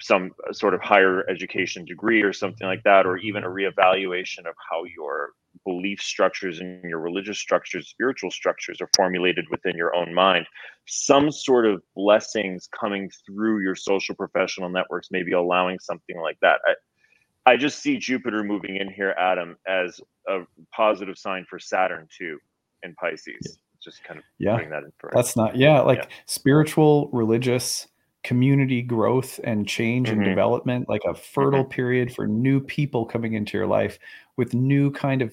some 0.00 0.32
sort 0.52 0.74
of 0.74 0.80
higher 0.80 1.28
education 1.30 1.84
degree 1.84 2.22
or 2.22 2.32
something 2.32 2.66
like 2.66 2.82
that, 2.84 3.06
or 3.06 3.16
even 3.18 3.44
a 3.44 3.48
reevaluation 3.48 4.40
of 4.40 4.54
how 4.70 4.84
your 4.84 5.30
belief 5.64 6.00
structures 6.00 6.60
and 6.60 6.82
your 6.84 6.98
religious 6.98 7.38
structures, 7.38 7.88
spiritual 7.88 8.30
structures 8.30 8.80
are 8.80 8.88
formulated 8.96 9.46
within 9.50 9.76
your 9.76 9.94
own 9.94 10.12
mind. 10.12 10.46
Some 10.86 11.30
sort 11.30 11.66
of 11.66 11.82
blessings 11.94 12.68
coming 12.78 13.10
through 13.24 13.60
your 13.60 13.74
social 13.76 14.14
professional 14.14 14.68
networks, 14.68 15.08
maybe 15.10 15.32
allowing 15.32 15.78
something 15.78 16.18
like 16.20 16.38
that. 16.42 16.60
I, 16.66 17.52
I 17.52 17.56
just 17.56 17.80
see 17.80 17.98
Jupiter 17.98 18.42
moving 18.42 18.76
in 18.76 18.90
here, 18.90 19.14
Adam, 19.18 19.56
as 19.66 20.00
a 20.28 20.40
positive 20.72 21.16
sign 21.16 21.46
for 21.48 21.58
Saturn 21.58 22.08
too 22.16 22.38
in 22.82 22.94
Pisces. 22.94 23.58
Just 23.82 24.02
kind 24.02 24.18
of 24.18 24.24
yeah, 24.38 24.54
putting 24.54 24.70
that 24.70 24.82
in 24.82 24.92
for 24.98 25.10
that's 25.14 25.36
not 25.36 25.56
yeah, 25.56 25.80
like 25.80 25.98
yeah. 25.98 26.16
spiritual, 26.24 27.10
religious 27.12 27.86
community 28.24 28.82
growth 28.82 29.38
and 29.44 29.68
change 29.68 30.08
mm-hmm. 30.08 30.20
and 30.20 30.28
development 30.28 30.88
like 30.88 31.02
a 31.06 31.14
fertile 31.14 31.62
mm-hmm. 31.62 31.70
period 31.70 32.12
for 32.12 32.26
new 32.26 32.58
people 32.58 33.04
coming 33.04 33.34
into 33.34 33.56
your 33.56 33.66
life 33.66 33.98
with 34.36 34.54
new 34.54 34.90
kind 34.90 35.22
of 35.22 35.30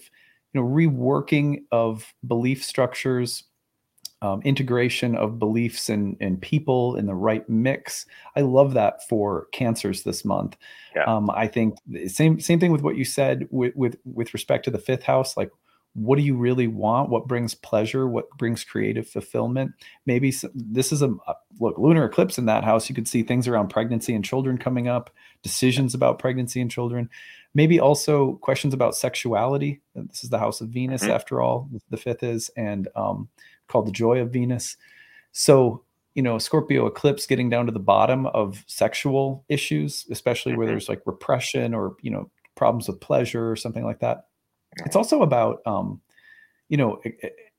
you 0.53 0.61
know 0.61 0.67
reworking 0.67 1.63
of 1.71 2.13
belief 2.27 2.63
structures 2.63 3.45
um, 4.23 4.39
integration 4.43 5.15
of 5.15 5.39
beliefs 5.39 5.89
and, 5.89 6.15
and 6.19 6.39
people 6.39 6.95
in 6.95 7.05
the 7.07 7.15
right 7.15 7.49
mix 7.49 8.05
i 8.35 8.41
love 8.41 8.73
that 8.73 9.07
for 9.07 9.47
cancers 9.53 10.03
this 10.03 10.25
month 10.25 10.57
yeah. 10.95 11.05
um, 11.05 11.29
i 11.31 11.47
think 11.47 11.75
same 12.07 12.39
same 12.39 12.59
thing 12.59 12.71
with 12.71 12.81
what 12.81 12.97
you 12.97 13.05
said 13.05 13.47
with, 13.51 13.75
with 13.75 13.97
with 14.03 14.33
respect 14.33 14.65
to 14.65 14.71
the 14.71 14.77
fifth 14.77 15.03
house 15.03 15.37
like 15.37 15.49
what 15.93 16.17
do 16.17 16.23
you 16.23 16.35
really 16.35 16.67
want? 16.67 17.09
What 17.09 17.27
brings 17.27 17.53
pleasure? 17.53 18.07
What 18.07 18.29
brings 18.37 18.63
creative 18.63 19.07
fulfillment? 19.07 19.73
Maybe 20.05 20.31
some, 20.31 20.51
this 20.55 20.91
is 20.91 21.01
a 21.01 21.13
look 21.59 21.77
lunar 21.77 22.05
eclipse 22.05 22.37
in 22.37 22.45
that 22.45 22.63
house. 22.63 22.87
You 22.87 22.95
could 22.95 23.07
see 23.07 23.23
things 23.23 23.47
around 23.47 23.69
pregnancy 23.69 24.13
and 24.13 24.23
children 24.23 24.57
coming 24.57 24.87
up 24.87 25.09
decisions 25.43 25.93
about 25.93 26.19
pregnancy 26.19 26.61
and 26.61 26.71
children. 26.71 27.09
Maybe 27.53 27.79
also 27.79 28.35
questions 28.35 28.73
about 28.73 28.95
sexuality. 28.95 29.81
This 29.93 30.23
is 30.23 30.29
the 30.29 30.39
house 30.39 30.61
of 30.61 30.69
venus 30.69 31.01
mm-hmm. 31.03 31.11
after 31.11 31.41
all 31.41 31.69
the 31.89 31.97
fifth 31.97 32.23
is 32.23 32.49
and 32.55 32.87
um, 32.95 33.27
called 33.67 33.87
the 33.87 33.91
joy 33.91 34.19
of 34.19 34.31
venus. 34.31 34.77
So 35.33 35.83
you 36.13 36.23
know 36.23 36.37
scorpio 36.37 36.87
eclipse 36.87 37.25
getting 37.25 37.49
down 37.49 37.65
to 37.65 37.71
the 37.71 37.79
bottom 37.79 38.25
of 38.27 38.65
sexual 38.67 39.45
issues 39.47 40.05
especially 40.11 40.53
where 40.53 40.65
mm-hmm. 40.65 40.73
there's 40.73 40.89
like 40.89 41.01
repression 41.05 41.73
or 41.73 41.95
you 42.01 42.11
know 42.11 42.29
problems 42.55 42.89
with 42.89 42.99
pleasure 42.99 43.49
or 43.49 43.55
something 43.55 43.85
like 43.85 43.99
that 43.99 44.25
it's 44.77 44.95
also 44.95 45.21
about 45.21 45.61
um, 45.65 46.01
you 46.69 46.77
know 46.77 47.01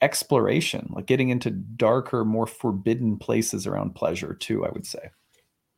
exploration 0.00 0.90
like 0.94 1.06
getting 1.06 1.28
into 1.28 1.50
darker 1.50 2.24
more 2.24 2.46
forbidden 2.46 3.16
places 3.16 3.66
around 3.66 3.94
pleasure 3.94 4.34
too 4.34 4.64
i 4.64 4.70
would 4.70 4.86
say. 4.86 5.10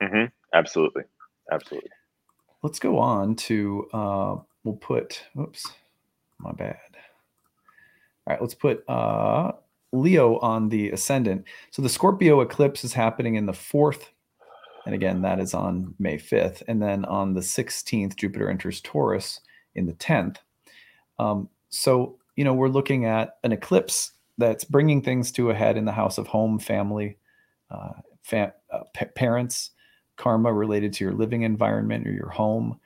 Mm-hmm. 0.03 0.27
absolutely. 0.53 1.03
Absolutely. 1.53 1.91
Let's 2.63 2.79
go 2.79 2.99
on 2.99 3.37
to 3.37 3.89
uh, 3.93 4.37
we'll 4.65 4.77
put 4.77 5.23
oops 5.39 5.67
my 6.39 6.53
bad. 6.53 6.79
All 8.27 8.33
right 8.33 8.41
let's 8.41 8.55
put 8.55 8.89
uh, 8.89 9.53
leo 9.93 10.39
on 10.39 10.69
the 10.69 10.91
ascendant. 10.91 11.45
So 11.71 11.83
the 11.83 11.89
scorpio 11.89 12.41
eclipse 12.41 12.85
is 12.85 12.93
happening 12.93 13.35
in 13.35 13.47
the 13.47 13.53
fourth 13.53 14.11
and 14.87 14.95
again 14.95 15.23
that 15.23 15.41
is 15.41 15.55
on 15.55 15.95
may 15.99 16.17
5th 16.17 16.63
and 16.69 16.81
then 16.83 17.05
on 17.05 17.35
the 17.35 17.41
16th 17.41 18.17
jupiter 18.17 18.51
enters 18.51 18.81
taurus 18.81 19.41
in 19.75 19.87
the 19.87 19.95
10th 19.95 20.37
um, 21.19 21.49
so, 21.71 22.19
you 22.37 22.45
know, 22.45 22.55
we're 22.55 22.69
looking 22.69 23.05
at 23.05 23.37
an 23.45 23.53
eclipse 23.53 24.13
that's 24.39 24.65
bringing 24.65 25.03
things 25.03 25.31
to 25.33 25.51
a 25.51 25.55
head 25.55 25.77
in 25.77 25.85
the 25.85 25.93
house 25.93 26.19
of 26.19 26.27
home, 26.27 26.59
family, 26.59 27.19
uh, 27.71 27.93
uh, 28.33 28.49
pa- 28.95 29.05
parents, 29.15 29.71
karma 30.17 30.53
related 30.53 30.93
to 30.95 31.05
your 31.05 31.13
living 31.13 31.43
environment 31.43 32.07
or 32.07 32.13
your 32.13 32.31
home. 32.31 32.79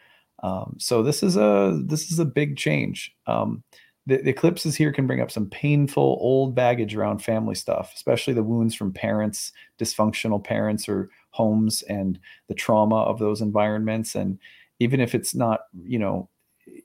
Um, 0.42 0.76
so 0.78 1.02
this 1.02 1.22
is 1.22 1.36
a 1.36 1.80
this 1.84 2.10
is 2.10 2.18
a 2.18 2.24
big 2.24 2.56
change. 2.56 3.14
Um, 3.26 3.62
the, 4.06 4.16
the 4.18 4.30
eclipses 4.30 4.74
here 4.74 4.92
can 4.92 5.06
bring 5.06 5.20
up 5.20 5.30
some 5.30 5.46
painful 5.50 6.18
old 6.20 6.54
baggage 6.54 6.96
around 6.96 7.18
family 7.18 7.54
stuff, 7.54 7.92
especially 7.94 8.32
the 8.32 8.42
wounds 8.42 8.74
from 8.74 8.92
parents, 8.92 9.52
dysfunctional 9.78 10.42
parents 10.42 10.88
or 10.88 11.10
homes, 11.30 11.82
and 11.82 12.18
the 12.48 12.54
trauma 12.54 13.02
of 13.02 13.18
those 13.18 13.42
environments. 13.42 14.14
And 14.14 14.38
even 14.78 15.00
if 15.00 15.14
it's 15.14 15.34
not, 15.34 15.62
you 15.84 15.98
know, 15.98 16.28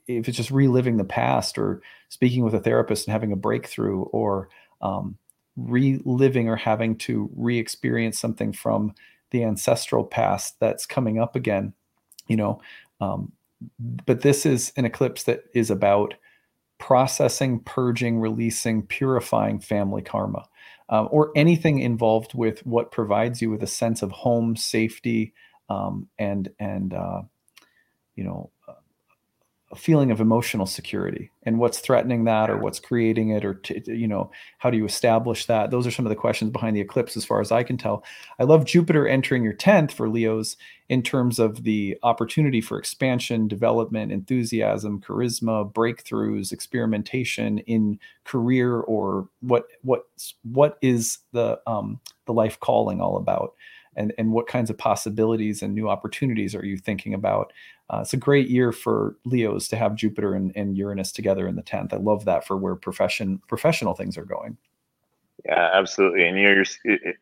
if 0.06 0.28
it's 0.28 0.36
just 0.36 0.50
reliving 0.50 0.96
the 0.96 1.04
past 1.04 1.58
or 1.58 1.80
speaking 2.08 2.44
with 2.44 2.54
a 2.54 2.60
therapist 2.60 3.06
and 3.06 3.12
having 3.12 3.32
a 3.32 3.36
breakthrough 3.36 4.02
or 4.02 4.48
um, 4.82 5.16
reliving 5.56 6.48
or 6.48 6.56
having 6.56 6.96
to 6.96 7.30
re-experience 7.36 8.18
something 8.18 8.52
from 8.52 8.94
the 9.30 9.44
ancestral 9.44 10.04
past 10.04 10.58
that's 10.60 10.86
coming 10.86 11.18
up 11.18 11.36
again 11.36 11.72
you 12.28 12.36
know 12.36 12.60
um, 13.00 13.32
but 14.06 14.20
this 14.20 14.44
is 14.44 14.72
an 14.76 14.84
eclipse 14.84 15.24
that 15.24 15.44
is 15.54 15.70
about 15.70 16.14
processing 16.78 17.60
purging 17.60 18.18
releasing 18.18 18.82
purifying 18.82 19.60
family 19.60 20.02
karma 20.02 20.44
um, 20.88 21.08
or 21.10 21.30
anything 21.34 21.78
involved 21.78 22.34
with 22.34 22.64
what 22.66 22.90
provides 22.90 23.40
you 23.40 23.50
with 23.50 23.62
a 23.62 23.66
sense 23.66 24.02
of 24.02 24.10
home 24.10 24.56
safety 24.56 25.32
um, 25.68 26.08
and 26.18 26.50
and 26.58 26.92
uh, 26.92 27.22
you 28.16 28.24
know 28.24 28.50
a 29.74 29.76
feeling 29.76 30.12
of 30.12 30.20
emotional 30.20 30.66
security 30.66 31.32
and 31.42 31.58
what's 31.58 31.80
threatening 31.80 32.24
that 32.24 32.48
or 32.48 32.56
what's 32.56 32.78
creating 32.78 33.30
it 33.30 33.44
or 33.44 33.54
t- 33.54 33.82
you 33.86 34.06
know 34.06 34.30
how 34.58 34.70
do 34.70 34.76
you 34.76 34.84
establish 34.84 35.46
that? 35.46 35.72
Those 35.72 35.84
are 35.84 35.90
some 35.90 36.06
of 36.06 36.10
the 36.10 36.16
questions 36.16 36.52
behind 36.52 36.76
the 36.76 36.80
eclipse 36.80 37.16
as 37.16 37.24
far 37.24 37.40
as 37.40 37.50
i 37.50 37.64
can 37.64 37.76
tell. 37.76 38.04
I 38.38 38.44
love 38.44 38.64
jupiter 38.64 39.08
entering 39.08 39.42
your 39.42 39.52
10th 39.52 39.90
for 39.90 40.08
leos 40.08 40.56
in 40.88 41.02
terms 41.02 41.38
of 41.40 41.64
the 41.64 41.98
opportunity 42.04 42.60
for 42.60 42.78
expansion 42.78 43.48
development 43.48 44.12
enthusiasm 44.12 45.00
charisma 45.00 45.72
breakthroughs 45.72 46.52
experimentation 46.52 47.58
in 47.58 47.98
career 48.22 48.80
or 48.80 49.28
what 49.40 49.66
what 49.82 50.04
what 50.52 50.78
is 50.82 51.18
the 51.32 51.58
um 51.66 51.98
the 52.26 52.32
life 52.32 52.60
calling 52.60 53.00
all 53.00 53.16
about 53.16 53.54
and 53.96 54.12
and 54.18 54.32
what 54.32 54.46
kinds 54.46 54.70
of 54.70 54.78
possibilities 54.78 55.62
and 55.62 55.74
new 55.74 55.88
opportunities 55.88 56.54
are 56.54 56.64
you 56.64 56.76
thinking 56.76 57.14
about 57.14 57.52
uh, 57.90 57.98
it's 58.00 58.14
a 58.14 58.18
great 58.18 58.48
year 58.48 58.72
for 58.72 59.16
Leos 59.24 59.68
to 59.68 59.76
have 59.76 59.94
Jupiter 59.94 60.34
and, 60.34 60.52
and 60.56 60.76
Uranus 60.76 61.12
together 61.12 61.46
in 61.46 61.54
the 61.54 61.62
10th. 61.62 61.92
I 61.92 61.98
love 61.98 62.24
that 62.24 62.46
for 62.46 62.56
where 62.56 62.74
profession 62.74 63.40
professional 63.46 63.94
things 63.94 64.16
are 64.16 64.24
going. 64.24 64.56
Yeah, 65.44 65.70
absolutely. 65.72 66.26
And 66.26 66.38
you 66.38 66.44
know, 66.44 66.54
you're, 66.54 66.64
it, 66.84 67.16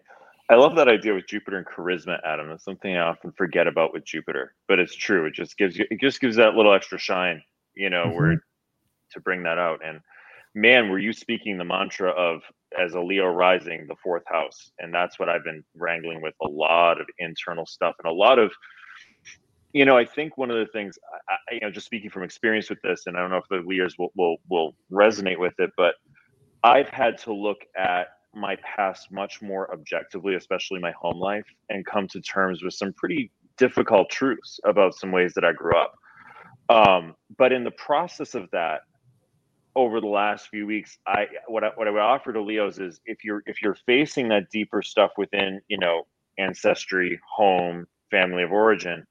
I 0.48 0.54
love 0.54 0.76
that 0.76 0.88
idea 0.88 1.14
with 1.14 1.26
Jupiter 1.26 1.56
and 1.56 1.66
charisma, 1.66 2.20
Adam. 2.24 2.50
It's 2.50 2.64
something 2.64 2.94
I 2.94 3.00
often 3.00 3.32
forget 3.32 3.66
about 3.66 3.92
with 3.92 4.04
Jupiter, 4.04 4.54
but 4.68 4.78
it's 4.78 4.94
true. 4.94 5.24
It 5.26 5.34
just 5.34 5.56
gives 5.56 5.76
you, 5.76 5.86
it 5.90 6.00
just 6.00 6.20
gives 6.20 6.36
that 6.36 6.54
little 6.54 6.74
extra 6.74 6.98
shine, 6.98 7.42
you 7.74 7.90
know, 7.90 8.04
mm-hmm. 8.04 8.16
where 8.16 8.44
to 9.12 9.20
bring 9.20 9.42
that 9.44 9.58
out. 9.58 9.80
And 9.84 10.00
man, 10.54 10.90
were 10.90 10.98
you 10.98 11.12
speaking 11.12 11.58
the 11.58 11.64
mantra 11.64 12.10
of 12.10 12.42
as 12.80 12.94
a 12.94 13.00
Leo 13.00 13.26
rising, 13.26 13.86
the 13.88 13.96
fourth 14.02 14.24
house, 14.26 14.72
and 14.78 14.92
that's 14.92 15.18
what 15.18 15.28
I've 15.28 15.44
been 15.44 15.64
wrangling 15.74 16.22
with 16.22 16.34
a 16.42 16.48
lot 16.48 17.00
of 17.00 17.06
internal 17.18 17.66
stuff 17.66 17.94
and 18.02 18.10
a 18.10 18.14
lot 18.14 18.38
of 18.38 18.52
you 19.72 19.86
know, 19.86 19.96
I 19.96 20.04
think 20.04 20.36
one 20.36 20.50
of 20.50 20.56
the 20.58 20.70
things, 20.70 20.98
I, 21.28 21.54
you 21.54 21.60
know, 21.60 21.70
just 21.70 21.86
speaking 21.86 22.10
from 22.10 22.24
experience 22.24 22.68
with 22.68 22.80
this, 22.82 23.04
and 23.06 23.16
I 23.16 23.20
don't 23.20 23.30
know 23.30 23.38
if 23.38 23.48
the 23.48 23.66
leaders 23.66 23.96
will, 23.98 24.12
will 24.16 24.36
will 24.48 24.74
resonate 24.90 25.38
with 25.38 25.54
it, 25.58 25.70
but 25.76 25.94
I've 26.62 26.88
had 26.88 27.18
to 27.18 27.32
look 27.32 27.58
at 27.76 28.08
my 28.34 28.56
past 28.56 29.10
much 29.10 29.42
more 29.42 29.72
objectively, 29.72 30.34
especially 30.34 30.78
my 30.78 30.92
home 30.92 31.18
life, 31.18 31.46
and 31.70 31.84
come 31.86 32.06
to 32.08 32.20
terms 32.20 32.62
with 32.62 32.74
some 32.74 32.92
pretty 32.94 33.30
difficult 33.58 34.10
truths 34.10 34.60
about 34.64 34.94
some 34.94 35.10
ways 35.10 35.32
that 35.34 35.44
I 35.44 35.52
grew 35.52 35.76
up. 35.76 35.94
Um, 36.68 37.14
but 37.36 37.52
in 37.52 37.64
the 37.64 37.72
process 37.72 38.34
of 38.34 38.50
that, 38.52 38.82
over 39.74 40.00
the 40.00 40.06
last 40.06 40.48
few 40.48 40.66
weeks, 40.66 40.98
I 41.06 41.26
what 41.48 41.64
I, 41.64 41.70
what 41.74 41.88
I 41.88 41.90
would 41.90 42.00
offer 42.00 42.32
to 42.32 42.42
Leos 42.42 42.78
is 42.78 43.00
if 43.04 43.24
you're 43.24 43.42
if 43.46 43.62
you're 43.62 43.76
facing 43.86 44.28
that 44.28 44.50
deeper 44.50 44.82
stuff 44.82 45.12
within, 45.16 45.60
you 45.68 45.78
know, 45.78 46.06
ancestry, 46.38 47.20
home, 47.36 47.86
family 48.10 48.42
of 48.42 48.52
origin 48.52 49.06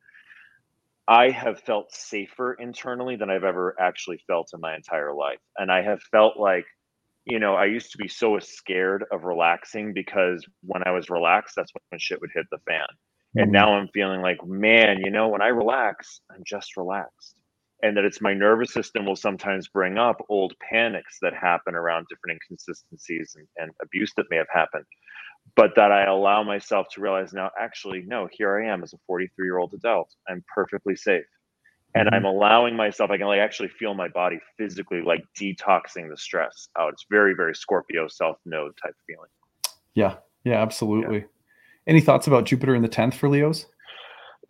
I 1.12 1.30
have 1.30 1.60
felt 1.60 1.94
safer 1.94 2.54
internally 2.54 3.18
than 3.18 3.30
I've 3.30 3.44
ever 3.44 3.76
actually 3.78 4.24
felt 4.28 4.52
in 4.54 4.62
my 4.62 4.76
entire 4.76 5.14
life. 5.14 5.40
And 5.58 5.70
I 5.70 5.82
have 5.82 6.02
felt 6.04 6.38
like, 6.38 6.66
you 7.26 7.38
know, 7.38 7.54
I 7.54 7.66
used 7.66 7.92
to 7.92 7.98
be 7.98 8.08
so 8.08 8.40
scared 8.40 9.04
of 9.12 9.26
relaxing 9.26 9.92
because 9.94 10.46
when 10.64 10.84
I 10.86 10.92
was 10.92 11.10
relaxed, 11.10 11.56
that's 11.58 11.74
when 11.90 12.00
shit 12.00 12.22
would 12.22 12.32
hit 12.34 12.46
the 12.50 12.60
fan. 12.66 12.80
Mm-hmm. 12.88 13.40
And 13.40 13.52
now 13.52 13.74
I'm 13.74 13.90
feeling 13.90 14.22
like, 14.22 14.38
man, 14.46 15.00
you 15.04 15.12
know, 15.12 15.28
when 15.28 15.42
I 15.42 15.48
relax, 15.48 16.22
I'm 16.32 16.44
just 16.46 16.78
relaxed. 16.78 17.41
And 17.84 17.98
that 17.98 18.06
it's 18.06 18.22
my 18.22 18.34
nervous 18.34 18.74
system 18.74 19.06
will 19.06 19.16
sometimes 19.16 19.68
bring 19.68 19.98
up 19.98 20.24
old 20.30 20.54
panics 20.70 21.18
that 21.22 21.34
happen 21.34 21.74
around 21.74 22.06
different 22.10 22.40
inconsistencies 22.40 23.36
and, 23.36 23.48
and 23.58 23.72
abuse 23.82 24.14
that 24.18 24.28
may 24.30 24.38
have 24.38 24.48
happened 24.54 24.86
but 25.56 25.76
that 25.76 25.92
I 25.92 26.06
allow 26.06 26.44
myself 26.44 26.88
to 26.94 27.02
realize 27.02 27.34
now, 27.34 27.50
actually, 27.60 28.04
no, 28.06 28.28
here 28.32 28.58
I 28.58 28.72
am 28.72 28.84
as 28.84 28.94
a 28.94 28.98
43 29.08 29.46
year 29.46 29.58
old 29.58 29.74
adult. 29.74 30.10
I'm 30.30 30.44
perfectly 30.54 30.96
safe. 30.96 31.26
And 31.94 32.08
mm-hmm. 32.08 32.16
I'm 32.16 32.26
allowing 32.26 32.76
myself, 32.76 33.12
I 33.12 33.18
can 33.18 33.28
like 33.28 33.40
actually 33.40 33.68
feel 33.68 33.94
my 33.94 34.08
body 34.08 34.40
physically 34.58 35.02
like 35.02 35.24
detoxing 35.38 36.10
the 36.10 36.18
stress 36.18 36.70
out. 36.80 36.94
It's 36.94 37.06
very, 37.10 37.34
very 37.34 37.54
Scorpio 37.54 38.08
South 38.08 38.38
node 38.46 38.72
type 38.82 38.96
feeling. 39.08 39.30
Yeah. 39.94 40.16
Yeah, 40.44 40.62
absolutely. 40.62 41.20
Yeah. 41.20 41.26
Any 41.86 42.02
thoughts 42.02 42.28
about 42.28 42.46
Jupiter 42.46 42.76
in 42.76 42.82
the 42.82 42.90
10th 42.90 43.16
for 43.16 43.28
Leos? 43.28 43.66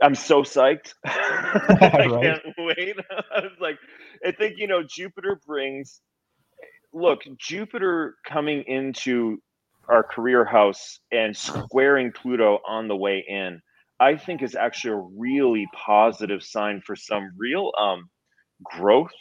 I'm 0.01 0.15
so 0.15 0.43
psyched. 0.43 0.93
I 1.05 2.07
can't 2.21 2.41
wait. 2.57 2.95
I 3.35 3.41
was 3.41 3.57
like, 3.59 3.77
I 4.25 4.31
think, 4.31 4.55
you 4.57 4.67
know, 4.67 4.83
Jupiter 4.83 5.39
brings, 5.45 6.01
look, 6.93 7.21
Jupiter 7.37 8.15
coming 8.27 8.63
into 8.67 9.41
our 9.87 10.03
career 10.03 10.45
house 10.45 10.99
and 11.11 11.35
squaring 11.35 12.11
Pluto 12.11 12.59
on 12.67 12.87
the 12.87 12.95
way 12.95 13.23
in, 13.27 13.61
I 13.99 14.15
think 14.15 14.41
is 14.41 14.55
actually 14.55 14.93
a 14.93 15.07
really 15.17 15.67
positive 15.75 16.43
sign 16.43 16.81
for 16.85 16.95
some 16.95 17.31
real 17.37 17.71
um, 17.79 18.09
growth, 18.63 19.11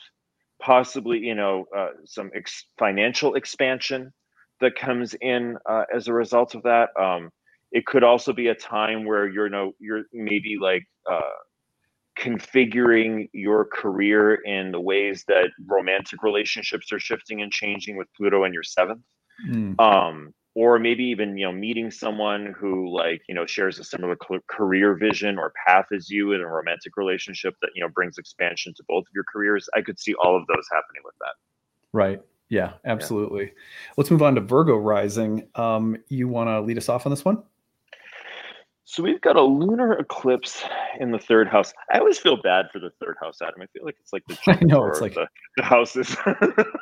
possibly 0.60 1.18
you 1.18 1.34
know 1.34 1.66
uh, 1.76 1.88
some 2.04 2.30
ex- 2.34 2.66
financial 2.78 3.34
expansion 3.34 4.12
that 4.60 4.76
comes 4.76 5.14
in 5.20 5.56
uh, 5.68 5.84
as 5.94 6.08
a 6.08 6.12
result 6.12 6.54
of 6.54 6.62
that. 6.62 6.88
Um, 6.98 7.30
it 7.72 7.86
could 7.86 8.04
also 8.04 8.32
be 8.32 8.48
a 8.48 8.54
time 8.54 9.04
where 9.04 9.28
you're 9.28 9.46
you 9.46 9.52
know 9.52 9.72
you're 9.78 10.02
maybe 10.12 10.56
like 10.60 10.86
uh, 11.10 11.20
configuring 12.18 13.28
your 13.32 13.64
career 13.64 14.34
in 14.34 14.72
the 14.72 14.80
ways 14.80 15.24
that 15.28 15.50
romantic 15.66 16.22
relationships 16.22 16.92
are 16.92 17.00
shifting 17.00 17.42
and 17.42 17.52
changing 17.52 17.96
with 17.96 18.08
Pluto 18.16 18.44
in 18.44 18.52
your 18.52 18.62
seventh. 18.62 19.04
Mm. 19.48 19.80
Um, 19.80 20.34
or 20.54 20.78
maybe 20.78 21.04
even 21.04 21.36
you 21.36 21.46
know 21.46 21.52
meeting 21.52 21.90
someone 21.90 22.54
who 22.58 22.94
like 22.94 23.22
you 23.28 23.34
know 23.34 23.46
shares 23.46 23.78
a 23.78 23.84
similar 23.84 24.16
career 24.48 24.94
vision 24.94 25.38
or 25.38 25.52
path 25.66 25.86
as 25.94 26.10
you 26.10 26.32
in 26.32 26.40
a 26.40 26.46
romantic 26.46 26.96
relationship 26.96 27.54
that 27.62 27.70
you 27.74 27.82
know 27.82 27.88
brings 27.88 28.18
expansion 28.18 28.74
to 28.76 28.82
both 28.88 29.02
of 29.02 29.14
your 29.14 29.24
careers 29.32 29.68
i 29.74 29.80
could 29.80 29.98
see 29.98 30.14
all 30.14 30.36
of 30.36 30.46
those 30.48 30.64
happening 30.72 31.02
with 31.04 31.14
that 31.20 31.34
right 31.92 32.20
yeah 32.48 32.72
absolutely 32.84 33.44
yeah. 33.44 33.50
let's 33.96 34.10
move 34.10 34.22
on 34.22 34.34
to 34.34 34.40
virgo 34.40 34.76
rising 34.76 35.46
um, 35.54 35.96
you 36.08 36.26
want 36.26 36.48
to 36.48 36.60
lead 36.60 36.76
us 36.76 36.88
off 36.88 37.06
on 37.06 37.10
this 37.10 37.24
one 37.24 37.42
so 38.90 39.04
we've 39.04 39.20
got 39.20 39.36
a 39.36 39.42
lunar 39.42 39.92
eclipse 39.92 40.64
in 40.98 41.12
the 41.12 41.18
third 41.18 41.46
house. 41.46 41.72
I 41.92 41.98
always 41.98 42.18
feel 42.18 42.36
bad 42.42 42.66
for 42.72 42.80
the 42.80 42.90
third 42.98 43.16
house, 43.20 43.38
Adam. 43.40 43.62
I 43.62 43.66
feel 43.66 43.84
like 43.84 43.94
it's 44.00 44.12
like 44.12 44.24
the 44.26 44.36
I 44.48 44.58
know 44.64 44.84
it's 44.86 45.00
like 45.00 45.14
the, 45.14 45.28
the 45.56 45.62
houses. 45.62 46.16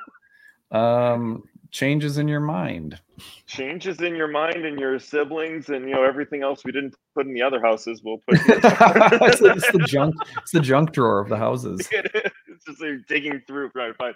um, 0.70 1.42
changes 1.70 2.16
in 2.16 2.26
your 2.26 2.40
mind 2.40 2.98
changes 3.44 4.00
in 4.00 4.16
your 4.16 4.26
mind 4.26 4.64
and 4.64 4.80
your 4.80 4.98
siblings 4.98 5.68
and 5.68 5.86
you 5.86 5.94
know 5.94 6.02
everything 6.02 6.42
else 6.42 6.64
we 6.64 6.72
didn't 6.72 6.94
put 7.14 7.26
in 7.26 7.34
the 7.34 7.42
other 7.42 7.60
houses 7.60 8.00
we'll 8.02 8.22
put 8.26 8.38
it's, 8.46 9.40
it's, 9.42 9.70
the 9.72 9.84
junk 9.86 10.14
it's 10.38 10.52
the 10.52 10.60
junk 10.60 10.92
drawer 10.92 11.18
of 11.18 11.28
the 11.28 11.36
houses 11.36 11.86
it's 11.90 12.64
just 12.64 12.80
like 12.80 13.06
digging 13.06 13.42
through 13.46 13.68
trying 13.70 13.92
to 13.92 13.98
find 13.98 14.14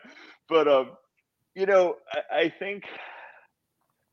but 0.48 0.66
um 0.66 0.92
you 1.54 1.66
know 1.66 1.96
I, 2.10 2.38
I 2.38 2.48
think 2.58 2.84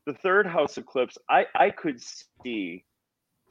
the 0.04 0.12
third 0.12 0.46
house 0.46 0.76
eclipse 0.76 1.16
i 1.30 1.46
i 1.54 1.70
could 1.70 2.02
see 2.42 2.84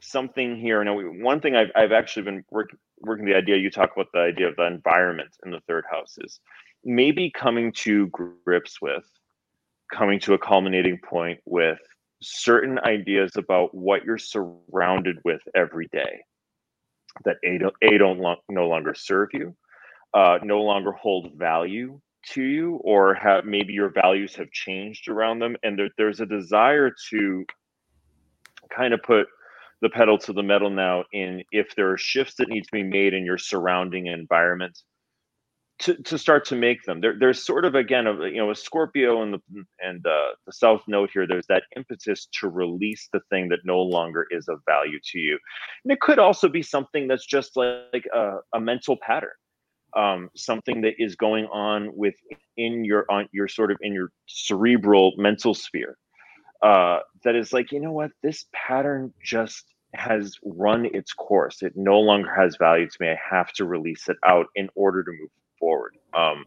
something 0.00 0.56
here. 0.56 0.82
Now 0.84 0.98
one 0.98 1.40
thing 1.40 1.56
i've, 1.56 1.70
I've 1.74 1.92
actually 1.92 2.22
been 2.22 2.44
working 2.50 2.78
working 3.00 3.24
the 3.24 3.34
idea 3.34 3.56
you 3.56 3.70
talk 3.70 3.90
about 3.94 4.08
the 4.12 4.20
idea 4.20 4.48
of 4.48 4.56
the 4.56 4.66
environment 4.66 5.30
in 5.44 5.50
the 5.50 5.60
third 5.66 5.84
house 5.90 6.16
is 6.18 6.40
maybe 6.84 7.30
coming 7.30 7.72
to 7.72 8.08
grips 8.08 8.80
with 8.80 9.04
coming 9.92 10.20
to 10.20 10.34
a 10.34 10.38
culminating 10.38 10.98
point 10.98 11.40
with 11.44 11.78
certain 12.22 12.78
ideas 12.80 13.32
about 13.36 13.74
what 13.74 14.04
you're 14.04 14.18
surrounded 14.18 15.16
with 15.24 15.40
every 15.54 15.88
day 15.90 16.20
that 17.24 17.36
a 17.44 17.58
don't, 17.58 17.74
a 17.82 17.98
don't 17.98 18.20
lo- 18.20 18.42
no 18.48 18.68
longer 18.68 18.94
serve 18.94 19.28
you 19.32 19.54
uh, 20.14 20.38
no 20.42 20.60
longer 20.60 20.92
hold 20.92 21.32
value 21.36 22.00
to 22.26 22.42
you 22.42 22.76
or 22.84 23.14
have 23.14 23.44
maybe 23.46 23.72
your 23.72 23.88
values 23.88 24.34
have 24.34 24.50
changed 24.50 25.08
around 25.08 25.38
them 25.38 25.56
and 25.62 25.78
there, 25.78 25.88
there's 25.96 26.20
a 26.20 26.26
desire 26.26 26.92
to 27.08 27.44
kind 28.74 28.92
of 28.92 29.02
put 29.02 29.26
the 29.82 29.88
pedal 29.88 30.18
to 30.18 30.32
the 30.32 30.42
metal 30.42 30.70
now 30.70 31.04
in 31.12 31.42
if 31.52 31.74
there 31.76 31.90
are 31.90 31.98
shifts 31.98 32.34
that 32.38 32.48
need 32.48 32.62
to 32.62 32.72
be 32.72 32.82
made 32.82 33.14
in 33.14 33.24
your 33.24 33.38
surrounding 33.38 34.06
environment 34.06 34.78
to, 35.80 35.94
to 36.02 36.18
start 36.18 36.44
to 36.46 36.56
make 36.56 36.82
them. 36.84 37.00
There, 37.00 37.14
there's 37.18 37.44
sort 37.44 37.64
of 37.64 37.74
again 37.74 38.06
a 38.06 38.12
you 38.28 38.36
know 38.36 38.50
a 38.50 38.54
Scorpio 38.54 39.22
and 39.22 39.34
the 39.34 39.40
and 39.80 40.06
uh, 40.06 40.34
the 40.46 40.52
South 40.52 40.82
node 40.86 41.10
here. 41.12 41.26
There's 41.26 41.46
that 41.48 41.64
impetus 41.74 42.28
to 42.40 42.48
release 42.48 43.08
the 43.12 43.20
thing 43.30 43.48
that 43.48 43.60
no 43.64 43.80
longer 43.80 44.26
is 44.30 44.48
of 44.48 44.60
value 44.68 44.98
to 45.12 45.18
you, 45.18 45.38
and 45.84 45.92
it 45.92 46.00
could 46.00 46.18
also 46.18 46.48
be 46.48 46.62
something 46.62 47.08
that's 47.08 47.26
just 47.26 47.56
like, 47.56 48.06
a, 48.14 48.36
a 48.54 48.60
mental 48.60 48.98
pattern, 49.00 49.30
um, 49.96 50.28
something 50.36 50.82
that 50.82 50.94
is 50.98 51.16
going 51.16 51.46
on 51.46 51.90
within 51.96 52.84
your 52.84 53.06
on 53.10 53.26
your 53.32 53.48
sort 53.48 53.70
of 53.70 53.78
in 53.80 53.94
your 53.94 54.10
cerebral 54.26 55.14
mental 55.16 55.54
sphere. 55.54 55.96
Uh, 56.62 56.98
that 57.24 57.34
is 57.34 57.52
like 57.52 57.72
you 57.72 57.80
know 57.80 57.92
what 57.92 58.10
this 58.22 58.46
pattern 58.52 59.12
just 59.22 59.64
has 59.94 60.36
run 60.44 60.86
its 60.94 61.12
course. 61.12 61.62
It 61.62 61.72
no 61.76 61.98
longer 61.98 62.32
has 62.34 62.56
value 62.56 62.88
to 62.88 62.96
me. 63.00 63.08
I 63.08 63.18
have 63.30 63.52
to 63.54 63.64
release 63.64 64.08
it 64.08 64.16
out 64.26 64.46
in 64.54 64.68
order 64.74 65.02
to 65.02 65.10
move 65.10 65.30
forward. 65.58 65.96
Um, 66.14 66.44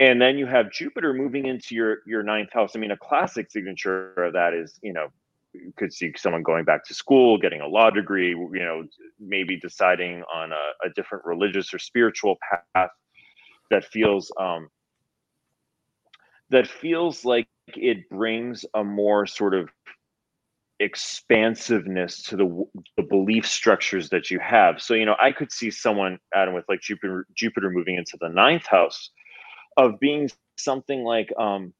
and 0.00 0.20
then 0.20 0.38
you 0.38 0.46
have 0.46 0.72
Jupiter 0.72 1.12
moving 1.12 1.46
into 1.46 1.74
your 1.74 1.98
your 2.06 2.22
ninth 2.22 2.52
house. 2.52 2.72
I 2.74 2.78
mean, 2.78 2.90
a 2.90 2.96
classic 2.96 3.50
signature 3.50 4.14
of 4.14 4.32
that 4.32 4.54
is 4.54 4.78
you 4.82 4.92
know 4.92 5.08
you 5.52 5.72
could 5.76 5.92
see 5.92 6.12
someone 6.16 6.42
going 6.42 6.64
back 6.64 6.84
to 6.86 6.94
school, 6.94 7.36
getting 7.36 7.60
a 7.60 7.66
law 7.66 7.90
degree, 7.90 8.30
you 8.30 8.50
know, 8.52 8.84
maybe 9.18 9.58
deciding 9.58 10.22
on 10.32 10.52
a, 10.52 10.86
a 10.86 10.90
different 10.94 11.24
religious 11.24 11.74
or 11.74 11.78
spiritual 11.78 12.38
path 12.74 12.90
that 13.70 13.84
feels 13.84 14.32
um, 14.38 14.68
that 16.50 16.66
feels 16.66 17.24
like 17.24 17.48
it 17.76 18.08
brings 18.08 18.64
a 18.74 18.84
more 18.84 19.26
sort 19.26 19.54
of 19.54 19.68
expansiveness 20.80 22.22
to 22.22 22.36
the, 22.36 22.64
the 22.96 23.02
belief 23.02 23.46
structures 23.46 24.08
that 24.08 24.30
you 24.30 24.38
have. 24.38 24.80
So, 24.80 24.94
you 24.94 25.04
know, 25.04 25.16
I 25.20 25.30
could 25.30 25.52
see 25.52 25.70
someone, 25.70 26.18
Adam, 26.34 26.54
with 26.54 26.64
like 26.68 26.80
Jupiter, 26.80 27.26
Jupiter 27.36 27.70
moving 27.70 27.96
into 27.96 28.16
the 28.20 28.30
ninth 28.30 28.66
house 28.66 29.10
of 29.76 30.00
being 30.00 30.30
something 30.58 31.04
like, 31.04 31.30
um, 31.38 31.74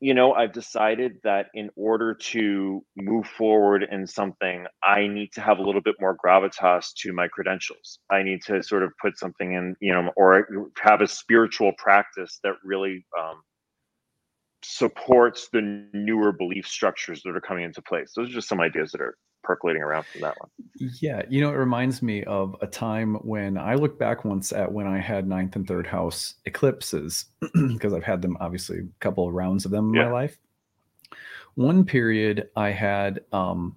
you 0.00 0.14
know, 0.14 0.32
I've 0.32 0.52
decided 0.52 1.18
that 1.24 1.46
in 1.54 1.70
order 1.74 2.14
to 2.14 2.84
move 2.96 3.26
forward 3.26 3.84
in 3.90 4.06
something, 4.06 4.64
I 4.84 5.08
need 5.08 5.32
to 5.32 5.40
have 5.40 5.58
a 5.58 5.62
little 5.62 5.80
bit 5.80 5.96
more 5.98 6.16
gravitas 6.24 6.92
to 6.98 7.12
my 7.12 7.26
credentials. 7.26 7.98
I 8.08 8.22
need 8.22 8.42
to 8.44 8.62
sort 8.62 8.84
of 8.84 8.92
put 9.02 9.18
something 9.18 9.54
in, 9.54 9.74
you 9.80 9.92
know, 9.92 10.12
or 10.16 10.70
have 10.80 11.00
a 11.00 11.08
spiritual 11.08 11.72
practice 11.78 12.38
that 12.44 12.54
really 12.62 13.04
um, 13.18 13.42
supports 14.62 15.48
the 15.52 15.88
newer 15.92 16.32
belief 16.32 16.66
structures 16.66 17.22
that 17.22 17.36
are 17.36 17.40
coming 17.40 17.64
into 17.64 17.82
place. 17.82 18.12
Those 18.14 18.30
are 18.30 18.34
just 18.34 18.48
some 18.48 18.60
ideas 18.60 18.92
that 18.92 19.00
are 19.00 19.16
percolating 19.42 19.82
around 19.82 20.04
from 20.06 20.22
that 20.22 20.36
one. 20.38 20.50
Yeah, 21.00 21.22
you 21.28 21.40
know, 21.40 21.50
it 21.50 21.56
reminds 21.56 22.02
me 22.02 22.24
of 22.24 22.56
a 22.60 22.66
time 22.66 23.14
when 23.16 23.56
I 23.56 23.74
look 23.74 23.98
back 23.98 24.24
once 24.24 24.52
at 24.52 24.70
when 24.70 24.86
I 24.86 24.98
had 24.98 25.26
ninth 25.26 25.56
and 25.56 25.66
third 25.66 25.86
house 25.86 26.34
eclipses, 26.44 27.26
because 27.68 27.94
I've 27.94 28.04
had 28.04 28.20
them 28.20 28.36
obviously 28.40 28.80
a 28.80 29.00
couple 29.00 29.26
of 29.26 29.34
rounds 29.34 29.64
of 29.64 29.70
them 29.70 29.88
in 29.88 29.94
yeah. 29.94 30.04
my 30.04 30.12
life. 30.12 30.38
One 31.54 31.84
period 31.84 32.48
I 32.56 32.70
had, 32.70 33.20
um, 33.32 33.74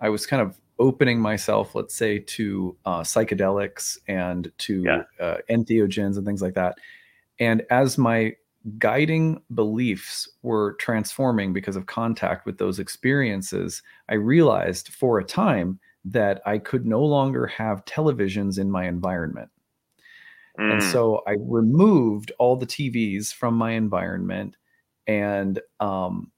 I 0.00 0.08
was 0.08 0.26
kind 0.26 0.42
of 0.42 0.58
opening 0.78 1.20
myself, 1.20 1.74
let's 1.74 1.94
say, 1.94 2.20
to 2.20 2.76
uh, 2.86 3.00
psychedelics 3.00 3.98
and 4.08 4.50
to 4.58 4.82
yeah. 4.82 5.02
uh, 5.18 5.36
entheogens 5.50 6.16
and 6.16 6.24
things 6.24 6.40
like 6.40 6.54
that. 6.54 6.78
And 7.38 7.62
as 7.70 7.98
my 7.98 8.36
guiding 8.78 9.42
beliefs 9.54 10.28
were 10.42 10.74
transforming 10.74 11.52
because 11.52 11.76
of 11.76 11.86
contact 11.86 12.46
with 12.46 12.58
those 12.58 12.78
experiences, 12.78 13.82
I 14.08 14.14
realized 14.14 14.88
for 14.88 15.18
a 15.18 15.24
time 15.24 15.78
that 16.04 16.40
I 16.46 16.58
could 16.58 16.86
no 16.86 17.02
longer 17.02 17.46
have 17.46 17.84
televisions 17.84 18.58
in 18.58 18.70
my 18.70 18.86
environment. 18.86 19.50
Mm. 20.58 20.72
And 20.72 20.82
so 20.82 21.22
I 21.26 21.36
removed 21.40 22.32
all 22.38 22.56
the 22.56 22.66
TVs 22.66 23.32
from 23.32 23.54
my 23.54 23.72
environment 23.72 24.56
and 25.06 25.60
um, 25.80 26.30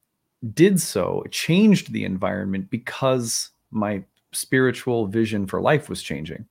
did 0.55 0.81
so, 0.81 1.25
changed 1.31 1.93
the 1.93 2.05
environment 2.05 2.71
because 2.71 3.51
my 3.71 4.05
spiritual 4.33 5.07
vision 5.07 5.47
for 5.47 5.61
life 5.61 5.89
was 5.89 6.03
changing 6.03 6.47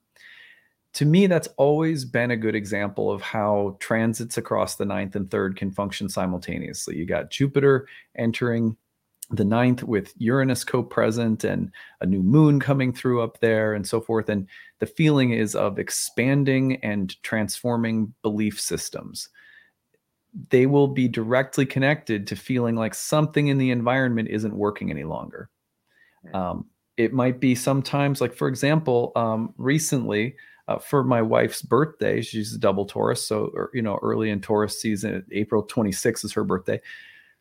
to 0.93 1.05
me, 1.05 1.27
that's 1.27 1.47
always 1.57 2.03
been 2.03 2.31
a 2.31 2.37
good 2.37 2.55
example 2.55 3.11
of 3.11 3.21
how 3.21 3.77
transits 3.79 4.37
across 4.37 4.75
the 4.75 4.85
ninth 4.85 5.15
and 5.15 5.31
third 5.31 5.55
can 5.55 5.71
function 5.71 6.09
simultaneously. 6.09 6.97
You 6.97 7.05
got 7.05 7.31
Jupiter 7.31 7.87
entering 8.15 8.75
the 9.29 9.45
ninth 9.45 9.83
with 9.83 10.13
Uranus 10.17 10.65
co 10.65 10.83
present 10.83 11.45
and 11.45 11.71
a 12.01 12.05
new 12.05 12.21
moon 12.21 12.59
coming 12.59 12.91
through 12.91 13.21
up 13.21 13.39
there 13.39 13.73
and 13.73 13.87
so 13.87 14.01
forth. 14.01 14.27
And 14.27 14.47
the 14.79 14.85
feeling 14.85 15.31
is 15.31 15.55
of 15.55 15.79
expanding 15.79 16.75
and 16.83 17.15
transforming 17.23 18.13
belief 18.21 18.59
systems. 18.59 19.29
They 20.49 20.65
will 20.65 20.87
be 20.87 21.07
directly 21.07 21.65
connected 21.65 22.27
to 22.27 22.35
feeling 22.35 22.75
like 22.75 22.93
something 22.93 23.47
in 23.47 23.57
the 23.57 23.71
environment 23.71 24.27
isn't 24.29 24.53
working 24.53 24.91
any 24.91 25.05
longer. 25.05 25.49
Hmm. 26.29 26.35
Um, 26.35 26.65
it 26.97 27.13
might 27.13 27.39
be 27.39 27.55
sometimes, 27.55 28.19
like, 28.19 28.33
for 28.33 28.49
example, 28.49 29.13
um, 29.15 29.53
recently, 29.57 30.35
uh, 30.71 30.79
for 30.79 31.03
my 31.03 31.21
wife's 31.21 31.61
birthday. 31.61 32.21
She's 32.21 32.53
a 32.53 32.57
double 32.57 32.85
Taurus, 32.85 33.25
so 33.25 33.51
or, 33.53 33.69
you 33.73 33.81
know 33.81 33.99
early 34.01 34.29
in 34.29 34.41
Taurus 34.41 34.79
season. 34.79 35.25
April 35.31 35.65
26th 35.65 36.25
is 36.25 36.33
her 36.33 36.43
birthday. 36.43 36.79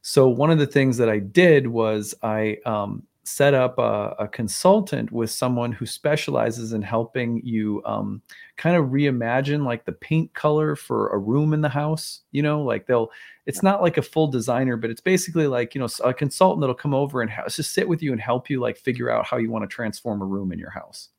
So 0.03 0.29
one 0.29 0.51
of 0.51 0.59
the 0.59 0.67
things 0.67 0.97
that 0.97 1.11
I 1.11 1.19
did 1.19 1.67
was 1.67 2.15
I 2.23 2.57
um, 2.65 3.03
set 3.25 3.53
up 3.53 3.79
a, 3.79 4.15
a, 4.19 4.29
consultant 4.29 5.13
with 5.13 5.31
someone 5.31 5.73
who 5.73 5.85
specializes 5.85 6.73
in 6.73 6.81
helping 6.81 7.43
you 7.45 7.83
um, 7.85 8.23
kind 8.57 8.77
of 8.77 8.87
reimagine 8.87 9.65
like 9.65 9.85
the 9.85 9.93
paint 9.93 10.33
color 10.33 10.75
for 10.75 11.09
a 11.09 11.19
room 11.19 11.53
in 11.53 11.61
the 11.61 11.69
house. 11.69 12.23
You 12.33 12.43
know, 12.43 12.63
like 12.63 12.87
they'll. 12.87 13.11
It's 13.47 13.63
not 13.63 13.83
like 13.83 13.97
a 13.97 14.03
full 14.03 14.29
designer, 14.29 14.77
but 14.77 14.91
it's 14.91 15.01
basically 15.01 15.47
like 15.47 15.75
you 15.75 15.81
know 15.81 15.89
a 16.05 16.15
consultant 16.15 16.61
that'll 16.63 16.75
come 16.75 16.95
over 16.95 17.23
and 17.23 17.31
just 17.49 17.75
sit 17.75 17.89
with 17.89 18.03
you 18.03 18.13
and 18.13 18.21
help 18.21 18.51
you 18.51 18.61
like 18.61 18.77
figure 18.77 19.11
out 19.11 19.27
how 19.27 19.37
you 19.37 19.51
want 19.51 19.63
to 19.63 19.75
transform 19.75 20.23
a 20.23 20.27
room 20.27 20.53
in 20.53 20.59
your 20.59 20.71
house. 20.71 21.11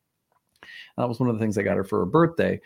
That 0.97 1.09
was 1.09 1.19
one 1.19 1.29
of 1.29 1.35
the 1.35 1.41
things 1.41 1.57
I 1.57 1.63
got 1.63 1.77
her 1.77 1.83
for 1.83 1.99
her 1.99 2.05
birthday. 2.05 2.61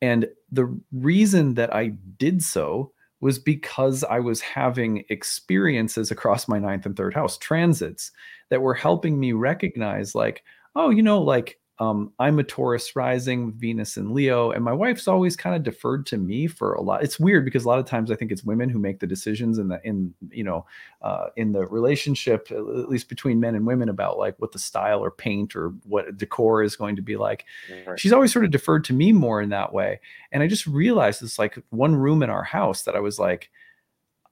And 0.00 0.28
the 0.52 0.78
reason 0.92 1.54
that 1.54 1.74
I 1.74 1.88
did 2.18 2.42
so 2.42 2.92
was 3.20 3.38
because 3.38 4.04
I 4.04 4.20
was 4.20 4.40
having 4.40 5.04
experiences 5.08 6.10
across 6.10 6.46
my 6.46 6.58
ninth 6.58 6.86
and 6.86 6.96
third 6.96 7.14
house 7.14 7.36
transits 7.36 8.12
that 8.50 8.62
were 8.62 8.74
helping 8.74 9.18
me 9.18 9.32
recognize, 9.32 10.14
like, 10.14 10.44
oh, 10.76 10.90
you 10.90 11.02
know, 11.02 11.20
like 11.20 11.57
um, 11.80 12.12
I'm 12.18 12.40
a 12.40 12.44
Taurus 12.44 12.96
rising, 12.96 13.52
Venus 13.52 13.96
and 13.96 14.12
Leo, 14.12 14.50
and 14.50 14.64
my 14.64 14.72
wife's 14.72 15.06
always 15.06 15.36
kind 15.36 15.54
of 15.54 15.62
deferred 15.62 16.06
to 16.06 16.16
me 16.16 16.48
for 16.48 16.74
a 16.74 16.82
lot. 16.82 17.04
It's 17.04 17.20
weird 17.20 17.44
because 17.44 17.64
a 17.64 17.68
lot 17.68 17.78
of 17.78 17.86
times 17.86 18.10
I 18.10 18.16
think 18.16 18.32
it's 18.32 18.42
women 18.42 18.68
who 18.68 18.80
make 18.80 18.98
the 18.98 19.06
decisions 19.06 19.58
in 19.58 19.68
the 19.68 19.80
in 19.84 20.12
you 20.30 20.42
know 20.42 20.66
uh, 21.02 21.26
in 21.36 21.52
the 21.52 21.66
relationship, 21.66 22.50
at 22.50 22.88
least 22.88 23.08
between 23.08 23.38
men 23.38 23.54
and 23.54 23.64
women, 23.64 23.88
about 23.88 24.18
like 24.18 24.34
what 24.38 24.50
the 24.50 24.58
style 24.58 25.04
or 25.04 25.12
paint 25.12 25.54
or 25.54 25.68
what 25.84 26.16
decor 26.16 26.64
is 26.64 26.74
going 26.74 26.96
to 26.96 27.02
be 27.02 27.16
like. 27.16 27.44
Right. 27.86 27.98
She's 27.98 28.12
always 28.12 28.32
sort 28.32 28.44
of 28.44 28.50
deferred 28.50 28.82
to 28.84 28.92
me 28.92 29.12
more 29.12 29.40
in 29.40 29.50
that 29.50 29.72
way, 29.72 30.00
and 30.32 30.42
I 30.42 30.48
just 30.48 30.66
realized 30.66 31.22
it's 31.22 31.38
like 31.38 31.62
one 31.70 31.94
room 31.94 32.24
in 32.24 32.30
our 32.30 32.44
house 32.44 32.82
that 32.82 32.96
I 32.96 33.00
was 33.00 33.20
like 33.20 33.50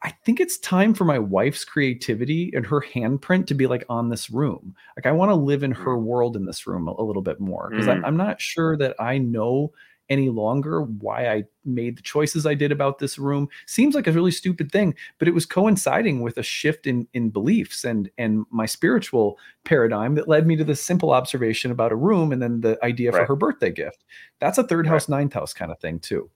I 0.03 0.11
think 0.25 0.41
it's 0.41 0.59
time 0.59 0.95
for 0.95 1.05
my 1.05 1.19
wife's 1.19 1.65
creativity 1.65 2.53
and 2.55 2.67
her 2.67 2.81
handprint 2.81 3.47
to 3.47 3.55
be 3.55 3.67
like 3.67 3.85
on 3.89 4.11
this 4.11 4.31
room. 4.31 4.75
Like 4.97 5.07
I 5.07 5.13
want 5.13 5.31
to 5.31 5.35
live 5.35 5.63
in 5.63 5.73
her 5.73 5.97
mm. 5.97 6.03
world 6.03 6.37
in 6.37 6.45
this 6.45 6.67
room 6.67 6.87
a, 6.87 6.93
a 6.93 7.03
little 7.03 7.23
bit 7.23 7.41
more 7.41 7.71
because 7.71 7.87
mm. 7.87 8.05
I'm, 8.05 8.17
not 8.17 8.41
sure 8.41 8.77
that 8.77 8.95
I 9.01 9.19
know 9.19 9.73
any 10.09 10.29
longer 10.29 10.83
why 10.83 11.29
I 11.29 11.45
made 11.65 11.99
the 11.99 12.03
choices 12.03 12.47
I 12.47 12.55
did 12.55 12.73
about 12.73 12.99
this 12.99 13.19
room. 13.19 13.49
Seems 13.67 13.95
like 13.95 14.07
a 14.07 14.13
really 14.13 14.31
stupid 14.31 14.71
thing, 14.71 14.95
but 15.19 15.29
it 15.29 15.35
was 15.35 15.47
coinciding 15.47 16.21
with 16.21 16.39
a 16.39 16.43
shift 16.43 16.87
in 16.87 17.09
in 17.15 17.31
beliefs 17.31 17.85
and 17.85 18.11
and 18.19 18.45
my 18.51 18.67
spiritual 18.67 19.39
paradigm 19.65 20.15
that 20.15 20.29
led 20.29 20.47
me 20.47 20.57
to 20.57 20.65
this 20.65 20.85
simple 20.85 21.11
observation 21.11 21.71
about 21.71 21.93
a 21.93 21.97
room 21.97 22.33
and 22.33 22.41
then 22.41 22.61
the 22.61 22.79
idea 22.85 23.11
right. 23.11 23.21
for 23.21 23.27
her 23.27 23.37
birthday 23.37 23.71
gift. 23.71 24.05
That's 24.41 24.59
a 24.59 24.65
third 24.65 24.87
house, 24.87 25.09
right. 25.09 25.19
ninth 25.19 25.33
house 25.33 25.53
kind 25.53 25.73
of 25.73 25.81
thing 25.81 25.99
too. 26.01 26.31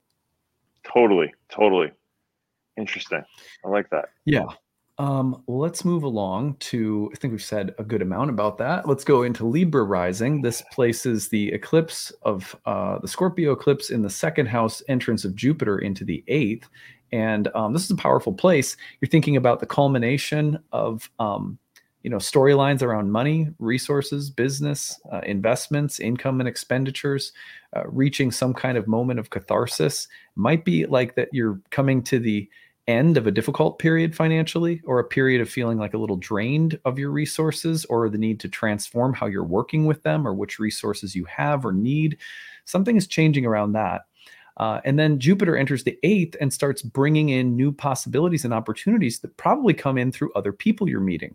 Totally, 0.83 1.33
totally. 1.51 1.93
Interesting. 2.81 3.22
I 3.64 3.68
like 3.68 3.91
that. 3.91 4.07
Yeah. 4.24 4.47
Um, 4.99 5.43
let's 5.47 5.85
move 5.85 6.03
along 6.03 6.57
to, 6.61 7.11
I 7.14 7.16
think 7.16 7.33
we've 7.33 7.43
said 7.43 7.74
a 7.78 7.85
good 7.85 8.03
amount 8.03 8.28
about 8.28 8.59
that. 8.59 8.87
Let's 8.87 9.05
go 9.05 9.22
into 9.22 9.47
Libra 9.47 9.85
rising. 9.85 10.43
This 10.43 10.62
places 10.72 11.28
the 11.28 11.51
eclipse 11.53 12.12
of 12.22 12.55
uh, 12.66 12.99
the 12.99 13.09
Scorpio 13.09 13.53
eclipse 13.53 13.89
in 13.89 14.03
the 14.03 14.11
second 14.11 14.47
house 14.47 14.83
entrance 14.89 15.24
of 15.24 15.35
Jupiter 15.35 15.78
into 15.78 16.05
the 16.05 16.22
eighth. 16.28 16.68
And 17.12 17.49
um, 17.55 17.72
this 17.72 17.85
is 17.85 17.91
a 17.91 17.97
powerful 17.97 18.35
place. 18.35 18.76
You're 19.01 19.09
thinking 19.09 19.37
about 19.37 19.61
the 19.61 19.66
culmination 19.66 20.59
of, 20.72 21.11
um, 21.18 21.59
you 22.03 22.11
know, 22.11 22.18
storylines 22.18 22.83
around 22.83 23.11
money, 23.11 23.49
resources, 23.59 24.28
business, 24.28 25.01
uh, 25.11 25.20
investments, 25.24 25.99
income 25.99 26.41
and 26.41 26.49
expenditures, 26.49 27.33
uh, 27.74 27.85
reaching 27.87 28.31
some 28.31 28.53
kind 28.53 28.76
of 28.76 28.87
moment 28.87 29.18
of 29.18 29.31
catharsis. 29.31 30.09
Might 30.35 30.64
be 30.64 30.85
like 30.85 31.14
that 31.14 31.28
you're 31.33 31.59
coming 31.70 32.03
to 32.05 32.18
the 32.18 32.49
end 32.91 33.16
of 33.16 33.26
a 33.26 33.30
difficult 33.30 33.78
period 33.78 34.14
financially 34.14 34.80
or 34.84 34.99
a 34.99 35.05
period 35.05 35.41
of 35.41 35.49
feeling 35.49 35.78
like 35.78 35.95
a 35.95 35.99
little 35.99 36.16
drained 36.16 36.78
of 36.84 36.99
your 36.99 37.11
resources 37.11 37.84
or 37.86 38.09
the 38.09 38.18
need 38.18 38.41
to 38.41 38.49
transform 38.49 39.14
how 39.14 39.26
you're 39.26 39.45
working 39.45 39.86
with 39.86 40.03
them 40.03 40.26
or 40.26 40.34
which 40.34 40.59
resources 40.59 41.14
you 41.14 41.24
have 41.24 41.64
or 41.64 41.72
need 41.72 42.18
something 42.64 42.97
is 42.97 43.07
changing 43.07 43.47
around 43.47 43.72
that. 43.72 44.03
Uh, 44.57 44.80
and 44.84 44.99
then 44.99 45.18
Jupiter 45.18 45.57
enters 45.57 45.84
the 45.84 45.99
eighth 46.03 46.36
and 46.41 46.53
starts 46.53 46.82
bringing 46.82 47.30
in 47.30 47.57
new 47.57 47.72
possibilities 47.72 48.45
and 48.45 48.53
opportunities 48.53 49.20
that 49.20 49.36
probably 49.36 49.72
come 49.72 49.97
in 49.97 50.12
through 50.12 50.32
other 50.34 50.53
people 50.53 50.88
you're 50.88 51.01
meeting 51.01 51.34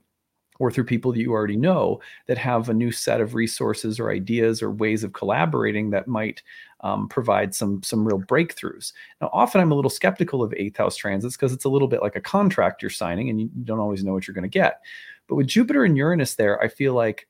or 0.60 0.72
through 0.72 0.86
people 0.86 1.12
that 1.12 1.20
you 1.20 1.32
already 1.32 1.58
know 1.58 2.00
that 2.28 2.38
have 2.38 2.70
a 2.70 2.74
new 2.74 2.92
set 2.92 3.22
of 3.22 3.36
resources 3.36 4.00
or 4.00 4.12
ideas 4.12 4.62
or 4.62 4.72
ways 4.72 5.04
of 5.04 5.14
collaborating 5.14 5.90
that 5.90 6.08
might 6.08 6.42
um, 6.82 7.08
provide 7.08 7.54
some 7.56 7.82
some 7.84 8.08
real 8.08 8.20
breakthroughs. 8.20 8.94
Now, 9.22 9.30
often 9.34 9.60
I'm 9.60 9.72
a 9.72 9.76
little 9.76 9.90
skeptical 9.90 10.44
of 10.44 10.54
eighth 10.56 10.78
house 10.78 10.96
transits 10.96 11.36
because 11.36 11.52
it's 11.52 11.66
a 11.66 11.70
little 11.70 11.88
bit 11.88 12.02
like 12.02 12.16
a 12.16 12.22
contract 12.22 12.82
you're 12.82 12.90
signing 12.90 13.30
and 13.30 13.40
you 13.42 13.50
don't 13.64 13.80
always 13.80 14.04
know 14.04 14.14
what 14.14 14.28
you're 14.28 14.36
going 14.36 14.44
to 14.44 14.50
get. 14.50 14.82
But 15.28 15.36
with 15.36 15.48
Jupiter 15.48 15.84
and 15.84 15.98
Uranus 15.98 16.36
there, 16.36 16.62
I 16.62 16.68
feel 16.68 16.94
like 16.94 17.28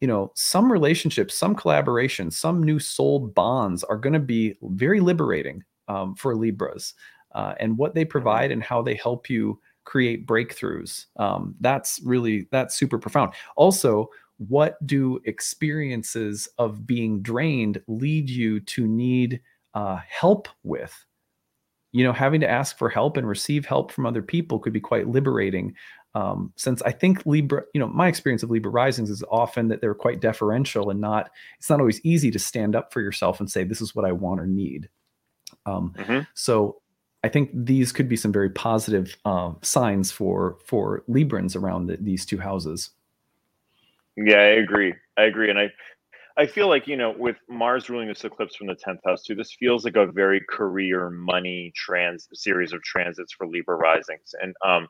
you 0.00 0.08
know 0.08 0.32
some 0.34 0.72
relationships, 0.72 1.36
some 1.36 1.54
collaborations, 1.54 2.34
some 2.34 2.62
new 2.62 2.78
soul 2.78 3.20
bonds 3.20 3.84
are 3.84 3.98
going 3.98 4.14
to 4.14 4.20
be 4.20 4.56
very 4.62 5.00
liberating 5.00 5.62
um, 5.88 6.14
for 6.14 6.34
Libras, 6.34 6.94
uh, 7.32 7.54
and 7.60 7.76
what 7.76 7.94
they 7.94 8.04
provide 8.04 8.50
and 8.50 8.62
how 8.62 8.80
they 8.82 8.94
help 8.94 9.28
you 9.28 9.60
create 9.88 10.26
breakthroughs. 10.26 11.06
Um, 11.16 11.54
that's 11.60 11.98
really 12.04 12.46
that's 12.52 12.76
super 12.76 12.98
profound. 12.98 13.32
Also, 13.56 14.10
what 14.36 14.76
do 14.86 15.18
experiences 15.24 16.46
of 16.58 16.86
being 16.86 17.22
drained 17.22 17.80
lead 17.88 18.28
you 18.28 18.60
to 18.60 18.86
need 18.86 19.40
uh, 19.72 19.98
help 20.06 20.48
with? 20.62 20.94
You 21.92 22.04
know, 22.04 22.12
having 22.12 22.40
to 22.42 22.50
ask 22.50 22.76
for 22.76 22.90
help 22.90 23.16
and 23.16 23.26
receive 23.26 23.64
help 23.64 23.90
from 23.90 24.04
other 24.04 24.22
people 24.22 24.58
could 24.58 24.74
be 24.74 24.80
quite 24.80 25.08
liberating. 25.08 25.74
Um, 26.14 26.52
since 26.56 26.82
I 26.82 26.92
think 26.92 27.24
Libra, 27.24 27.62
you 27.72 27.80
know, 27.80 27.88
my 27.88 28.08
experience 28.08 28.42
of 28.42 28.50
Libra 28.50 28.70
risings 28.70 29.08
is 29.08 29.24
often 29.30 29.68
that 29.68 29.80
they're 29.80 29.94
quite 29.94 30.20
deferential 30.20 30.90
and 30.90 31.00
not, 31.00 31.30
it's 31.58 31.70
not 31.70 31.80
always 31.80 32.00
easy 32.04 32.30
to 32.30 32.38
stand 32.38 32.76
up 32.76 32.92
for 32.92 33.00
yourself 33.00 33.40
and 33.40 33.50
say, 33.50 33.64
this 33.64 33.80
is 33.80 33.94
what 33.94 34.04
I 34.04 34.12
want 34.12 34.40
or 34.40 34.46
need. 34.46 34.90
Um, 35.64 35.94
mm-hmm. 35.96 36.20
So 36.34 36.82
I 37.24 37.28
think 37.28 37.50
these 37.52 37.90
could 37.92 38.08
be 38.08 38.16
some 38.16 38.32
very 38.32 38.50
positive 38.50 39.16
uh, 39.24 39.52
signs 39.62 40.10
for 40.10 40.58
for 40.64 41.02
Librans 41.08 41.56
around 41.56 41.86
the, 41.86 41.96
these 41.96 42.24
two 42.24 42.38
houses. 42.38 42.90
Yeah, 44.16 44.36
I 44.36 44.58
agree. 44.60 44.94
I 45.16 45.24
agree, 45.24 45.50
and 45.50 45.58
I 45.58 45.72
I 46.36 46.46
feel 46.46 46.68
like 46.68 46.86
you 46.86 46.96
know 46.96 47.12
with 47.18 47.36
Mars 47.48 47.90
ruling 47.90 48.06
this 48.06 48.24
eclipse 48.24 48.54
from 48.54 48.68
the 48.68 48.76
tenth 48.76 49.00
house 49.04 49.24
too, 49.24 49.34
this 49.34 49.56
feels 49.58 49.84
like 49.84 49.96
a 49.96 50.06
very 50.06 50.40
career 50.48 51.10
money 51.10 51.72
trans 51.74 52.28
series 52.32 52.72
of 52.72 52.82
transits 52.82 53.32
for 53.32 53.48
Libra 53.48 53.76
risings, 53.76 54.34
and 54.40 54.54
um, 54.64 54.86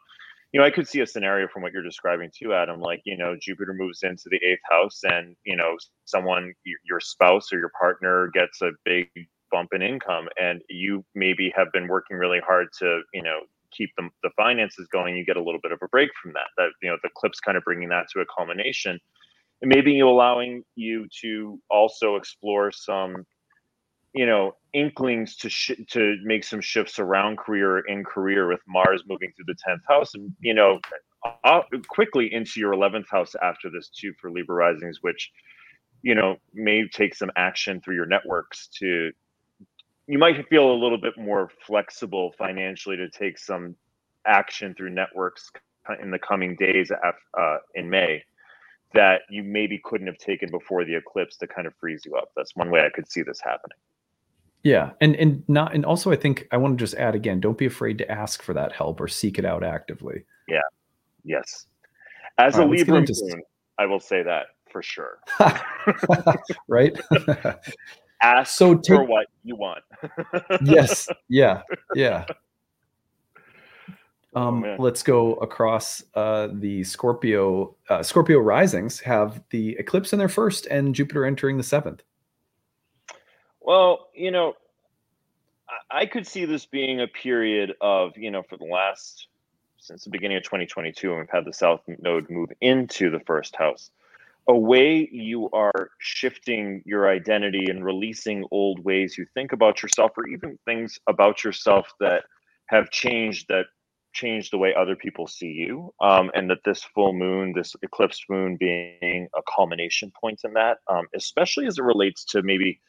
you 0.52 0.60
know 0.60 0.66
I 0.66 0.70
could 0.70 0.86
see 0.86 1.00
a 1.00 1.06
scenario 1.06 1.48
from 1.48 1.62
what 1.62 1.72
you're 1.72 1.82
describing 1.82 2.30
too, 2.36 2.52
Adam. 2.52 2.78
Like 2.78 3.00
you 3.04 3.16
know 3.16 3.36
Jupiter 3.40 3.72
moves 3.72 4.02
into 4.02 4.24
the 4.30 4.40
eighth 4.44 4.60
house, 4.70 5.00
and 5.04 5.34
you 5.44 5.56
know 5.56 5.78
someone 6.04 6.52
your 6.84 7.00
spouse 7.00 7.50
or 7.54 7.58
your 7.58 7.72
partner 7.80 8.30
gets 8.34 8.60
a 8.60 8.72
big 8.84 9.08
bump 9.51 9.70
in 9.72 9.82
income 9.82 10.28
and 10.40 10.62
you 10.68 11.05
maybe 11.14 11.53
have 11.57 11.68
been 11.72 11.88
working 11.88 12.16
really 12.16 12.40
hard 12.46 12.68
to 12.78 13.03
you 13.12 13.22
know 13.22 13.40
keep 13.70 13.90
the, 13.96 14.09
the 14.22 14.30
finances 14.36 14.88
going 14.88 15.16
you 15.16 15.24
get 15.24 15.36
a 15.36 15.42
little 15.42 15.61
bit 15.62 15.72
of 15.72 15.78
a 15.82 15.88
break 15.88 16.11
from 16.20 16.32
that 16.32 16.49
that 16.57 16.70
you 16.82 16.88
know 16.88 16.96
the 17.03 17.09
eclipse 17.09 17.40
kind 17.40 17.57
of 17.57 17.64
bringing 17.64 17.88
that 17.88 18.07
to 18.12 18.20
a 18.20 18.24
culmination. 18.36 18.99
And 19.61 19.68
maybe 19.74 19.92
you 19.92 20.09
allowing 20.09 20.62
you 20.76 21.07
to 21.22 21.61
also 21.68 22.16
explore 22.16 22.70
some 22.70 23.26
you 24.14 24.26
know 24.26 24.57
inklings 24.72 25.36
to 25.36 25.49
sh- 25.49 25.80
to 25.88 26.16
make 26.22 26.44
some 26.44 26.61
shifts 26.61 26.99
around 26.99 27.38
career 27.38 27.80
in 27.80 28.05
career 28.05 28.49
with 28.49 28.61
mars 28.66 29.03
moving 29.07 29.32
through 29.36 29.44
the 29.46 29.57
10th 29.68 29.82
house 29.86 30.14
and 30.14 30.32
you 30.40 30.55
know 30.55 30.80
uh, 31.44 31.61
quickly 31.88 32.32
into 32.32 32.61
your 32.61 32.72
11th 32.72 33.09
house 33.11 33.34
after 33.42 33.68
this 33.70 33.88
too 33.88 34.12
for 34.20 34.30
libra 34.30 34.55
risings 34.55 34.99
which 35.03 35.30
you 36.03 36.14
know 36.14 36.36
may 36.55 36.86
take 36.88 37.14
some 37.14 37.30
action 37.36 37.80
through 37.80 37.96
your 37.96 38.07
networks 38.07 38.68
to 38.68 39.11
you 40.09 40.18
might 40.18 40.48
feel 40.48 40.72
a 40.72 40.74
little 40.74 40.98
bit 40.98 41.16
more 41.18 41.50
flexible 41.66 42.32
financially 42.38 42.96
to 42.96 43.11
take 43.11 43.38
some 43.38 43.76
action 44.26 44.74
through 44.74 44.90
networks 44.90 45.52
in 46.02 46.11
the 46.11 46.18
coming 46.18 46.56
days 46.56 46.90
uh, 46.90 47.56
in 47.74 47.88
May 47.88 48.24
that 48.94 49.20
you 49.28 49.42
maybe 49.42 49.78
couldn't 49.84 50.06
have 50.06 50.16
taken 50.16 50.50
before 50.50 50.86
the 50.86 50.96
eclipse 50.96 51.36
to 51.36 51.46
kind 51.46 51.66
of 51.66 51.74
freeze 51.78 52.06
you 52.06 52.14
up. 52.16 52.30
That's 52.34 52.56
one 52.56 52.70
way 52.70 52.80
I 52.80 52.88
could 52.88 53.11
see 53.11 53.22
this 53.22 53.38
happening. 53.40 53.76
Yeah, 54.64 54.90
and 55.00 55.14
and 55.16 55.44
not 55.46 55.74
and 55.74 55.84
also 55.84 56.11
I 56.11 56.16
think 56.16 56.48
I 56.50 56.56
want 56.56 56.78
to 56.78 56.82
just 56.82 56.94
add 56.94 57.14
again, 57.14 57.38
don't 57.38 57.56
be 57.56 57.66
afraid 57.66 57.98
to 57.98 58.11
ask 58.11 58.42
for 58.42 58.54
that 58.54 58.72
help 58.72 59.00
or 59.00 59.09
seek 59.09 59.38
it 59.38 59.44
out 59.44 59.62
actively. 59.62 60.24
Yeah. 60.48 60.62
Yes. 61.22 61.66
As 62.38 62.54
All 62.54 62.62
a 62.62 62.66
right, 62.66 62.78
Libra 62.78 63.00
moon, 63.00 63.42
I 63.78 63.86
will 63.86 64.00
say 64.00 64.22
that 64.22 64.46
for 64.72 64.82
sure. 64.82 65.18
right? 66.68 66.98
ask 68.22 68.56
so 68.56 68.74
take, 68.74 68.96
for 68.96 69.04
what 69.04 69.26
you 69.44 69.56
want. 69.56 69.82
yes. 70.64 71.08
Yeah. 71.28 71.62
Yeah. 71.94 72.24
Oh, 74.34 74.42
um, 74.42 74.64
oh, 74.64 74.76
let's 74.78 75.02
go 75.02 75.34
across 75.34 76.02
uh, 76.14 76.48
the 76.52 76.84
Scorpio. 76.84 77.74
Uh, 77.88 78.02
Scorpio 78.02 78.38
risings 78.38 79.00
have 79.00 79.42
the 79.50 79.76
eclipse 79.78 80.12
in 80.12 80.18
their 80.18 80.28
first 80.28 80.66
and 80.66 80.94
Jupiter 80.94 81.24
entering 81.24 81.56
the 81.56 81.62
seventh. 81.62 82.02
Well, 83.60 84.08
you 84.14 84.30
know, 84.30 84.54
I 85.90 86.06
could 86.06 86.26
see 86.26 86.44
this 86.44 86.66
being 86.66 87.00
a 87.00 87.06
period 87.06 87.74
of, 87.80 88.16
you 88.16 88.30
know, 88.30 88.42
for 88.42 88.56
the 88.56 88.64
last 88.64 89.28
since 89.78 90.04
the 90.04 90.10
beginning 90.10 90.36
of 90.36 90.42
2022, 90.42 91.10
and 91.10 91.20
we've 91.20 91.30
had 91.30 91.44
the 91.44 91.52
South 91.52 91.80
Node 92.00 92.28
move 92.28 92.50
into 92.60 93.10
the 93.10 93.20
first 93.20 93.56
house 93.56 93.90
a 94.49 94.57
way 94.57 95.07
you 95.12 95.51
are 95.53 95.90
shifting 96.01 96.82
your 96.86 97.09
identity 97.09 97.66
and 97.68 97.84
releasing 97.84 98.44
old 98.51 98.82
ways 98.82 99.16
you 99.18 99.26
think 99.34 99.53
about 99.53 99.82
yourself 99.82 100.11
or 100.16 100.26
even 100.26 100.59
things 100.64 100.99
about 101.07 101.44
yourself 101.44 101.92
that 102.01 102.24
have 102.66 102.90
changed 102.90 103.46
that 103.49 103.66
change 104.14 104.51
the 104.51 104.59
way 104.59 104.74
other 104.74 104.96
people 104.96 105.26
see 105.26 105.46
you 105.46 105.92
um, 106.01 106.30
and 106.34 106.49
that 106.51 106.59
this 106.64 106.82
full 106.82 107.12
moon 107.12 107.53
this 107.55 107.76
eclipsed 107.82 108.24
moon 108.30 108.57
being 108.59 109.28
a 109.36 109.40
culmination 109.55 110.11
point 110.18 110.40
in 110.44 110.55
that 110.55 110.78
um, 110.88 111.07
especially 111.14 111.66
as 111.66 111.78
it 111.78 111.84
relates 111.84 112.24
to 112.24 112.42
maybe 112.42 112.80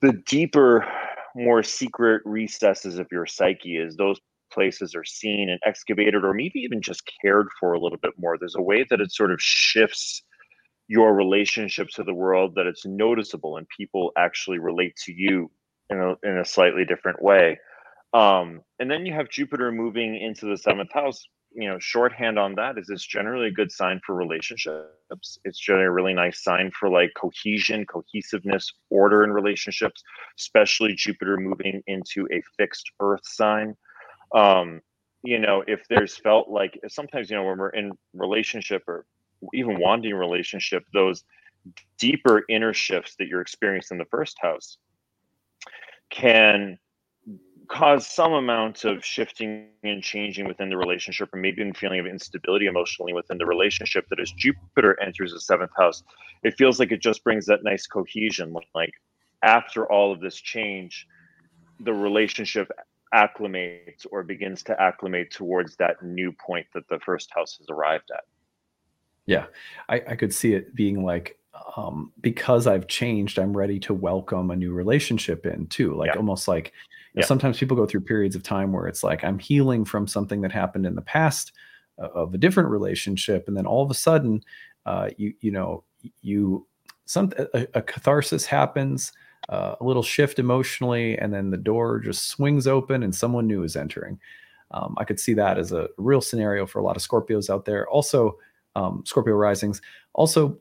the 0.00 0.12
deeper 0.26 0.86
more 1.34 1.62
secret 1.62 2.22
recesses 2.24 2.98
of 2.98 3.08
your 3.10 3.26
psyche 3.26 3.76
is 3.76 3.96
those 3.96 4.20
places 4.52 4.94
are 4.94 5.04
seen 5.04 5.48
and 5.50 5.60
excavated 5.64 6.24
or 6.24 6.34
maybe 6.34 6.60
even 6.60 6.82
just 6.82 7.10
cared 7.20 7.48
for 7.58 7.72
a 7.72 7.80
little 7.80 7.98
bit 7.98 8.12
more. 8.18 8.36
There's 8.38 8.56
a 8.56 8.62
way 8.62 8.84
that 8.90 9.00
it 9.00 9.12
sort 9.12 9.32
of 9.32 9.40
shifts 9.40 10.22
your 10.88 11.14
relationship 11.14 11.88
to 11.88 12.02
the 12.02 12.14
world 12.14 12.54
that 12.56 12.66
it's 12.66 12.84
noticeable 12.84 13.56
and 13.56 13.66
people 13.76 14.12
actually 14.18 14.58
relate 14.58 14.94
to 15.04 15.12
you 15.12 15.50
in 15.90 15.98
a, 15.98 16.28
in 16.28 16.38
a 16.38 16.44
slightly 16.44 16.84
different 16.84 17.22
way. 17.22 17.58
Um, 18.12 18.60
and 18.78 18.90
then 18.90 19.06
you 19.06 19.14
have 19.14 19.30
jupiter 19.30 19.72
moving 19.72 20.20
into 20.20 20.46
the 20.46 20.56
seventh 20.56 20.92
house. 20.92 21.24
You 21.54 21.68
know 21.68 21.78
shorthand 21.78 22.38
on 22.38 22.54
that 22.54 22.78
is 22.78 22.88
it's 22.88 23.06
generally 23.06 23.48
a 23.48 23.52
good 23.52 23.70
sign 23.70 24.00
for 24.06 24.14
relationships. 24.14 25.38
It's 25.44 25.58
generally 25.58 25.86
a 25.86 25.90
really 25.90 26.14
nice 26.14 26.42
sign 26.42 26.70
for 26.78 26.88
like 26.88 27.12
cohesion 27.14 27.84
cohesiveness 27.84 28.72
order 28.88 29.22
in 29.22 29.32
relationships 29.32 30.02
especially 30.38 30.94
jupiter 30.94 31.36
moving 31.36 31.82
into 31.86 32.26
a 32.32 32.42
fixed 32.56 32.90
earth 33.00 33.20
sign 33.24 33.76
um, 34.34 34.80
you 35.22 35.38
know, 35.38 35.62
if 35.66 35.82
there's 35.88 36.16
felt 36.16 36.48
like 36.48 36.78
sometimes, 36.88 37.30
you 37.30 37.36
know, 37.36 37.44
when 37.44 37.58
we're 37.58 37.70
in 37.70 37.92
relationship 38.14 38.82
or 38.88 39.06
even 39.54 39.78
wanting 39.78 40.14
relationship, 40.14 40.84
those 40.92 41.24
deeper 41.98 42.42
inner 42.48 42.74
shifts 42.74 43.14
that 43.18 43.28
you're 43.28 43.40
experiencing 43.40 43.96
in 43.96 43.98
the 43.98 44.04
first 44.10 44.36
house 44.40 44.78
can 46.10 46.78
cause 47.68 48.06
some 48.06 48.32
amount 48.32 48.84
of 48.84 49.04
shifting 49.04 49.68
and 49.84 50.02
changing 50.02 50.46
within 50.46 50.68
the 50.68 50.76
relationship, 50.76 51.32
or 51.32 51.38
maybe 51.38 51.66
a 51.66 51.72
feeling 51.72 52.00
of 52.00 52.06
instability 52.06 52.66
emotionally 52.66 53.12
within 53.12 53.38
the 53.38 53.46
relationship. 53.46 54.04
That 54.10 54.20
as 54.20 54.32
Jupiter 54.32 55.00
enters 55.00 55.32
the 55.32 55.40
seventh 55.40 55.70
house, 55.76 56.02
it 56.42 56.54
feels 56.58 56.78
like 56.78 56.92
it 56.92 57.00
just 57.00 57.24
brings 57.24 57.46
that 57.46 57.64
nice 57.64 57.86
cohesion. 57.86 58.54
Like 58.74 58.92
after 59.42 59.90
all 59.90 60.12
of 60.12 60.20
this 60.20 60.36
change, 60.36 61.06
the 61.80 61.94
relationship 61.94 62.70
acclimates 63.14 64.06
or 64.10 64.22
begins 64.22 64.62
to 64.64 64.80
acclimate 64.80 65.30
towards 65.30 65.76
that 65.76 66.02
new 66.02 66.32
point 66.32 66.66
that 66.74 66.88
the 66.88 66.98
first 67.00 67.30
house 67.34 67.58
has 67.58 67.68
arrived 67.70 68.10
at. 68.12 68.24
Yeah, 69.26 69.46
I, 69.88 69.96
I 70.08 70.16
could 70.16 70.34
see 70.34 70.54
it 70.54 70.74
being 70.74 71.04
like, 71.04 71.38
um, 71.76 72.12
because 72.20 72.66
I've 72.66 72.88
changed, 72.88 73.38
I'm 73.38 73.56
ready 73.56 73.78
to 73.80 73.94
welcome 73.94 74.50
a 74.50 74.56
new 74.56 74.72
relationship 74.72 75.46
in 75.46 75.66
too. 75.68 75.94
Like 75.94 76.08
yeah. 76.08 76.16
almost 76.16 76.48
like 76.48 76.72
you 77.12 77.18
know, 77.18 77.22
yeah. 77.22 77.26
sometimes 77.26 77.58
people 77.58 77.76
go 77.76 77.86
through 77.86 78.00
periods 78.00 78.34
of 78.34 78.42
time 78.42 78.72
where 78.72 78.86
it's 78.86 79.04
like 79.04 79.22
I'm 79.22 79.38
healing 79.38 79.84
from 79.84 80.06
something 80.06 80.40
that 80.40 80.52
happened 80.52 80.86
in 80.86 80.94
the 80.94 81.02
past 81.02 81.52
uh, 82.00 82.08
of 82.08 82.34
a 82.34 82.38
different 82.38 82.70
relationship, 82.70 83.46
and 83.46 83.56
then 83.56 83.66
all 83.66 83.82
of 83.82 83.90
a 83.90 83.94
sudden, 83.94 84.42
uh, 84.86 85.10
you 85.16 85.34
you 85.40 85.50
know 85.52 85.84
you 86.22 86.66
some 87.04 87.32
a, 87.38 87.66
a 87.74 87.82
catharsis 87.82 88.46
happens 88.46 89.12
uh, 89.48 89.76
a 89.80 89.84
little 89.84 90.02
shift 90.02 90.38
emotionally, 90.38 91.18
and 91.18 91.32
then 91.32 91.50
the 91.50 91.56
door 91.56 91.98
just 91.98 92.28
swings 92.28 92.66
open 92.66 93.02
and 93.02 93.14
someone 93.14 93.46
new 93.46 93.62
is 93.62 93.76
entering. 93.76 94.18
Um, 94.70 94.94
I 94.98 95.04
could 95.04 95.20
see 95.20 95.34
that 95.34 95.58
as 95.58 95.72
a 95.72 95.88
real 95.98 96.20
scenario 96.20 96.66
for 96.66 96.78
a 96.78 96.82
lot 96.82 96.96
of 96.96 97.02
Scorpios 97.02 97.50
out 97.50 97.64
there. 97.64 97.88
Also, 97.88 98.38
um, 98.74 99.02
Scorpio 99.04 99.34
risings. 99.34 99.82
Also, 100.14 100.58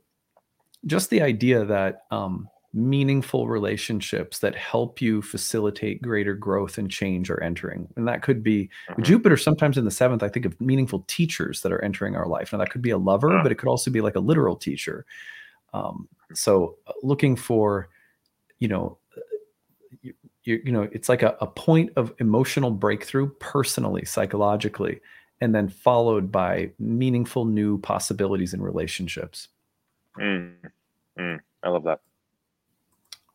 just 0.86 1.09
the 1.09 1.21
idea 1.21 1.63
that 1.63 2.03
um, 2.11 2.49
meaningful 2.73 3.47
relationships 3.47 4.39
that 4.39 4.55
help 4.55 5.01
you 5.01 5.21
facilitate 5.21 6.01
greater 6.01 6.34
growth 6.34 6.77
and 6.77 6.89
change 6.89 7.29
are 7.29 7.41
entering. 7.43 7.88
And 7.95 8.07
that 8.07 8.21
could 8.21 8.43
be 8.43 8.69
mm-hmm. 8.89 9.01
Jupiter, 9.01 9.38
sometimes 9.38 9.77
in 9.77 9.86
the 9.86 9.91
seventh, 9.91 10.23
I 10.23 10.29
think 10.29 10.45
of 10.45 10.59
meaningful 10.59 11.03
teachers 11.07 11.61
that 11.61 11.71
are 11.71 11.84
entering 11.84 12.15
our 12.15 12.27
life. 12.27 12.51
Now, 12.51 12.59
that 12.59 12.69
could 12.69 12.82
be 12.82 12.91
a 12.91 12.97
lover, 12.97 13.39
but 13.43 13.51
it 13.51 13.55
could 13.55 13.69
also 13.69 13.91
be 13.91 14.01
like 14.01 14.15
a 14.15 14.19
literal 14.19 14.55
teacher. 14.55 15.05
Um, 15.73 16.07
so, 16.34 16.77
uh, 16.88 16.93
looking 17.03 17.36
for, 17.36 17.89
you 18.62 18.68
know, 18.70 18.97
you, 20.01 20.14
you, 20.64 20.72
know, 20.72 20.88
it's 20.91 21.09
like 21.09 21.24
a, 21.24 21.36
a 21.41 21.47
point 21.47 21.91
of 21.97 22.14
emotional 22.20 22.72
breakthrough 22.72 23.30
personally, 23.39 24.05
psychologically, 24.05 25.01
and 25.41 25.53
then 25.53 25.68
followed 25.68 26.32
by 26.32 26.72
meaningful 26.80 27.43
new 27.43 27.80
possibilities 27.80 28.53
in 28.53 28.62
relationships. 28.62 29.49
Mm. 30.18 30.53
Mm. 31.20 31.39
I 31.64 31.70
love 31.70 31.84
that. 31.84 32.01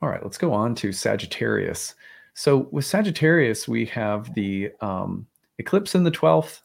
All 0.00 0.08
right, 0.08 0.22
let's 0.22 0.38
go 0.38 0.52
on 0.52 0.74
to 0.76 0.92
Sagittarius. 0.92 1.94
So 2.34 2.68
with 2.70 2.84
Sagittarius, 2.84 3.66
we 3.66 3.84
have 3.86 4.32
the 4.34 4.70
um, 4.80 5.26
eclipse 5.58 5.94
in 5.94 6.04
the 6.04 6.10
12th, 6.10 6.60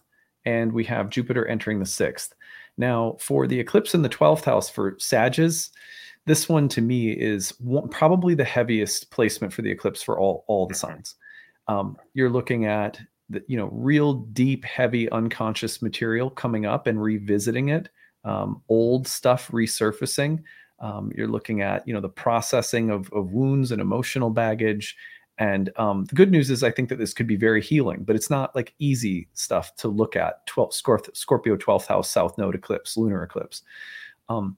and 0.46 0.72
we 0.72 0.84
have 0.84 1.10
Jupiter 1.10 1.48
entering 1.48 1.80
the 1.80 1.86
6th. 1.86 2.34
Now, 2.82 3.16
for 3.20 3.46
the 3.46 3.60
eclipse 3.60 3.94
in 3.94 4.02
the 4.02 4.10
12th 4.10 4.44
house 4.44 4.68
for 4.68 4.96
Sages, 4.98 5.70
this 6.26 6.50
one 6.50 6.68
to 6.70 6.82
me 6.82 7.12
is 7.12 7.54
one, 7.60 7.88
probably 7.90 8.34
the 8.34 8.44
heaviest 8.44 9.12
placement 9.12 9.54
for 9.54 9.62
the 9.62 9.70
eclipse 9.70 10.02
for 10.02 10.18
all, 10.18 10.44
all 10.48 10.66
the 10.66 10.74
mm-hmm. 10.74 10.88
signs. 10.88 11.16
Um, 11.68 11.96
you're 12.16 12.32
looking 12.32 12.66
at 12.66 13.00
the, 13.30 13.44
you 13.48 13.56
know 13.56 13.70
real 13.72 14.14
deep, 14.14 14.66
heavy, 14.66 15.08
unconscious 15.12 15.84
material 15.84 16.32
coming 16.32 16.66
up 16.66 16.88
and 16.88 17.00
revisiting 17.02 17.70
it, 17.70 17.90
um, 18.26 18.64
old 18.68 19.08
stuff 19.08 19.50
resurfacing. 19.52 20.42
Um, 20.80 21.12
you're 21.16 21.28
looking 21.28 21.62
at 21.62 21.88
you 21.88 21.94
know 21.94 22.02
the 22.02 22.10
processing 22.10 22.90
of, 22.90 23.14
of 23.14 23.32
wounds 23.32 23.72
and 23.72 23.80
emotional 23.80 24.32
baggage. 24.32 24.98
And 25.42 25.72
um, 25.78 26.06
the 26.06 26.14
good 26.14 26.30
news 26.30 26.52
is, 26.52 26.62
I 26.62 26.70
think 26.70 26.90
that 26.90 27.00
this 27.00 27.16
could 27.16 27.26
be 27.26 27.36
very 27.36 27.64
healing, 27.64 28.04
but 28.04 28.16
it's 28.16 28.30
not 28.30 28.56
like 28.56 28.76
easy 28.78 29.28
stuff 29.34 29.76
to 29.78 29.88
look 29.88 30.16
at. 30.16 30.46
12, 30.46 30.72
Scorpio 30.72 31.58
12th 31.58 31.88
house 31.88 32.12
South 32.12 32.38
Node 32.38 32.54
eclipse, 32.54 32.96
lunar 32.96 33.24
eclipse. 33.24 33.64
Um, 34.30 34.56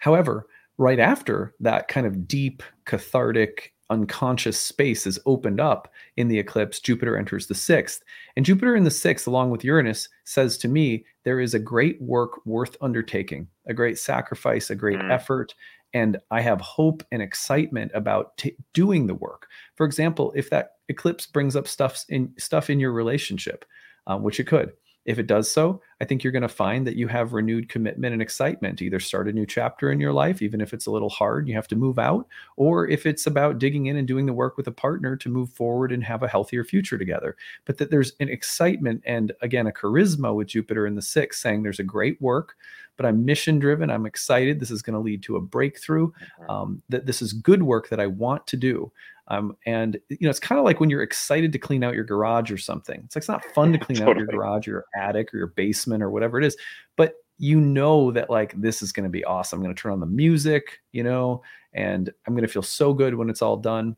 however, 0.00 0.46
right 0.76 0.98
after 0.98 1.54
that 1.60 1.88
kind 1.88 2.06
of 2.06 2.28
deep, 2.28 2.62
cathartic, 2.84 3.72
unconscious 3.88 4.60
space 4.60 5.06
is 5.06 5.18
opened 5.24 5.60
up 5.60 5.90
in 6.18 6.28
the 6.28 6.38
eclipse, 6.38 6.78
Jupiter 6.78 7.16
enters 7.16 7.46
the 7.46 7.54
sixth. 7.54 8.02
And 8.36 8.44
Jupiter 8.44 8.76
in 8.76 8.84
the 8.84 8.90
sixth, 8.90 9.26
along 9.26 9.50
with 9.50 9.64
Uranus, 9.64 10.10
says 10.24 10.58
to 10.58 10.68
me, 10.68 11.06
there 11.24 11.40
is 11.40 11.54
a 11.54 11.58
great 11.58 11.98
work 12.02 12.44
worth 12.44 12.76
undertaking, 12.82 13.48
a 13.66 13.72
great 13.72 13.98
sacrifice, 13.98 14.68
a 14.68 14.76
great 14.76 14.98
mm. 14.98 15.10
effort. 15.10 15.54
And 15.94 16.18
I 16.30 16.40
have 16.40 16.60
hope 16.60 17.02
and 17.12 17.22
excitement 17.22 17.92
about 17.94 18.36
t- 18.36 18.56
doing 18.74 19.06
the 19.06 19.14
work. 19.14 19.46
For 19.76 19.86
example, 19.86 20.32
if 20.36 20.50
that 20.50 20.72
eclipse 20.88 21.26
brings 21.26 21.56
up 21.56 21.66
stuff 21.66 22.04
in 22.08 22.32
stuff 22.38 22.70
in 22.70 22.78
your 22.78 22.92
relationship, 22.92 23.64
um, 24.06 24.22
which 24.22 24.40
it 24.40 24.44
could, 24.44 24.72
if 25.08 25.18
it 25.18 25.26
does 25.26 25.50
so, 25.50 25.80
I 26.02 26.04
think 26.04 26.22
you're 26.22 26.34
going 26.34 26.42
to 26.42 26.48
find 26.50 26.86
that 26.86 26.96
you 26.96 27.08
have 27.08 27.32
renewed 27.32 27.70
commitment 27.70 28.12
and 28.12 28.20
excitement 28.20 28.78
to 28.78 28.84
either 28.84 29.00
start 29.00 29.26
a 29.26 29.32
new 29.32 29.46
chapter 29.46 29.90
in 29.90 30.00
your 30.00 30.12
life, 30.12 30.42
even 30.42 30.60
if 30.60 30.74
it's 30.74 30.84
a 30.84 30.90
little 30.90 31.08
hard, 31.08 31.48
you 31.48 31.54
have 31.54 31.66
to 31.68 31.76
move 31.76 31.98
out, 31.98 32.28
or 32.56 32.86
if 32.86 33.06
it's 33.06 33.26
about 33.26 33.58
digging 33.58 33.86
in 33.86 33.96
and 33.96 34.06
doing 34.06 34.26
the 34.26 34.34
work 34.34 34.58
with 34.58 34.66
a 34.66 34.72
partner 34.72 35.16
to 35.16 35.30
move 35.30 35.48
forward 35.48 35.92
and 35.92 36.04
have 36.04 36.22
a 36.22 36.28
healthier 36.28 36.62
future 36.62 36.98
together. 36.98 37.38
But 37.64 37.78
that 37.78 37.90
there's 37.90 38.12
an 38.20 38.28
excitement 38.28 39.02
and 39.06 39.32
again, 39.40 39.66
a 39.66 39.72
charisma 39.72 40.34
with 40.34 40.48
Jupiter 40.48 40.86
in 40.86 40.94
the 40.94 41.00
sixth 41.00 41.40
saying 41.40 41.62
there's 41.62 41.80
a 41.80 41.84
great 41.84 42.20
work, 42.20 42.56
but 42.98 43.06
I'm 43.06 43.24
mission 43.24 43.58
driven. 43.58 43.88
I'm 43.88 44.04
excited. 44.04 44.60
This 44.60 44.70
is 44.70 44.82
going 44.82 44.92
to 44.92 45.00
lead 45.00 45.22
to 45.22 45.36
a 45.36 45.40
breakthrough. 45.40 46.08
Mm-hmm. 46.10 46.50
Um, 46.50 46.82
that 46.90 47.06
this 47.06 47.22
is 47.22 47.32
good 47.32 47.62
work 47.62 47.88
that 47.88 48.00
I 48.00 48.08
want 48.08 48.46
to 48.48 48.58
do. 48.58 48.92
Um, 49.30 49.56
and 49.66 49.98
you 50.08 50.18
know, 50.22 50.30
it's 50.30 50.40
kind 50.40 50.58
of 50.58 50.64
like 50.64 50.80
when 50.80 50.90
you're 50.90 51.02
excited 51.02 51.52
to 51.52 51.58
clean 51.58 51.84
out 51.84 51.94
your 51.94 52.04
garage 52.04 52.50
or 52.50 52.58
something. 52.58 53.02
It's 53.04 53.14
like 53.14 53.20
it's 53.20 53.28
not 53.28 53.44
fun 53.44 53.72
to 53.72 53.78
clean 53.84 53.98
totally. 53.98 54.12
out 54.12 54.18
your 54.18 54.26
garage 54.26 54.66
or 54.66 54.70
your 54.70 54.84
attic 54.96 55.32
or 55.32 55.38
your 55.38 55.48
basement 55.48 56.02
or 56.02 56.10
whatever 56.10 56.38
it 56.38 56.44
is, 56.44 56.56
but 56.96 57.14
you 57.38 57.60
know 57.60 58.10
that 58.10 58.30
like 58.30 58.60
this 58.60 58.82
is 58.82 58.92
going 58.92 59.04
to 59.04 59.10
be 59.10 59.24
awesome. 59.24 59.58
I'm 59.58 59.62
going 59.62 59.74
to 59.74 59.80
turn 59.80 59.92
on 59.92 60.00
the 60.00 60.06
music, 60.06 60.80
you 60.92 61.04
know, 61.04 61.42
and 61.72 62.12
I'm 62.26 62.34
going 62.34 62.46
to 62.46 62.52
feel 62.52 62.62
so 62.62 62.92
good 62.92 63.14
when 63.14 63.30
it's 63.30 63.42
all 63.42 63.56
done. 63.56 63.96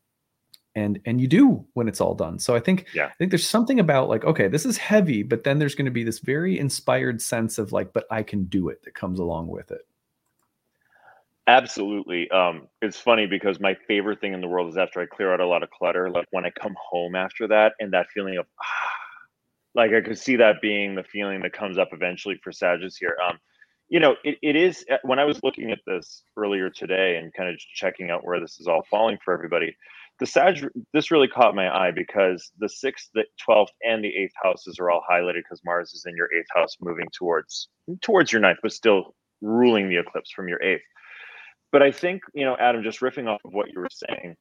And 0.76 1.00
and 1.04 1.20
you 1.20 1.26
do 1.26 1.66
when 1.74 1.88
it's 1.88 2.00
all 2.00 2.14
done. 2.14 2.38
So 2.38 2.54
I 2.54 2.60
think 2.60 2.86
yeah. 2.94 3.06
I 3.06 3.12
think 3.18 3.32
there's 3.32 3.48
something 3.48 3.80
about 3.80 4.08
like 4.08 4.24
okay, 4.24 4.46
this 4.46 4.64
is 4.64 4.76
heavy, 4.76 5.24
but 5.24 5.42
then 5.42 5.58
there's 5.58 5.74
going 5.74 5.86
to 5.86 5.90
be 5.90 6.04
this 6.04 6.20
very 6.20 6.60
inspired 6.60 7.20
sense 7.20 7.58
of 7.58 7.72
like, 7.72 7.92
but 7.92 8.06
I 8.08 8.22
can 8.22 8.44
do 8.44 8.68
it 8.68 8.84
that 8.84 8.94
comes 8.94 9.18
along 9.18 9.48
with 9.48 9.72
it. 9.72 9.80
Absolutely. 11.50 12.30
Um, 12.30 12.68
it's 12.80 13.00
funny 13.00 13.26
because 13.26 13.58
my 13.58 13.74
favorite 13.88 14.20
thing 14.20 14.34
in 14.34 14.40
the 14.40 14.46
world 14.46 14.70
is 14.70 14.76
after 14.76 15.00
I 15.00 15.06
clear 15.06 15.34
out 15.34 15.40
a 15.40 15.46
lot 15.48 15.64
of 15.64 15.70
clutter, 15.70 16.08
like 16.08 16.28
when 16.30 16.46
I 16.46 16.50
come 16.50 16.76
home 16.80 17.16
after 17.16 17.48
that 17.48 17.72
and 17.80 17.92
that 17.92 18.06
feeling 18.14 18.38
of 18.38 18.46
ah, 18.62 18.92
like 19.74 19.90
I 19.92 20.00
could 20.00 20.16
see 20.16 20.36
that 20.36 20.62
being 20.62 20.94
the 20.94 21.02
feeling 21.02 21.42
that 21.42 21.52
comes 21.52 21.76
up 21.76 21.88
eventually 21.92 22.38
for 22.44 22.52
Sagittarius 22.52 22.96
here. 22.96 23.16
Um, 23.28 23.38
you 23.88 23.98
know, 23.98 24.14
it, 24.22 24.38
it 24.42 24.54
is 24.54 24.84
uh, 24.92 24.98
when 25.02 25.18
I 25.18 25.24
was 25.24 25.40
looking 25.42 25.72
at 25.72 25.80
this 25.88 26.22
earlier 26.36 26.70
today 26.70 27.16
and 27.16 27.34
kind 27.34 27.50
of 27.50 27.58
checking 27.58 28.10
out 28.10 28.24
where 28.24 28.38
this 28.38 28.60
is 28.60 28.68
all 28.68 28.86
falling 28.88 29.18
for 29.24 29.34
everybody. 29.34 29.76
The 30.20 30.26
Sag, 30.26 30.64
this 30.92 31.10
really 31.10 31.26
caught 31.26 31.56
my 31.56 31.68
eye 31.68 31.90
because 31.90 32.52
the 32.60 32.68
sixth, 32.68 33.10
the 33.12 33.24
twelfth, 33.44 33.72
and 33.82 34.04
the 34.04 34.16
eighth 34.16 34.34
houses 34.40 34.78
are 34.78 34.88
all 34.88 35.02
highlighted 35.10 35.42
because 35.42 35.62
Mars 35.64 35.94
is 35.94 36.04
in 36.06 36.14
your 36.14 36.28
eighth 36.32 36.48
house, 36.54 36.76
moving 36.80 37.08
towards 37.12 37.68
towards 38.02 38.30
your 38.30 38.40
ninth, 38.40 38.58
but 38.62 38.72
still 38.72 39.16
ruling 39.40 39.88
the 39.88 39.98
eclipse 39.98 40.30
from 40.30 40.46
your 40.46 40.62
eighth 40.62 40.82
but 41.72 41.82
I 41.82 41.92
think, 41.92 42.22
you 42.34 42.44
know, 42.44 42.56
Adam, 42.58 42.82
just 42.82 43.00
riffing 43.00 43.28
off 43.28 43.40
of 43.44 43.52
what 43.52 43.72
you 43.72 43.80
were 43.80 43.88
saying, 43.90 44.36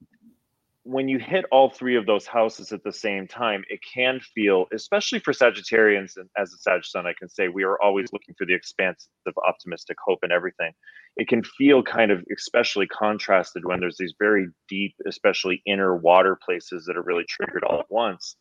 when 0.84 1.07
you 1.07 1.19
hit 1.19 1.45
all 1.51 1.69
three 1.69 1.95
of 1.97 2.05
those 2.05 2.25
houses 2.25 2.71
at 2.71 2.84
the 2.84 2.91
same 2.91 3.27
time, 3.27 3.63
it 3.69 3.80
can 3.93 4.19
feel, 4.19 4.65
especially 4.73 5.19
for 5.19 5.34
Sagittarians 5.34 6.17
and 6.17 6.30
as 6.38 6.51
a 6.53 6.57
Sag 6.57 6.84
Sun, 6.84 7.05
I 7.05 7.13
can 7.13 7.30
say 7.30 7.47
we 7.47 7.63
are 7.63 7.80
always 7.80 8.11
looking 8.11 8.34
for 8.38 8.45
the 8.45 8.55
expansive, 8.55 9.09
optimistic 9.45 9.97
hope 10.03 10.19
and 10.23 10.32
everything. 10.32 10.71
It 11.17 11.27
can 11.27 11.43
feel 11.43 11.84
kind 11.84 12.11
of 12.11 12.23
especially 12.36 12.88
contrasted 12.88 13.65
when 13.65 13.80
there's 13.80 13.97
these 13.97 14.15
very 14.17 14.47
deep, 14.67 14.95
especially 15.05 15.61
inner 15.67 15.95
water 15.95 16.39
places 16.43 16.86
that 16.86 16.97
are 16.97 17.03
really 17.03 17.25
triggered 17.27 17.63
all 17.63 17.80
at 17.80 17.91
once. 17.91 18.36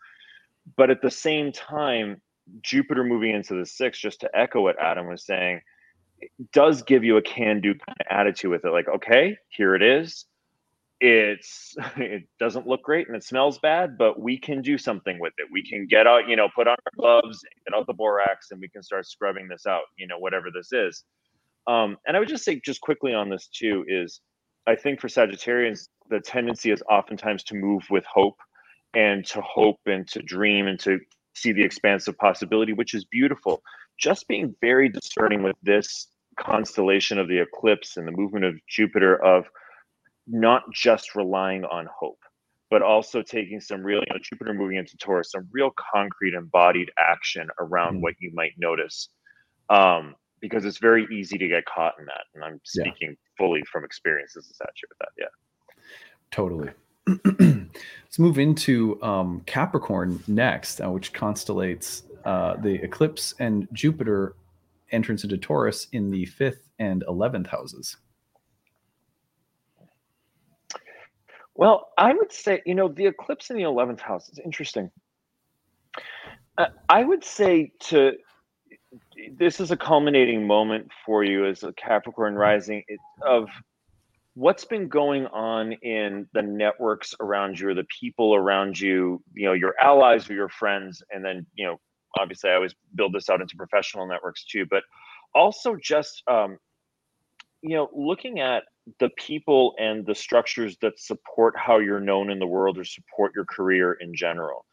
But 0.76 0.90
at 0.90 1.02
the 1.02 1.10
same 1.10 1.52
time, 1.52 2.22
Jupiter 2.62 3.04
moving 3.04 3.34
into 3.34 3.58
the 3.58 3.66
sixth, 3.66 4.00
just 4.00 4.20
to 4.20 4.30
echo 4.34 4.62
what 4.62 4.80
Adam 4.80 5.06
was 5.06 5.26
saying, 5.26 5.60
does 6.52 6.82
give 6.82 7.04
you 7.04 7.16
a 7.16 7.22
can 7.22 7.60
do 7.60 7.74
kind 7.74 7.96
of 8.00 8.06
attitude 8.10 8.50
with 8.50 8.64
it. 8.64 8.70
Like, 8.70 8.88
okay, 8.88 9.36
here 9.48 9.74
it 9.74 9.82
is. 9.82 10.26
It's 11.00 11.76
it 11.96 12.24
doesn't 12.40 12.66
look 12.66 12.82
great 12.82 13.06
and 13.06 13.16
it 13.16 13.24
smells 13.24 13.58
bad, 13.58 13.96
but 13.98 14.20
we 14.20 14.38
can 14.38 14.62
do 14.62 14.78
something 14.78 15.18
with 15.20 15.32
it. 15.38 15.48
We 15.52 15.68
can 15.68 15.86
get 15.86 16.06
out, 16.06 16.28
you 16.28 16.36
know, 16.36 16.48
put 16.54 16.68
on 16.68 16.76
our 16.86 16.92
gloves, 16.96 17.40
get 17.66 17.76
out 17.76 17.86
the 17.86 17.94
borax, 17.94 18.48
and 18.50 18.60
we 18.60 18.68
can 18.68 18.82
start 18.82 19.06
scrubbing 19.06 19.48
this 19.48 19.66
out. 19.66 19.84
You 19.96 20.06
know, 20.06 20.18
whatever 20.18 20.48
this 20.52 20.72
is. 20.72 21.04
Um, 21.66 21.98
and 22.06 22.16
I 22.16 22.20
would 22.20 22.28
just 22.28 22.44
say, 22.44 22.60
just 22.64 22.80
quickly 22.80 23.12
on 23.12 23.28
this 23.28 23.48
too, 23.48 23.84
is 23.86 24.20
I 24.66 24.74
think 24.74 25.00
for 25.00 25.08
Sagittarians, 25.08 25.88
the 26.08 26.20
tendency 26.20 26.70
is 26.70 26.82
oftentimes 26.90 27.44
to 27.44 27.54
move 27.54 27.82
with 27.90 28.04
hope 28.06 28.36
and 28.94 29.24
to 29.26 29.40
hope 29.42 29.80
and 29.86 30.08
to 30.08 30.22
dream 30.22 30.66
and 30.66 30.80
to 30.80 30.98
see 31.34 31.52
the 31.52 31.62
expansive 31.62 32.16
possibility, 32.16 32.72
which 32.72 32.94
is 32.94 33.04
beautiful 33.04 33.62
just 33.98 34.28
being 34.28 34.54
very 34.60 34.88
discerning 34.88 35.42
with 35.42 35.56
this 35.62 36.08
constellation 36.38 37.18
of 37.18 37.28
the 37.28 37.38
eclipse 37.38 37.96
and 37.96 38.06
the 38.06 38.12
movement 38.12 38.44
of 38.44 38.54
Jupiter 38.68 39.22
of 39.22 39.46
not 40.26 40.62
just 40.72 41.14
relying 41.14 41.64
on 41.64 41.88
hope, 41.92 42.20
but 42.70 42.82
also 42.82 43.22
taking 43.22 43.60
some 43.60 43.82
real, 43.82 44.00
you 44.00 44.06
know, 44.10 44.20
Jupiter 44.22 44.54
moving 44.54 44.76
into 44.76 44.96
Taurus, 44.96 45.32
some 45.32 45.48
real 45.52 45.72
concrete 45.92 46.34
embodied 46.34 46.90
action 46.98 47.48
around 47.58 47.94
mm-hmm. 47.94 48.02
what 48.02 48.14
you 48.20 48.30
might 48.34 48.52
notice. 48.58 49.08
Um, 49.70 50.14
because 50.40 50.64
it's 50.64 50.78
very 50.78 51.06
easy 51.12 51.36
to 51.36 51.48
get 51.48 51.64
caught 51.66 51.94
in 51.98 52.06
that. 52.06 52.24
And 52.34 52.44
I'm 52.44 52.60
speaking 52.64 53.10
yeah. 53.10 53.14
fully 53.36 53.62
from 53.70 53.84
experience 53.84 54.36
as 54.36 54.48
a 54.48 54.54
satire 54.54 54.72
with 54.88 54.98
that. 55.00 55.08
Yeah. 55.18 55.26
Totally. 56.30 56.70
Let's 58.04 58.18
move 58.18 58.38
into 58.38 59.02
um, 59.02 59.42
Capricorn 59.46 60.22
next, 60.28 60.80
uh, 60.80 60.90
which 60.90 61.12
constellates 61.12 62.02
uh, 62.24 62.56
the 62.56 62.74
eclipse 62.82 63.34
and 63.38 63.68
Jupiter 63.72 64.34
entrance 64.90 65.24
into 65.24 65.36
Taurus 65.36 65.88
in 65.92 66.10
the 66.10 66.24
fifth 66.26 66.70
and 66.78 67.04
11th 67.08 67.48
houses? 67.48 67.96
Well, 71.54 71.88
I 71.98 72.14
would 72.14 72.32
say, 72.32 72.62
you 72.66 72.74
know, 72.74 72.88
the 72.88 73.06
eclipse 73.06 73.50
in 73.50 73.56
the 73.56 73.64
11th 73.64 74.00
house 74.00 74.28
is 74.28 74.38
interesting. 74.38 74.90
Uh, 76.56 76.66
I 76.88 77.02
would 77.02 77.24
say 77.24 77.72
to 77.80 78.12
this 79.36 79.60
is 79.60 79.70
a 79.70 79.76
culminating 79.76 80.46
moment 80.46 80.90
for 81.04 81.24
you 81.24 81.46
as 81.46 81.62
a 81.62 81.72
Capricorn 81.72 82.34
rising 82.34 82.84
of 83.26 83.48
what's 84.34 84.64
been 84.64 84.88
going 84.88 85.26
on 85.26 85.72
in 85.72 86.28
the 86.32 86.42
networks 86.42 87.14
around 87.20 87.58
you 87.58 87.68
or 87.68 87.74
the 87.74 87.86
people 88.00 88.34
around 88.34 88.78
you, 88.78 89.20
you 89.34 89.46
know, 89.46 89.52
your 89.52 89.74
allies 89.82 90.30
or 90.30 90.34
your 90.34 90.48
friends, 90.48 91.02
and 91.10 91.24
then, 91.24 91.44
you 91.54 91.66
know, 91.66 91.80
obviously 92.18 92.50
I 92.50 92.54
always 92.54 92.74
build 92.94 93.12
this 93.12 93.28
out 93.30 93.40
into 93.40 93.56
professional 93.56 94.06
networks 94.06 94.44
too, 94.44 94.66
but 94.68 94.82
also 95.34 95.76
just 95.76 96.22
um, 96.28 96.58
you 97.62 97.76
know 97.76 97.88
looking 97.94 98.40
at 98.40 98.64
the 99.00 99.10
people 99.16 99.74
and 99.78 100.06
the 100.06 100.14
structures 100.14 100.76
that 100.80 100.98
support 100.98 101.54
how 101.56 101.78
you're 101.78 102.00
known 102.00 102.30
in 102.30 102.38
the 102.38 102.46
world 102.46 102.78
or 102.78 102.84
support 102.84 103.32
your 103.34 103.44
career 103.44 103.92
in 104.00 104.14
general. 104.14 104.64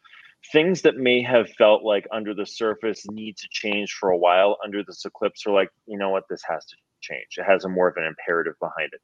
Things 0.52 0.82
that 0.82 0.96
may 0.96 1.22
have 1.22 1.50
felt 1.50 1.82
like 1.82 2.06
under 2.12 2.32
the 2.32 2.46
surface 2.46 3.04
need 3.10 3.36
to 3.38 3.48
change 3.50 3.92
for 3.92 4.10
a 4.10 4.16
while 4.16 4.58
under 4.64 4.82
this 4.84 5.04
eclipse 5.04 5.46
are 5.46 5.52
like, 5.52 5.70
you 5.86 5.98
know 5.98 6.10
what, 6.10 6.24
this 6.30 6.42
has 6.48 6.64
to 6.66 6.76
change. 7.00 7.26
It 7.36 7.44
has 7.44 7.64
a 7.64 7.68
more 7.68 7.88
of 7.88 7.96
an 7.96 8.04
imperative 8.04 8.54
behind 8.60 8.90
it. 8.92 9.00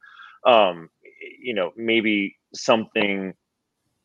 Um, 0.49 0.89
you 1.41 1.55
know, 1.55 1.73
maybe 1.77 2.37
something 2.55 3.35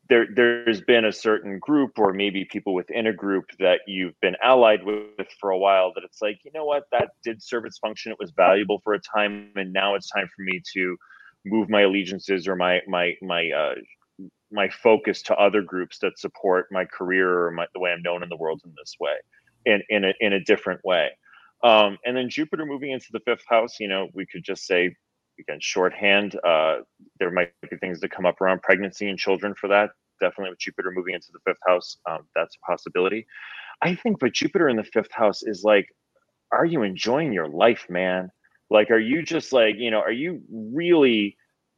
there 0.10 0.28
there's 0.34 0.82
been 0.82 1.06
a 1.06 1.12
certain 1.12 1.60
group 1.60 1.98
or 1.98 2.14
maybe 2.14 2.46
people 2.46 2.74
within 2.74 3.08
a 3.08 3.14
group 3.14 3.46
that 3.60 3.82
you've 3.88 4.20
been 4.22 4.36
allied 4.44 4.84
with 4.84 5.28
for 5.40 5.52
a 5.52 5.58
while 5.58 5.92
that 5.94 6.04
it's 6.04 6.22
like 6.22 6.40
you 6.44 6.52
know 6.54 6.66
what? 6.66 6.84
That 6.92 7.10
did 7.24 7.42
serve 7.44 7.66
its 7.66 7.78
function. 7.78 8.12
It 8.12 8.20
was 8.20 8.32
valuable 8.32 8.80
for 8.84 8.94
a 8.94 9.00
time 9.00 9.52
and 9.56 9.74
now 9.74 9.96
it's 9.96 10.10
time 10.10 10.28
for 10.36 10.44
me 10.44 10.62
to 10.74 10.98
move 11.46 11.70
my 11.70 11.82
allegiances 11.82 12.48
or 12.48 12.56
my 12.56 12.82
my 12.88 13.14
my 13.22 13.50
uh 13.52 13.76
my 14.52 14.70
focus 14.70 15.22
to 15.24 15.36
other 15.36 15.62
groups 15.62 16.00
that 16.00 16.18
support 16.18 16.68
my 16.72 16.86
career 16.86 17.46
or 17.46 17.52
my, 17.52 17.68
the 17.74 17.80
way 17.80 17.92
I'm 17.92 18.02
known 18.02 18.24
in 18.24 18.30
the 18.30 18.38
world 18.38 18.62
in 18.66 18.74
this 18.78 18.96
way 19.00 19.16
in 19.66 19.82
in 19.90 20.06
a, 20.06 20.14
in 20.20 20.34
a 20.34 20.40
different 20.40 20.84
way. 20.84 21.10
Um 21.64 21.98
and 22.06 22.16
then 22.16 22.30
Jupiter 22.30 22.66
moving 22.66 22.92
into 22.92 23.08
the 23.12 23.20
fifth 23.22 23.46
house 23.48 23.80
you 23.80 23.88
know 23.88 24.08
we 24.14 24.26
could 24.26 24.44
just 24.44 24.66
say 24.66 24.96
again 25.40 25.60
shorthand 25.62 26.40
uh, 26.44 26.78
there 27.20 27.32
might 27.32 27.52
be 27.70 27.78
things 27.78 28.00
that 28.00 28.12
come 28.12 28.26
up 28.26 28.42
around 28.42 28.62
pregnancy 28.62 29.10
and 29.10 29.20
children 29.20 29.54
for 29.56 29.68
that. 29.68 29.92
Definitely 30.20 30.52
with 30.52 30.60
jupiter 30.60 30.92
moving 30.92 31.14
into 31.14 31.28
the 31.32 31.40
fifth 31.46 31.62
house 31.66 31.98
um, 32.10 32.28
that's 32.36 32.56
a 32.56 32.66
possibility. 32.66 33.26
I 33.82 33.96
think 33.96 34.20
but 34.20 34.34
jupiter 34.34 34.70
in 34.70 34.78
the 34.78 34.84
fifth 34.84 35.12
house 35.12 35.44
is 35.44 35.64
like 35.64 35.88
are 36.52 36.66
you 36.66 36.84
enjoying 36.84 37.34
your 37.34 37.48
life 37.48 37.86
man? 37.90 38.30
Like 38.70 38.92
are 38.92 39.00
you 39.00 39.22
just 39.22 39.54
like 39.54 39.76
you 39.78 39.92
know 39.92 40.00
are 40.00 40.12
you 40.12 40.42
really 40.50 41.38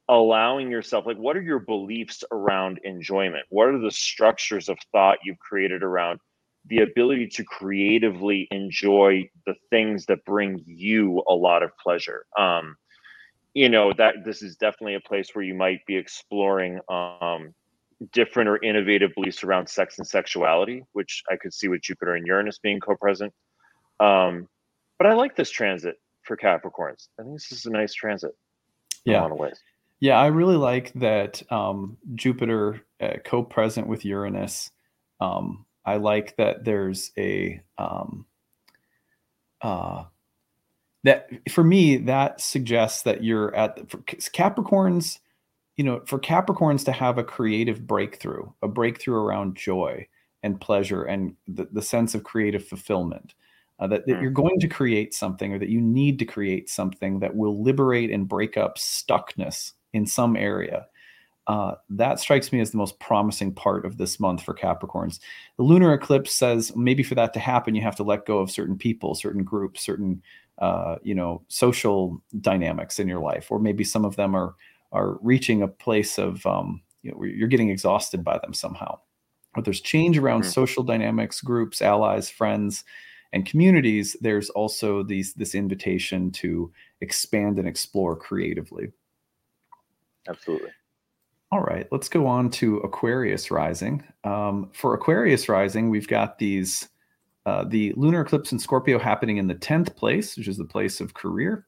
allowing 0.10 0.72
yourself 0.72 1.06
like 1.06 1.18
what 1.18 1.38
are 1.38 1.42
your 1.42 1.60
beliefs 1.60 2.24
around 2.32 2.80
enjoyment? 2.84 3.46
What 3.50 3.68
are 3.70 3.80
the 3.80 3.92
structures 3.92 4.68
of 4.70 4.78
thought 4.92 5.20
you've 5.24 5.40
created 5.40 5.84
around 5.84 6.20
the 6.66 6.80
ability 6.80 7.28
to 7.28 7.44
creatively 7.44 8.48
enjoy 8.52 9.30
the 9.46 9.56
things 9.70 10.06
that 10.08 10.26
bring 10.26 10.62
you 10.66 11.24
a 11.30 11.34
lot 11.34 11.64
of 11.64 11.72
pleasure? 11.82 12.26
Um, 12.38 12.76
you 13.54 13.70
know 13.70 13.92
that 13.98 14.24
this 14.26 14.42
is 14.42 14.56
definitely 14.56 14.96
a 14.96 15.00
place 15.02 15.30
where 15.34 15.44
you 15.44 15.54
might 15.54 15.86
be 15.86 15.96
exploring 15.96 16.80
um, 16.90 17.54
different 18.14 18.50
or 18.50 18.64
innovative 18.64 19.12
beliefs 19.16 19.44
around 19.44 19.68
sex 19.68 19.98
and 19.98 20.08
sexuality, 20.08 20.84
which 20.94 21.24
I 21.30 21.36
could 21.36 21.54
see 21.54 21.68
with 21.68 21.82
Jupiter 21.82 22.16
and 22.16 22.26
Uranus 22.26 22.60
being 22.60 22.80
co-present. 22.80 23.34
Um, 24.00 24.48
but 24.98 25.08
I 25.08 25.14
like 25.14 25.36
this 25.36 25.50
transit 25.50 25.96
for 26.24 26.38
Capricorns. 26.38 27.08
I 27.20 27.24
think 27.24 27.36
this 27.36 27.52
is 27.52 27.66
a 27.66 27.72
nice 27.72 27.94
transit. 27.94 28.32
Yeah. 29.06 29.14
In 29.14 29.20
a 29.20 29.24
lot 29.24 29.32
of 29.32 29.40
ways. 29.40 29.60
Yeah, 30.02 30.18
I 30.18 30.28
really 30.28 30.56
like 30.56 30.94
that 30.94 31.42
um, 31.52 31.98
Jupiter 32.16 32.82
uh, 33.02 33.16
co-present 33.26 33.88
with 33.88 34.06
Uranus. 34.06 34.72
Um, 35.20 35.66
I 35.86 35.98
like 35.98 36.38
that 36.38 36.64
there's 36.64 37.12
a 37.18 37.62
um, 37.78 38.26
uh, 39.62 40.06
that 41.04 41.30
for 41.50 41.64
me 41.64 41.98
that 41.98 42.42
suggests 42.42 43.04
that 43.04 43.24
you're 43.24 43.54
at 43.56 43.76
the, 43.76 43.84
capricorns 44.34 45.20
you 45.78 45.84
know 45.84 46.02
for 46.06 46.20
capricorns 46.20 46.84
to 46.86 46.92
have 46.92 47.18
a 47.18 47.24
creative 47.24 47.86
breakthrough 47.86 48.50
a 48.62 48.68
breakthrough 48.68 49.16
around 49.16 49.56
joy 49.56 50.06
and 50.44 50.60
pleasure 50.60 51.04
and 51.04 51.36
the, 51.48 51.68
the 51.72 51.82
sense 51.82 52.16
of 52.16 52.24
creative 52.24 52.66
fulfillment 52.66 53.34
uh, 53.80 53.88
that, 53.88 54.06
that 54.06 54.18
mm. 54.18 54.22
you're 54.22 54.32
going 54.32 54.60
to 54.60 54.68
create 54.68 55.14
something 55.14 55.54
or 55.54 55.60
that 55.60 55.70
you 55.70 55.80
need 55.80 56.20
to 56.20 56.26
create 56.26 56.70
something 56.70 57.20
that 57.20 57.36
will 57.36 57.62
liberate 57.64 58.12
and 58.12 58.28
break 58.28 58.58
up 58.58 58.78
stuckness 58.78 59.74
in 59.94 60.06
some 60.06 60.36
area 60.36 60.86
uh, 61.50 61.74
that 61.90 62.20
strikes 62.20 62.54
me 62.54 62.60
as 62.60 62.70
the 62.70 62.78
most 62.78 63.00
promising 63.00 63.52
part 63.52 63.84
of 63.84 63.98
this 63.98 64.20
month 64.20 64.44
for 64.44 64.54
Capricorns. 64.54 65.20
The 65.58 65.64
lunar 65.64 65.92
eclipse 65.94 66.32
says 66.32 66.76
maybe 66.76 67.02
for 67.02 67.16
that 67.16 67.34
to 67.34 67.40
happen, 67.40 67.74
you 67.74 67.82
have 67.82 67.96
to 67.96 68.04
let 68.04 68.28
go 68.28 68.38
of 68.38 68.52
certain 68.52 68.78
people, 68.78 69.16
certain 69.16 69.44
groups, 69.44 69.82
certain 69.82 70.22
uh, 70.60 70.98
you 71.04 71.16
know 71.16 71.42
social 71.48 72.22
dynamics 72.42 73.00
in 73.00 73.08
your 73.08 73.20
life, 73.20 73.50
or 73.50 73.60
maybe 73.60 73.84
some 73.84 74.06
of 74.06 74.16
them 74.16 74.36
are 74.36 74.56
are 74.92 75.18
reaching 75.22 75.62
a 75.62 75.68
place 75.68 76.18
of 76.18 76.46
um, 76.46 76.82
you 77.02 77.12
know 77.12 77.24
you're 77.24 77.48
getting 77.48 77.70
exhausted 77.70 78.24
by 78.24 78.38
them 78.40 78.54
somehow. 78.54 79.00
But 79.56 79.66
there's 79.66 79.82
change 79.82 80.18
around 80.18 80.42
mm-hmm. 80.42 80.52
social 80.52 80.84
dynamics, 80.84 81.42
groups, 81.42 81.82
allies, 81.82 82.30
friends, 82.30 82.84
and 83.34 83.46
communities. 83.46 84.16
There's 84.22 84.50
also 84.52 85.04
these 85.04 85.34
this 85.34 85.56
invitation 85.56 86.32
to 86.34 86.72
expand 87.02 87.58
and 87.58 87.68
explore 87.68 88.16
creatively. 88.16 88.92
Absolutely. 90.28 90.72
All 91.52 91.62
right, 91.62 91.88
let's 91.92 92.10
go 92.10 92.28
on 92.28 92.52
to 92.52 92.78
Aquarius 92.78 93.50
rising. 93.50 94.04
Um, 94.24 94.70
for 94.72 94.94
Aquarius 94.94 95.50
rising, 95.50 95.90
we've 95.90 96.08
got 96.08 96.38
these 96.38 96.90
uh, 97.50 97.64
the 97.64 97.92
lunar 97.98 98.22
eclipse 98.22 98.52
in 98.52 98.60
Scorpio 98.60 99.00
happening 99.00 99.38
in 99.38 99.48
the 99.48 99.56
10th 99.56 99.96
place, 99.96 100.38
which 100.38 100.48
is 100.48 100.58
the 100.58 100.66
place 100.66 101.02
of 101.02 101.16
career, 101.16 101.66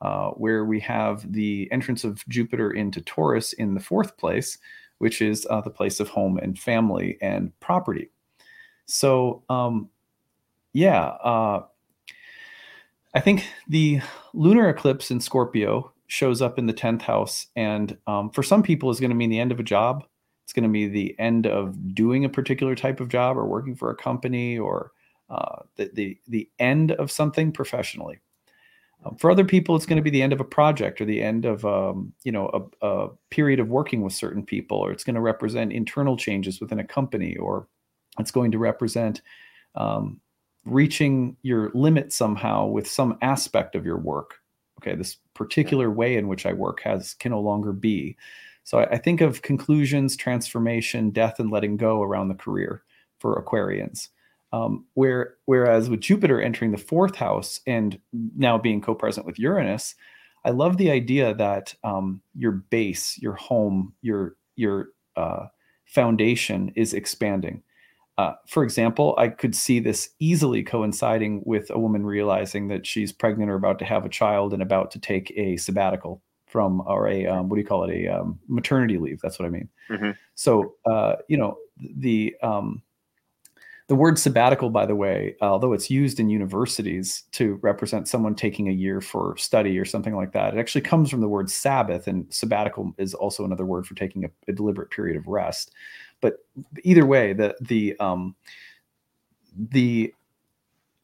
uh, 0.00 0.30
where 0.30 0.64
we 0.64 0.80
have 0.80 1.30
the 1.30 1.68
entrance 1.70 2.02
of 2.02 2.26
Jupiter 2.28 2.70
into 2.70 3.02
Taurus 3.02 3.52
in 3.52 3.74
the 3.74 3.80
fourth 3.80 4.16
place, 4.16 4.56
which 4.98 5.20
is 5.20 5.46
uh, 5.50 5.60
the 5.60 5.68
place 5.68 6.00
of 6.00 6.08
home 6.08 6.38
and 6.38 6.58
family 6.58 7.18
and 7.20 7.52
property. 7.60 8.08
So, 8.86 9.42
um, 9.50 9.90
yeah, 10.72 11.02
uh, 11.04 11.64
I 13.14 13.20
think 13.20 13.44
the 13.68 14.00
lunar 14.32 14.70
eclipse 14.70 15.10
in 15.10 15.20
Scorpio 15.20 15.92
shows 16.06 16.40
up 16.40 16.58
in 16.58 16.64
the 16.64 16.72
10th 16.72 17.02
house. 17.02 17.48
And 17.54 17.98
um, 18.06 18.30
for 18.30 18.42
some 18.42 18.62
people, 18.62 18.88
is 18.88 18.98
going 18.98 19.10
to 19.10 19.16
mean 19.16 19.28
the 19.28 19.40
end 19.40 19.52
of 19.52 19.60
a 19.60 19.64
job. 19.64 20.04
It's 20.44 20.54
going 20.54 20.62
to 20.62 20.70
be 20.70 20.88
the 20.88 21.14
end 21.18 21.46
of 21.46 21.94
doing 21.94 22.24
a 22.24 22.30
particular 22.30 22.74
type 22.74 22.98
of 22.98 23.10
job 23.10 23.36
or 23.36 23.44
working 23.44 23.76
for 23.76 23.90
a 23.90 23.94
company 23.94 24.58
or 24.58 24.92
uh, 25.30 25.62
the, 25.76 25.90
the, 25.94 26.18
the 26.28 26.48
end 26.58 26.92
of 26.92 27.10
something 27.10 27.52
professionally. 27.52 28.18
Um, 29.04 29.16
for 29.16 29.30
other 29.30 29.44
people, 29.44 29.76
it's 29.76 29.86
going 29.86 29.96
to 29.98 30.02
be 30.02 30.10
the 30.10 30.22
end 30.22 30.32
of 30.32 30.40
a 30.40 30.44
project 30.44 31.00
or 31.00 31.04
the 31.04 31.22
end 31.22 31.44
of 31.44 31.64
um, 31.64 32.12
you 32.24 32.32
know 32.32 32.70
a, 32.82 32.86
a, 32.86 33.08
period 33.30 33.60
of 33.60 33.68
working 33.68 34.02
with 34.02 34.12
certain 34.12 34.44
people, 34.44 34.78
or 34.78 34.90
it's 34.90 35.04
going 35.04 35.14
to 35.14 35.20
represent 35.20 35.72
internal 35.72 36.16
changes 36.16 36.60
within 36.60 36.80
a 36.80 36.84
company, 36.84 37.36
or 37.36 37.68
it's 38.18 38.30
going 38.30 38.50
to 38.50 38.58
represent 38.58 39.22
um, 39.76 40.20
reaching 40.64 41.36
your 41.42 41.70
limit 41.74 42.12
somehow 42.12 42.66
with 42.66 42.88
some 42.88 43.16
aspect 43.22 43.74
of 43.74 43.84
your 43.84 43.98
work. 43.98 44.40
Okay, 44.80 44.94
this 44.94 45.16
particular 45.34 45.90
way 45.90 46.16
in 46.16 46.28
which 46.28 46.46
I 46.46 46.52
work 46.52 46.80
has 46.82 47.14
can 47.14 47.32
no 47.32 47.40
longer 47.40 47.72
be. 47.72 48.16
So 48.64 48.80
I, 48.80 48.84
I 48.90 48.98
think 48.98 49.20
of 49.20 49.42
conclusions, 49.42 50.16
transformation, 50.16 51.10
death, 51.10 51.38
and 51.38 51.50
letting 51.50 51.76
go 51.76 52.02
around 52.02 52.28
the 52.28 52.34
career 52.34 52.82
for 53.18 53.40
Aquarians. 53.40 54.08
Um, 54.52 54.86
where 54.94 55.34
whereas 55.44 55.90
with 55.90 56.00
Jupiter 56.00 56.40
entering 56.40 56.72
the 56.72 56.78
fourth 56.78 57.16
house 57.16 57.60
and 57.66 58.00
now 58.12 58.56
being 58.56 58.80
co-present 58.80 59.26
with 59.26 59.38
Uranus, 59.38 59.94
I 60.44 60.50
love 60.50 60.78
the 60.78 60.90
idea 60.90 61.34
that 61.34 61.74
um, 61.84 62.22
your 62.34 62.52
base, 62.52 63.18
your 63.18 63.34
home, 63.34 63.92
your 64.00 64.36
your 64.56 64.88
uh, 65.16 65.46
foundation 65.84 66.72
is 66.76 66.94
expanding. 66.94 67.62
Uh, 68.16 68.34
for 68.48 68.64
example, 68.64 69.14
I 69.16 69.28
could 69.28 69.54
see 69.54 69.78
this 69.78 70.10
easily 70.18 70.64
coinciding 70.64 71.42
with 71.46 71.70
a 71.70 71.78
woman 71.78 72.04
realizing 72.04 72.66
that 72.68 72.84
she's 72.84 73.12
pregnant 73.12 73.50
or 73.50 73.54
about 73.54 73.78
to 73.78 73.84
have 73.84 74.04
a 74.04 74.08
child 74.08 74.52
and 74.52 74.60
about 74.60 74.90
to 74.92 74.98
take 74.98 75.32
a 75.36 75.56
sabbatical 75.56 76.20
from 76.46 76.82
or 76.86 77.06
a 77.08 77.26
um, 77.26 77.48
what 77.48 77.56
do 77.56 77.60
you 77.60 77.66
call 77.66 77.84
it 77.84 77.94
a 77.94 78.08
um, 78.08 78.38
maternity 78.48 78.98
leave. 78.98 79.20
That's 79.20 79.38
what 79.38 79.46
I 79.46 79.50
mean. 79.50 79.68
Mm-hmm. 79.90 80.10
So 80.34 80.74
uh, 80.84 81.16
you 81.28 81.36
know 81.36 81.58
the 81.78 82.34
um, 82.42 82.82
the 83.88 83.94
word 83.94 84.18
sabbatical, 84.18 84.68
by 84.68 84.84
the 84.84 84.94
way, 84.94 85.34
although 85.40 85.72
it's 85.72 85.90
used 85.90 86.20
in 86.20 86.28
universities 86.28 87.24
to 87.32 87.54
represent 87.62 88.06
someone 88.06 88.34
taking 88.34 88.68
a 88.68 88.72
year 88.72 89.00
for 89.00 89.34
study 89.38 89.78
or 89.78 89.86
something 89.86 90.14
like 90.14 90.32
that, 90.32 90.54
it 90.54 90.60
actually 90.60 90.82
comes 90.82 91.10
from 91.10 91.22
the 91.22 91.28
word 91.28 91.50
Sabbath, 91.50 92.06
and 92.06 92.26
sabbatical 92.32 92.92
is 92.98 93.14
also 93.14 93.46
another 93.46 93.64
word 93.64 93.86
for 93.86 93.94
taking 93.94 94.26
a, 94.26 94.30
a 94.46 94.52
deliberate 94.52 94.90
period 94.90 95.16
of 95.16 95.26
rest. 95.26 95.72
But 96.20 96.44
either 96.84 97.06
way, 97.06 97.32
the 97.32 97.56
the 97.62 97.96
um, 97.98 98.36
the 99.56 100.12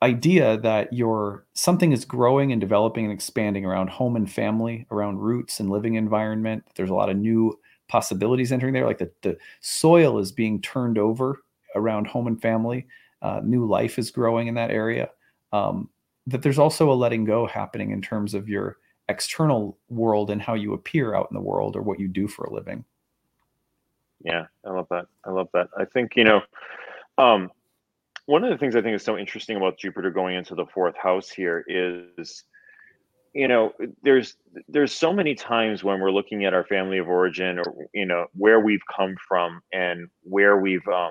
idea 0.02 0.58
that 0.58 0.92
your 0.92 1.46
something 1.54 1.90
is 1.90 2.04
growing 2.04 2.52
and 2.52 2.60
developing 2.60 3.04
and 3.04 3.14
expanding 3.14 3.64
around 3.64 3.88
home 3.88 4.14
and 4.14 4.30
family, 4.30 4.86
around 4.90 5.20
roots 5.20 5.58
and 5.58 5.70
living 5.70 5.94
environment. 5.94 6.62
There's 6.74 6.90
a 6.90 6.94
lot 6.94 7.08
of 7.08 7.16
new 7.16 7.58
possibilities 7.88 8.52
entering 8.52 8.74
there. 8.74 8.84
Like 8.84 8.98
the, 8.98 9.10
the 9.22 9.38
soil 9.62 10.18
is 10.18 10.32
being 10.32 10.60
turned 10.60 10.98
over 10.98 11.40
around 11.74 12.06
home 12.06 12.26
and 12.26 12.40
family. 12.40 12.86
Uh, 13.22 13.40
new 13.42 13.66
life 13.66 13.98
is 13.98 14.10
growing 14.10 14.48
in 14.48 14.54
that 14.54 14.70
area. 14.70 15.08
Um, 15.52 15.88
that 16.26 16.42
there's 16.42 16.58
also 16.58 16.90
a 16.90 16.94
letting 16.94 17.24
go 17.24 17.46
happening 17.46 17.90
in 17.90 18.02
terms 18.02 18.34
of 18.34 18.48
your 18.48 18.78
external 19.08 19.78
world 19.88 20.30
and 20.30 20.40
how 20.40 20.54
you 20.54 20.72
appear 20.72 21.14
out 21.14 21.28
in 21.30 21.34
the 21.34 21.40
world 21.40 21.76
or 21.76 21.82
what 21.82 22.00
you 22.00 22.08
do 22.08 22.26
for 22.26 22.44
a 22.44 22.52
living. 22.52 22.84
Yeah, 24.24 24.46
I 24.64 24.70
love 24.70 24.86
that. 24.90 25.06
I 25.24 25.30
love 25.30 25.48
that. 25.52 25.68
I 25.76 25.84
think, 25.84 26.16
you 26.16 26.24
know, 26.24 26.40
um, 27.18 27.50
one 28.26 28.42
of 28.42 28.50
the 28.50 28.56
things 28.56 28.74
I 28.74 28.80
think 28.80 28.96
is 28.96 29.04
so 29.04 29.18
interesting 29.18 29.56
about 29.56 29.78
Jupiter 29.78 30.10
going 30.10 30.36
into 30.36 30.54
the 30.54 30.66
fourth 30.66 30.96
house 30.96 31.28
here 31.28 31.64
is 31.68 32.44
you 33.34 33.48
know 33.48 33.72
there's 34.02 34.36
there's 34.68 34.92
so 34.92 35.12
many 35.12 35.34
times 35.34 35.82
when 35.82 36.00
we're 36.00 36.12
looking 36.12 36.44
at 36.44 36.54
our 36.54 36.64
family 36.64 36.98
of 36.98 37.08
origin 37.08 37.58
or 37.58 37.88
you 37.92 38.06
know 38.06 38.26
where 38.34 38.60
we've 38.60 38.86
come 38.94 39.16
from 39.28 39.60
and 39.72 40.08
where 40.22 40.58
we've 40.58 40.86
um 40.88 41.10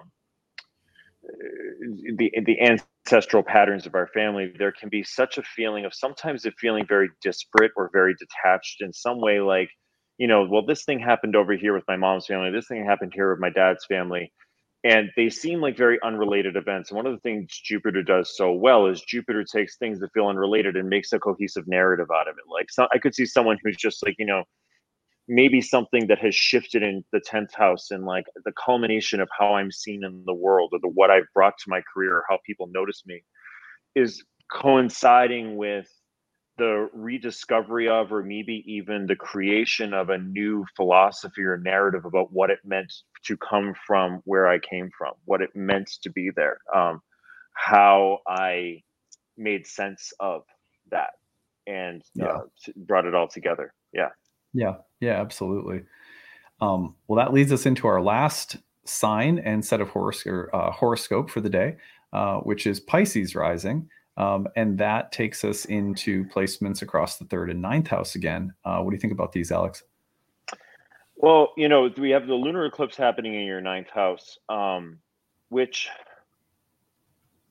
the 2.17 2.31
the 2.45 2.57
ancestral 2.61 3.43
patterns 3.43 3.85
of 3.85 3.95
our 3.95 4.07
family 4.07 4.51
there 4.57 4.71
can 4.71 4.89
be 4.89 5.03
such 5.03 5.37
a 5.37 5.43
feeling 5.43 5.85
of 5.85 5.93
sometimes 5.93 6.45
it 6.45 6.53
feeling 6.59 6.85
very 6.87 7.09
disparate 7.21 7.71
or 7.77 7.89
very 7.93 8.13
detached 8.19 8.81
in 8.81 8.91
some 8.91 9.21
way 9.21 9.39
like 9.39 9.69
you 10.17 10.27
know 10.27 10.45
well 10.49 10.65
this 10.65 10.83
thing 10.83 10.99
happened 10.99 11.35
over 11.35 11.53
here 11.53 11.73
with 11.73 11.83
my 11.87 11.95
mom's 11.95 12.25
family 12.25 12.51
this 12.51 12.67
thing 12.67 12.85
happened 12.85 13.13
here 13.13 13.31
with 13.31 13.39
my 13.39 13.49
dad's 13.49 13.85
family 13.85 14.31
and 14.83 15.09
they 15.15 15.29
seem 15.29 15.61
like 15.61 15.77
very 15.77 15.97
unrelated 16.03 16.57
events. 16.57 16.89
And 16.89 16.97
one 16.97 17.05
of 17.05 17.13
the 17.13 17.19
things 17.19 17.47
Jupiter 17.63 18.03
does 18.03 18.35
so 18.35 18.51
well 18.51 18.85
is 18.87 19.01
Jupiter 19.01 19.43
takes 19.43 19.77
things 19.77 19.99
that 19.99 20.11
feel 20.13 20.27
unrelated 20.27 20.75
and 20.75 20.89
makes 20.89 21.13
a 21.13 21.19
cohesive 21.19 21.67
narrative 21.67 22.07
out 22.13 22.27
of 22.27 22.35
it. 22.37 22.51
Like 22.51 22.69
so, 22.69 22.87
I 22.93 22.97
could 22.97 23.15
see 23.15 23.25
someone 23.25 23.57
who's 23.63 23.77
just 23.77 24.05
like 24.05 24.15
you 24.19 24.25
know 24.25 24.43
maybe 25.27 25.61
something 25.61 26.07
that 26.07 26.19
has 26.19 26.35
shifted 26.35 26.83
in 26.83 27.03
the 27.11 27.21
10th 27.21 27.53
house 27.53 27.91
and 27.91 28.05
like 28.05 28.25
the 28.43 28.51
culmination 28.51 29.21
of 29.21 29.29
how 29.37 29.55
I'm 29.55 29.71
seen 29.71 30.03
in 30.03 30.23
the 30.25 30.33
world 30.33 30.71
or 30.73 30.79
the 30.79 30.89
what 30.89 31.11
I've 31.11 31.31
brought 31.33 31.57
to 31.59 31.69
my 31.69 31.81
career 31.93 32.17
or 32.17 32.23
how 32.29 32.39
people 32.45 32.67
notice 32.71 33.03
me 33.05 33.23
is 33.95 34.23
coinciding 34.51 35.55
with 35.55 35.87
the 36.57 36.89
rediscovery 36.93 37.87
of 37.87 38.11
or 38.11 38.21
maybe 38.21 38.63
even 38.67 39.07
the 39.07 39.15
creation 39.15 39.93
of 39.93 40.09
a 40.09 40.17
new 40.17 40.65
philosophy 40.75 41.41
or 41.41 41.57
narrative 41.57 42.05
about 42.05 42.31
what 42.31 42.49
it 42.49 42.59
meant 42.63 42.93
to 43.25 43.35
come 43.37 43.73
from 43.87 44.21
where 44.25 44.47
I 44.47 44.59
came 44.59 44.91
from, 44.95 45.13
what 45.25 45.41
it 45.41 45.49
meant 45.55 45.89
to 46.03 46.11
be 46.11 46.29
there, 46.35 46.59
um, 46.75 47.01
how 47.53 48.19
I 48.27 48.83
made 49.35 49.65
sense 49.65 50.13
of 50.19 50.43
that 50.91 51.11
and 51.65 52.03
yeah. 52.13 52.25
uh, 52.25 52.41
brought 52.75 53.05
it 53.05 53.15
all 53.15 53.27
together. 53.27 53.73
Yeah. 53.93 54.09
Yeah. 54.53 54.73
Yeah, 55.03 55.19
absolutely. 55.19 55.81
Um, 56.61 56.95
well, 57.07 57.17
that 57.17 57.33
leads 57.33 57.51
us 57.51 57.65
into 57.65 57.87
our 57.87 58.01
last 58.01 58.55
sign 58.85 59.37
and 59.39 59.63
set 59.63 59.81
of 59.81 59.89
horos- 59.89 60.25
or, 60.25 60.49
uh, 60.55 60.71
horoscope 60.71 61.29
for 61.29 61.41
the 61.41 61.49
day, 61.49 61.75
uh, 62.13 62.39
which 62.39 62.65
is 62.65 62.79
Pisces 62.79 63.35
rising. 63.35 63.89
Um, 64.15 64.47
and 64.55 64.77
that 64.77 65.11
takes 65.11 65.43
us 65.43 65.65
into 65.65 66.23
placements 66.25 66.81
across 66.81 67.17
the 67.17 67.25
third 67.25 67.49
and 67.49 67.61
ninth 67.61 67.89
house 67.89 68.15
again. 68.15 68.53
Uh, 68.63 68.79
what 68.79 68.91
do 68.91 68.95
you 68.95 69.01
think 69.01 69.11
about 69.11 69.33
these, 69.33 69.51
Alex? 69.51 69.83
Well, 71.17 71.51
you 71.57 71.67
know, 71.67 71.89
we 71.97 72.11
have 72.11 72.27
the 72.27 72.35
lunar 72.35 72.65
eclipse 72.65 72.95
happening 72.95 73.33
in 73.33 73.45
your 73.45 73.59
ninth 73.59 73.89
house, 73.89 74.37
um, 74.47 74.99
which 75.49 75.89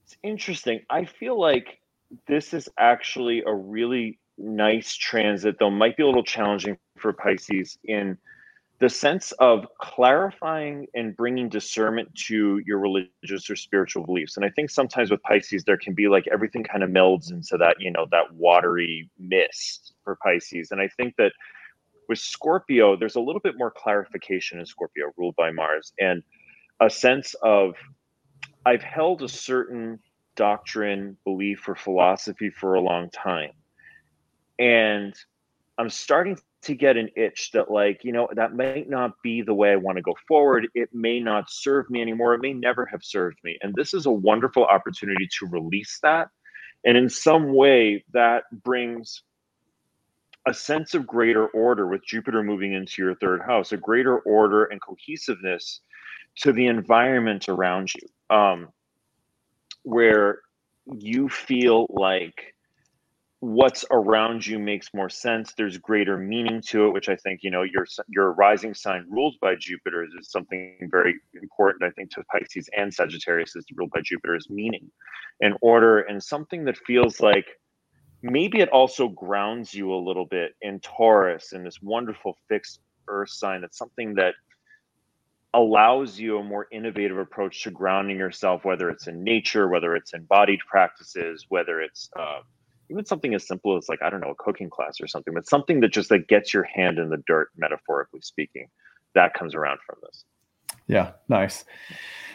it's 0.05 0.17
interesting. 0.23 0.81
I 0.89 1.05
feel 1.05 1.39
like 1.39 1.81
this 2.27 2.55
is 2.55 2.71
actually 2.79 3.43
a 3.45 3.55
really 3.55 4.19
nice 4.43 4.95
transit, 4.95 5.57
though 5.59 5.71
might 5.71 5.97
be 5.97 6.03
a 6.03 6.07
little 6.07 6.25
challenging 6.25 6.77
for 6.99 7.13
Pisces 7.13 7.79
in 7.85 8.19
the 8.81 8.89
sense 8.89 9.31
of 9.33 9.65
clarifying 9.81 10.89
and 10.95 11.17
bringing 11.17 11.49
discernment 11.49 12.13
to 12.17 12.61
your 12.67 12.81
religious 12.81 13.49
or 13.49 13.55
spiritual 13.55 14.05
beliefs. 14.05 14.37
And 14.37 14.45
I 14.45 14.51
think 14.51 14.71
sometimes 14.71 15.11
with 15.11 15.23
Pisces, 15.23 15.63
there 15.63 15.77
can 15.77 15.95
be 15.95 16.09
like 16.09 16.27
everything 16.33 16.65
kind 16.65 16.83
of 16.83 16.91
melds 16.91 17.31
into 17.31 17.57
that, 17.59 17.77
you 17.79 17.93
know, 17.93 18.07
that 18.11 18.35
watery 18.35 19.09
mist 19.21 19.95
for 20.03 20.17
Pisces. 20.17 20.73
And 20.73 20.81
I 20.81 20.89
think 20.89 21.15
that 21.17 21.33
with 22.09 22.19
Scorpio, 22.19 22.97
there's 22.97 23.15
a 23.15 23.21
little 23.21 23.41
bit 23.41 23.55
more 23.57 23.71
clarification 23.71 24.59
in 24.59 24.67
Scorpio, 24.67 25.13
ruled 25.17 25.37
by 25.37 25.53
Mars, 25.53 25.93
and 26.01 26.25
a 26.81 26.91
sense 26.91 27.35
of 27.43 27.77
I've 28.67 28.83
held 28.83 29.23
a 29.23 29.29
certain 29.29 30.01
doctrine, 30.35 31.17
belief, 31.25 31.69
or 31.69 31.77
philosophy 31.77 32.51
for 32.51 32.75
a 32.75 32.81
long 32.81 33.11
time. 33.11 33.53
And 34.63 35.13
I'm 35.77 35.91
starting 35.91 36.39
to 36.63 36.75
get 36.77 36.97
an 36.97 37.09
itch 37.17 37.51
that 37.53 37.73
like 37.73 38.05
you 38.05 38.13
know 38.13 38.29
that 38.37 38.55
might 38.55 38.89
not 38.89 39.21
be 39.21 39.43
the 39.43 39.53
way 39.53 39.73
i 39.73 39.77
want 39.77 39.97
to 39.97 40.03
go 40.03 40.15
forward. 40.29 40.69
It 40.75 40.91
may 40.93 41.19
not 41.19 41.51
serve 41.51 41.91
me 41.91 42.01
anymore. 42.01 42.35
It 42.35 42.41
may 42.41 42.53
never 42.53 42.87
have 42.87 43.03
served 43.03 43.39
me. 43.43 43.59
And 43.63 43.75
this 43.75 43.93
is 43.93 44.07
a 44.07 44.13
wonderful 44.13 44.65
opportunity 44.65 45.29
to 45.41 45.47
release 45.49 45.99
that. 46.05 46.29
And 46.85 46.97
in 46.97 47.09
some 47.09 47.53
way 47.55 48.05
that 48.13 48.45
brings 48.63 49.25
a 50.47 50.55
sense 50.55 50.95
of 50.95 51.09
greater 51.09 51.49
order 51.49 51.89
with 51.89 52.07
jupiter 52.07 52.43
moving 52.43 52.73
into 52.73 53.03
your 53.03 53.15
third 53.17 53.43
house 53.43 53.73
a 53.73 53.77
greater 53.77 54.19
order 54.21 54.65
and 54.65 54.81
cohesiveness 54.81 55.81
to 56.37 56.53
the 56.53 56.67
environment 56.67 57.49
around 57.49 57.93
you 57.95 58.37
um, 58.37 58.69
where 59.83 60.41
you 60.87 61.29
feel 61.29 61.87
like 61.91 62.55
what's 63.43 63.85
around 63.91 64.47
you 64.47 64.57
makes 64.57 64.95
more 64.95 65.09
sense. 65.09 65.53
There's 65.57 65.77
greater 65.77 66.17
meaning 66.17 66.63
to 66.69 66.87
it 66.87 66.93
which 66.93 67.09
i 67.09 67.17
think 67.17 67.41
you 67.43 67.51
know 67.51 67.63
your 67.63 67.85
your 68.07 68.33
rising 68.35 68.73
sign 68.73 69.05
ruled 69.11 69.35
by 69.41 69.57
jupiter 69.57 70.05
is 70.05 70.31
something 70.31 70.77
very 70.93 71.17
important 71.43 71.83
i 71.83 71.91
think 71.91 72.13
to 72.13 72.23
pisces 72.31 72.69
and 72.77 72.95
sagittarius 72.95 73.57
is 73.57 73.65
ruled 73.75 73.91
by 73.91 74.01
jupiter 74.01 74.37
is 74.37 74.49
meaning. 74.49 74.89
And 75.41 75.55
order 75.61 75.99
and 75.99 76.23
something 76.23 76.65
that 76.67 76.79
feels 76.87 77.19
like 77.19 77.47
maybe 78.23 78.61
it 78.61 78.69
also 78.69 79.09
grounds 79.09 79.75
you 79.75 79.93
a 79.93 79.97
little 79.97 80.27
bit 80.27 80.53
in 80.61 80.79
taurus 80.79 81.53
in 81.53 81.65
this 81.65 81.83
wonderful 81.83 82.37
fixed 82.49 82.79
earth 83.09 83.31
sign. 83.31 83.63
That's 83.63 83.77
something 83.77 84.15
that 84.15 84.35
allows 85.53 86.17
you 86.17 86.39
a 86.39 86.45
more 86.45 86.69
innovative 86.71 87.19
approach 87.19 87.65
to 87.65 87.73
grounding 87.73 88.19
yourself 88.19 88.65
whether 88.65 88.89
it's 88.89 89.09
in 89.09 89.25
nature 89.25 89.69
whether 89.69 89.97
it's 89.97 90.15
embodied 90.15 90.61
practices 90.61 91.45
whether 91.49 91.81
it's 91.81 92.09
uh, 92.17 92.39
even 92.93 93.05
something 93.05 93.35
as 93.35 93.47
simple 93.47 93.77
as 93.77 93.89
like 93.89 94.03
i 94.03 94.11
don't 94.11 94.21
know 94.21 94.31
a 94.31 94.35
cooking 94.35 94.71
class 94.71 95.01
or 95.01 95.07
something 95.07 95.35
but 95.35 95.49
something 95.49 95.81
that 95.81 95.89
just 95.89 96.11
like 96.11 96.29
gets 96.29 96.53
your 96.53 96.65
hand 96.65 96.99
in 96.99 97.09
the 97.09 97.23
dirt 97.27 97.49
metaphorically 97.57 98.21
speaking 98.21 98.69
that 99.15 99.35
comes 99.35 99.55
around 99.55 99.79
from 99.85 99.97
this. 100.03 100.25
Yeah 100.87 101.13
nice. 101.29 101.65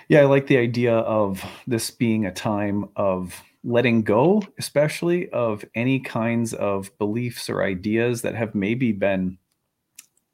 Yeah 0.09 0.21
i 0.21 0.25
like 0.25 0.47
the 0.47 0.57
idea 0.57 0.95
of 0.95 1.43
this 1.65 1.91
being 1.91 2.25
a 2.25 2.31
time 2.31 2.89
of 2.95 3.41
letting 3.63 4.01
go 4.03 4.41
especially 4.57 5.29
of 5.29 5.63
any 5.75 5.99
kinds 5.99 6.53
of 6.53 6.95
beliefs 6.97 7.49
or 7.49 7.63
ideas 7.63 8.21
that 8.21 8.35
have 8.35 8.55
maybe 8.55 8.91
been 8.91 9.37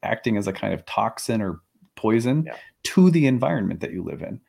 acting 0.03 0.37
as 0.37 0.47
a 0.47 0.53
kind 0.53 0.73
of 0.73 0.85
toxin 0.85 1.41
or 1.41 1.61
poison 1.95 2.43
yeah. 2.45 2.55
to 2.83 3.09
the 3.09 3.27
environment 3.27 3.79
that 3.79 3.91
you 3.91 4.03
live 4.03 4.21
in 4.21 4.39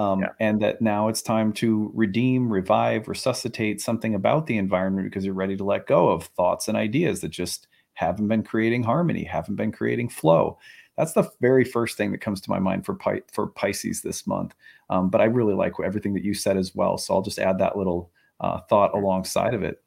um, 0.00 0.20
yeah. 0.20 0.28
and 0.40 0.62
that 0.62 0.80
now 0.80 1.08
it's 1.08 1.20
time 1.20 1.52
to 1.52 1.90
redeem, 1.94 2.50
revive, 2.50 3.06
resuscitate 3.06 3.80
something 3.80 4.14
about 4.14 4.46
the 4.46 4.56
environment 4.56 5.06
because 5.06 5.24
you're 5.24 5.34
ready 5.34 5.56
to 5.56 5.64
let 5.64 5.86
go 5.86 6.08
of 6.08 6.24
thoughts 6.24 6.68
and 6.68 6.76
ideas 6.76 7.20
that 7.20 7.28
just 7.28 7.66
haven't 7.92 8.28
been 8.28 8.42
creating 8.42 8.82
harmony, 8.82 9.24
haven't 9.24 9.56
been 9.56 9.72
creating 9.72 10.08
flow. 10.08 10.58
That's 10.96 11.12
the 11.12 11.30
very 11.40 11.64
first 11.64 11.96
thing 11.96 12.12
that 12.12 12.20
comes 12.22 12.40
to 12.42 12.50
my 12.50 12.58
mind 12.58 12.86
for 12.86 12.94
Pi- 12.94 13.22
for 13.30 13.48
Pisces 13.48 14.00
this 14.00 14.26
month. 14.26 14.54
Um, 14.88 15.10
but 15.10 15.20
I 15.20 15.24
really 15.24 15.54
like 15.54 15.74
everything 15.84 16.14
that 16.14 16.24
you 16.24 16.34
said 16.34 16.56
as 16.56 16.74
well, 16.74 16.96
so 16.96 17.14
I'll 17.14 17.22
just 17.22 17.38
add 17.38 17.58
that 17.58 17.76
little 17.76 18.10
uh, 18.40 18.60
thought 18.68 18.94
alongside 18.94 19.54
of 19.54 19.62
it. 19.62 19.82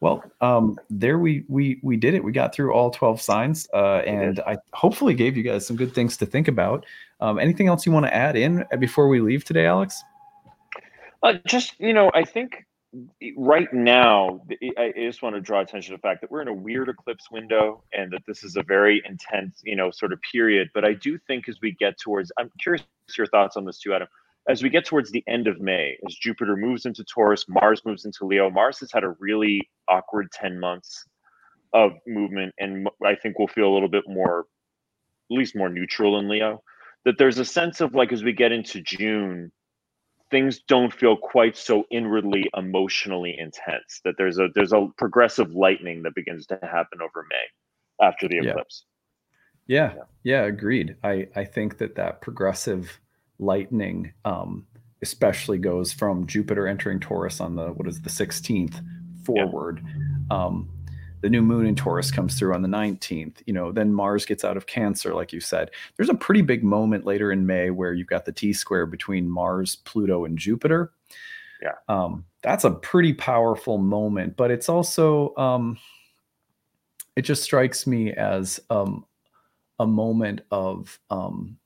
Well, 0.00 0.24
um, 0.40 0.78
there 0.88 1.18
we 1.18 1.44
we 1.48 1.80
we 1.82 1.96
did 1.98 2.14
it. 2.14 2.24
We 2.24 2.32
got 2.32 2.54
through 2.54 2.72
all 2.72 2.90
twelve 2.90 3.20
signs, 3.20 3.68
uh, 3.74 3.98
and 4.06 4.40
I 4.40 4.56
hopefully 4.72 5.12
gave 5.12 5.36
you 5.36 5.42
guys 5.42 5.66
some 5.66 5.76
good 5.76 5.94
things 5.94 6.16
to 6.18 6.26
think 6.26 6.48
about. 6.48 6.86
Um, 7.20 7.38
anything 7.38 7.68
else 7.68 7.86
you 7.86 7.92
want 7.92 8.06
to 8.06 8.14
add 8.14 8.36
in 8.36 8.64
before 8.78 9.08
we 9.08 9.20
leave 9.20 9.44
today, 9.44 9.66
Alex? 9.66 10.02
Uh, 11.22 11.34
just 11.46 11.78
you 11.78 11.92
know, 11.92 12.10
I 12.14 12.24
think 12.24 12.66
right 13.36 13.72
now 13.72 14.40
I 14.78 14.92
just 14.96 15.22
want 15.22 15.36
to 15.36 15.40
draw 15.40 15.60
attention 15.60 15.92
to 15.92 15.98
the 15.98 16.02
fact 16.02 16.22
that 16.22 16.30
we're 16.30 16.42
in 16.42 16.48
a 16.48 16.54
weird 16.54 16.88
eclipse 16.88 17.30
window, 17.30 17.82
and 17.92 18.10
that 18.12 18.22
this 18.26 18.42
is 18.42 18.56
a 18.56 18.62
very 18.62 19.02
intense, 19.04 19.60
you 19.64 19.76
know, 19.76 19.90
sort 19.90 20.12
of 20.12 20.20
period. 20.32 20.70
But 20.74 20.84
I 20.84 20.94
do 20.94 21.18
think 21.26 21.48
as 21.48 21.58
we 21.60 21.72
get 21.72 21.98
towards, 21.98 22.32
I'm 22.38 22.50
curious 22.60 22.84
your 23.16 23.26
thoughts 23.26 23.56
on 23.56 23.64
this 23.64 23.78
too, 23.78 23.92
Adam 23.92 24.08
as 24.48 24.62
we 24.62 24.68
get 24.68 24.84
towards 24.84 25.10
the 25.10 25.22
end 25.28 25.46
of 25.46 25.60
May, 25.60 25.96
as 26.06 26.14
Jupiter 26.14 26.56
moves 26.56 26.86
into 26.86 27.04
Taurus, 27.04 27.46
Mars 27.48 27.82
moves 27.84 28.04
into 28.04 28.24
Leo. 28.24 28.50
Mars 28.50 28.80
has 28.80 28.90
had 28.92 29.04
a 29.04 29.14
really 29.18 29.68
awkward 29.88 30.30
10 30.32 30.58
months 30.58 31.04
of 31.72 31.92
movement, 32.06 32.54
and 32.58 32.88
I 33.04 33.14
think 33.14 33.38
we'll 33.38 33.48
feel 33.48 33.68
a 33.68 33.74
little 33.74 33.88
bit 33.88 34.04
more, 34.08 34.40
at 35.30 35.36
least 35.36 35.54
more 35.54 35.68
neutral 35.68 36.18
in 36.18 36.28
Leo. 36.28 36.62
That 37.04 37.16
there's 37.18 37.38
a 37.38 37.44
sense 37.44 37.80
of 37.80 37.94
like 37.94 38.12
as 38.12 38.22
we 38.22 38.32
get 38.32 38.52
into 38.52 38.80
June, 38.80 39.52
things 40.30 40.60
don't 40.68 40.92
feel 40.92 41.16
quite 41.16 41.56
so 41.56 41.84
inwardly 41.90 42.50
emotionally 42.56 43.36
intense. 43.38 44.00
That 44.04 44.14
there's 44.18 44.38
a 44.38 44.48
there's 44.54 44.72
a 44.72 44.88
progressive 44.96 45.52
lightening 45.52 46.02
that 46.02 46.14
begins 46.14 46.46
to 46.46 46.58
happen 46.62 47.00
over 47.02 47.26
May 47.28 48.06
after 48.06 48.28
the 48.28 48.38
eclipse. 48.38 48.84
Yeah, 49.66 49.92
yeah, 49.94 50.02
yeah 50.24 50.42
agreed. 50.42 50.96
I 51.02 51.28
I 51.34 51.44
think 51.44 51.78
that 51.78 51.94
that 51.96 52.20
progressive 52.20 53.00
lightning 53.38 54.12
um, 54.24 54.66
especially 55.02 55.58
goes 55.58 55.92
from 55.92 56.26
Jupiter 56.26 56.66
entering 56.66 57.00
Taurus 57.00 57.40
on 57.40 57.56
the 57.56 57.68
what 57.68 57.88
is 57.88 58.02
the 58.02 58.10
16th 58.10 58.82
forward. 59.24 59.82
Yeah. 59.84 60.36
Um, 60.36 60.70
the 61.20 61.30
new 61.30 61.42
moon 61.42 61.66
in 61.66 61.74
Taurus 61.74 62.10
comes 62.10 62.38
through 62.38 62.54
on 62.54 62.62
the 62.62 62.68
19th. 62.68 63.36
You 63.46 63.52
know, 63.52 63.72
then 63.72 63.92
Mars 63.92 64.24
gets 64.24 64.44
out 64.44 64.56
of 64.56 64.66
Cancer, 64.66 65.14
like 65.14 65.32
you 65.32 65.40
said. 65.40 65.70
There's 65.96 66.08
a 66.08 66.14
pretty 66.14 66.42
big 66.42 66.64
moment 66.64 67.04
later 67.04 67.30
in 67.32 67.46
May 67.46 67.70
where 67.70 67.92
you've 67.92 68.06
got 68.06 68.24
the 68.24 68.32
T 68.32 68.52
square 68.52 68.86
between 68.86 69.28
Mars, 69.28 69.76
Pluto, 69.76 70.24
and 70.24 70.38
Jupiter. 70.38 70.92
Yeah. 71.62 71.74
Um, 71.88 72.24
that's 72.42 72.64
a 72.64 72.70
pretty 72.70 73.12
powerful 73.12 73.78
moment, 73.78 74.36
but 74.36 74.50
it's 74.50 74.68
also 74.68 75.34
um, 75.36 75.78
it 77.16 77.22
just 77.22 77.42
strikes 77.42 77.86
me 77.86 78.12
as 78.12 78.60
um, 78.70 79.04
a 79.78 79.86
moment 79.86 80.40
of 80.50 80.98
um, 81.10 81.58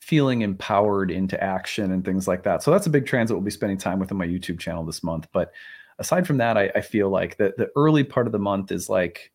feeling 0.00 0.42
empowered 0.42 1.10
into 1.10 1.42
action 1.42 1.92
and 1.92 2.04
things 2.04 2.28
like 2.28 2.42
that. 2.42 2.62
So 2.62 2.70
that's 2.70 2.86
a 2.86 2.90
big 2.90 3.06
transit 3.06 3.34
we'll 3.34 3.44
be 3.44 3.50
spending 3.50 3.78
time 3.78 3.98
with 3.98 4.12
on 4.12 4.18
my 4.18 4.26
YouTube 4.26 4.58
channel 4.58 4.84
this 4.84 5.02
month. 5.02 5.26
But 5.32 5.52
aside 6.00 6.26
from 6.26 6.38
that, 6.38 6.56
I, 6.56 6.70
I 6.74 6.80
feel 6.80 7.10
like 7.10 7.36
the 7.36 7.52
the 7.56 7.70
early 7.76 8.02
part 8.02 8.26
of 8.26 8.32
the 8.32 8.38
month 8.38 8.72
is 8.72 8.88
like 8.88 9.30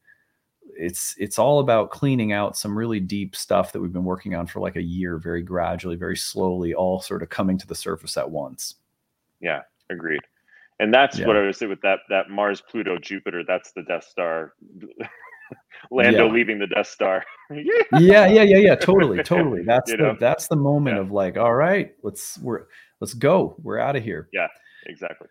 it's 0.78 1.16
it's 1.18 1.39
all 1.39 1.59
about 1.59 1.91
cleaning 1.91 2.34
out 2.34 2.57
some 2.57 2.78
really 2.78 2.99
deep 2.99 3.36
stuff 3.36 3.72
that 3.72 3.80
we've 3.80 3.93
been 3.93 4.03
working 4.03 4.36
on 4.36 4.47
for 4.47 4.59
like 4.59 4.76
a 4.76 4.82
year, 4.82 5.18
very 5.18 5.41
gradually, 5.41 5.95
very 5.95 6.18
slowly, 6.18 6.74
all 6.74 6.99
sort 6.99 7.24
of 7.24 7.30
coming 7.30 7.57
to 7.57 7.68
the 7.68 7.76
surface 7.76 8.18
at 8.18 8.30
once. 8.30 8.76
Yeah, 9.39 9.61
agreed. 9.89 10.22
And 10.80 10.93
that's 10.93 11.18
yeah. 11.18 11.28
what 11.28 11.38
I 11.38 11.41
was 11.43 11.57
saying 11.57 11.70
with 11.70 11.82
that 11.82 11.99
that 12.09 12.30
Mars, 12.30 12.61
Pluto, 12.70 12.97
Jupiter. 12.97 13.43
That's 13.47 13.72
the 13.72 13.84
Death 13.84 14.03
Star. 14.03 14.53
Lando 15.91 16.26
yeah. 16.26 16.34
leaving 16.34 16.57
the 16.57 16.68
Death 16.68 16.88
Star. 16.88 17.24
yeah, 17.51 17.99
yeah, 17.99 18.26
yeah, 18.28 18.57
yeah. 18.57 18.76
Totally, 18.76 19.22
totally. 19.24 19.63
That's 19.66 19.91
you 19.91 19.97
the 19.97 20.03
know? 20.03 20.18
that's 20.20 20.47
the 20.47 20.55
moment 20.55 20.95
yeah. 20.95 21.01
of 21.01 21.11
like, 21.11 21.38
all 21.38 21.53
right, 21.53 21.93
let's 22.03 22.39
we're 22.39 22.66
let's 22.99 23.13
go. 23.13 23.55
We're 23.61 23.80
out 23.80 23.95
of 23.95 24.03
here. 24.03 24.28
Yeah, 24.34 24.47
exactly. 24.88 25.28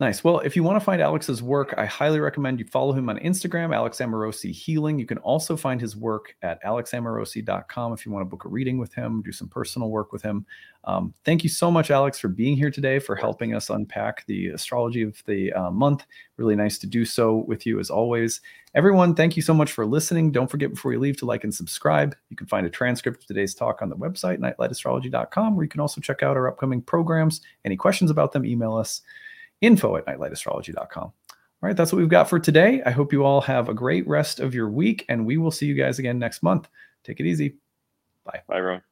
Nice. 0.00 0.24
Well, 0.24 0.38
if 0.38 0.56
you 0.56 0.62
want 0.62 0.76
to 0.76 0.84
find 0.84 1.02
Alex's 1.02 1.42
work, 1.42 1.74
I 1.76 1.84
highly 1.84 2.20
recommend 2.20 2.58
you 2.58 2.64
follow 2.64 2.94
him 2.94 3.10
on 3.10 3.18
Instagram, 3.18 3.74
Alex 3.74 3.98
Amorosi 3.98 4.50
Healing. 4.50 4.98
You 4.98 5.04
can 5.04 5.18
also 5.18 5.58
find 5.58 5.78
his 5.78 5.94
work 5.94 6.34
at 6.40 6.62
alexamorosi.com 6.64 7.92
if 7.92 8.06
you 8.06 8.10
want 8.10 8.22
to 8.22 8.24
book 8.24 8.46
a 8.46 8.48
reading 8.48 8.78
with 8.78 8.94
him, 8.94 9.20
do 9.20 9.30
some 9.30 9.48
personal 9.48 9.90
work 9.90 10.10
with 10.10 10.22
him. 10.22 10.46
Um, 10.84 11.12
thank 11.26 11.44
you 11.44 11.50
so 11.50 11.70
much, 11.70 11.90
Alex, 11.90 12.18
for 12.18 12.28
being 12.28 12.56
here 12.56 12.70
today, 12.70 12.98
for 12.98 13.14
helping 13.14 13.54
us 13.54 13.68
unpack 13.68 14.24
the 14.24 14.46
astrology 14.46 15.02
of 15.02 15.22
the 15.26 15.52
uh, 15.52 15.70
month. 15.70 16.06
Really 16.38 16.56
nice 16.56 16.78
to 16.78 16.86
do 16.86 17.04
so 17.04 17.44
with 17.46 17.66
you 17.66 17.78
as 17.78 17.90
always. 17.90 18.40
Everyone, 18.74 19.14
thank 19.14 19.36
you 19.36 19.42
so 19.42 19.52
much 19.52 19.70
for 19.70 19.84
listening. 19.84 20.32
Don't 20.32 20.50
forget 20.50 20.70
before 20.70 20.94
you 20.94 20.98
leave 20.98 21.18
to 21.18 21.26
like 21.26 21.44
and 21.44 21.54
subscribe. 21.54 22.16
You 22.30 22.38
can 22.38 22.46
find 22.46 22.66
a 22.66 22.70
transcript 22.70 23.20
of 23.20 23.26
today's 23.26 23.54
talk 23.54 23.82
on 23.82 23.90
the 23.90 23.96
website, 23.96 24.38
nightlightastrology.com, 24.38 25.56
where 25.56 25.64
you 25.64 25.68
can 25.68 25.80
also 25.82 26.00
check 26.00 26.22
out 26.22 26.38
our 26.38 26.48
upcoming 26.48 26.80
programs. 26.80 27.42
Any 27.66 27.76
questions 27.76 28.10
about 28.10 28.32
them, 28.32 28.46
email 28.46 28.74
us 28.74 29.02
info 29.60 29.96
at 29.96 30.06
nightlightastrology.com. 30.06 31.12
All 31.62 31.66
right, 31.66 31.76
that's 31.76 31.92
what 31.92 31.98
we've 31.98 32.08
got 32.08 32.28
for 32.28 32.38
today. 32.38 32.82
I 32.86 32.90
hope 32.90 33.12
you 33.12 33.24
all 33.24 33.42
have 33.42 33.68
a 33.68 33.74
great 33.74 34.08
rest 34.08 34.40
of 34.40 34.54
your 34.54 34.70
week, 34.70 35.04
and 35.08 35.26
we 35.26 35.36
will 35.36 35.50
see 35.50 35.66
you 35.66 35.74
guys 35.74 35.98
again 35.98 36.18
next 36.18 36.42
month. 36.42 36.68
Take 37.04 37.20
it 37.20 37.26
easy. 37.26 37.56
Bye. 38.24 38.40
Bye, 38.48 38.58
everyone. 38.58 38.82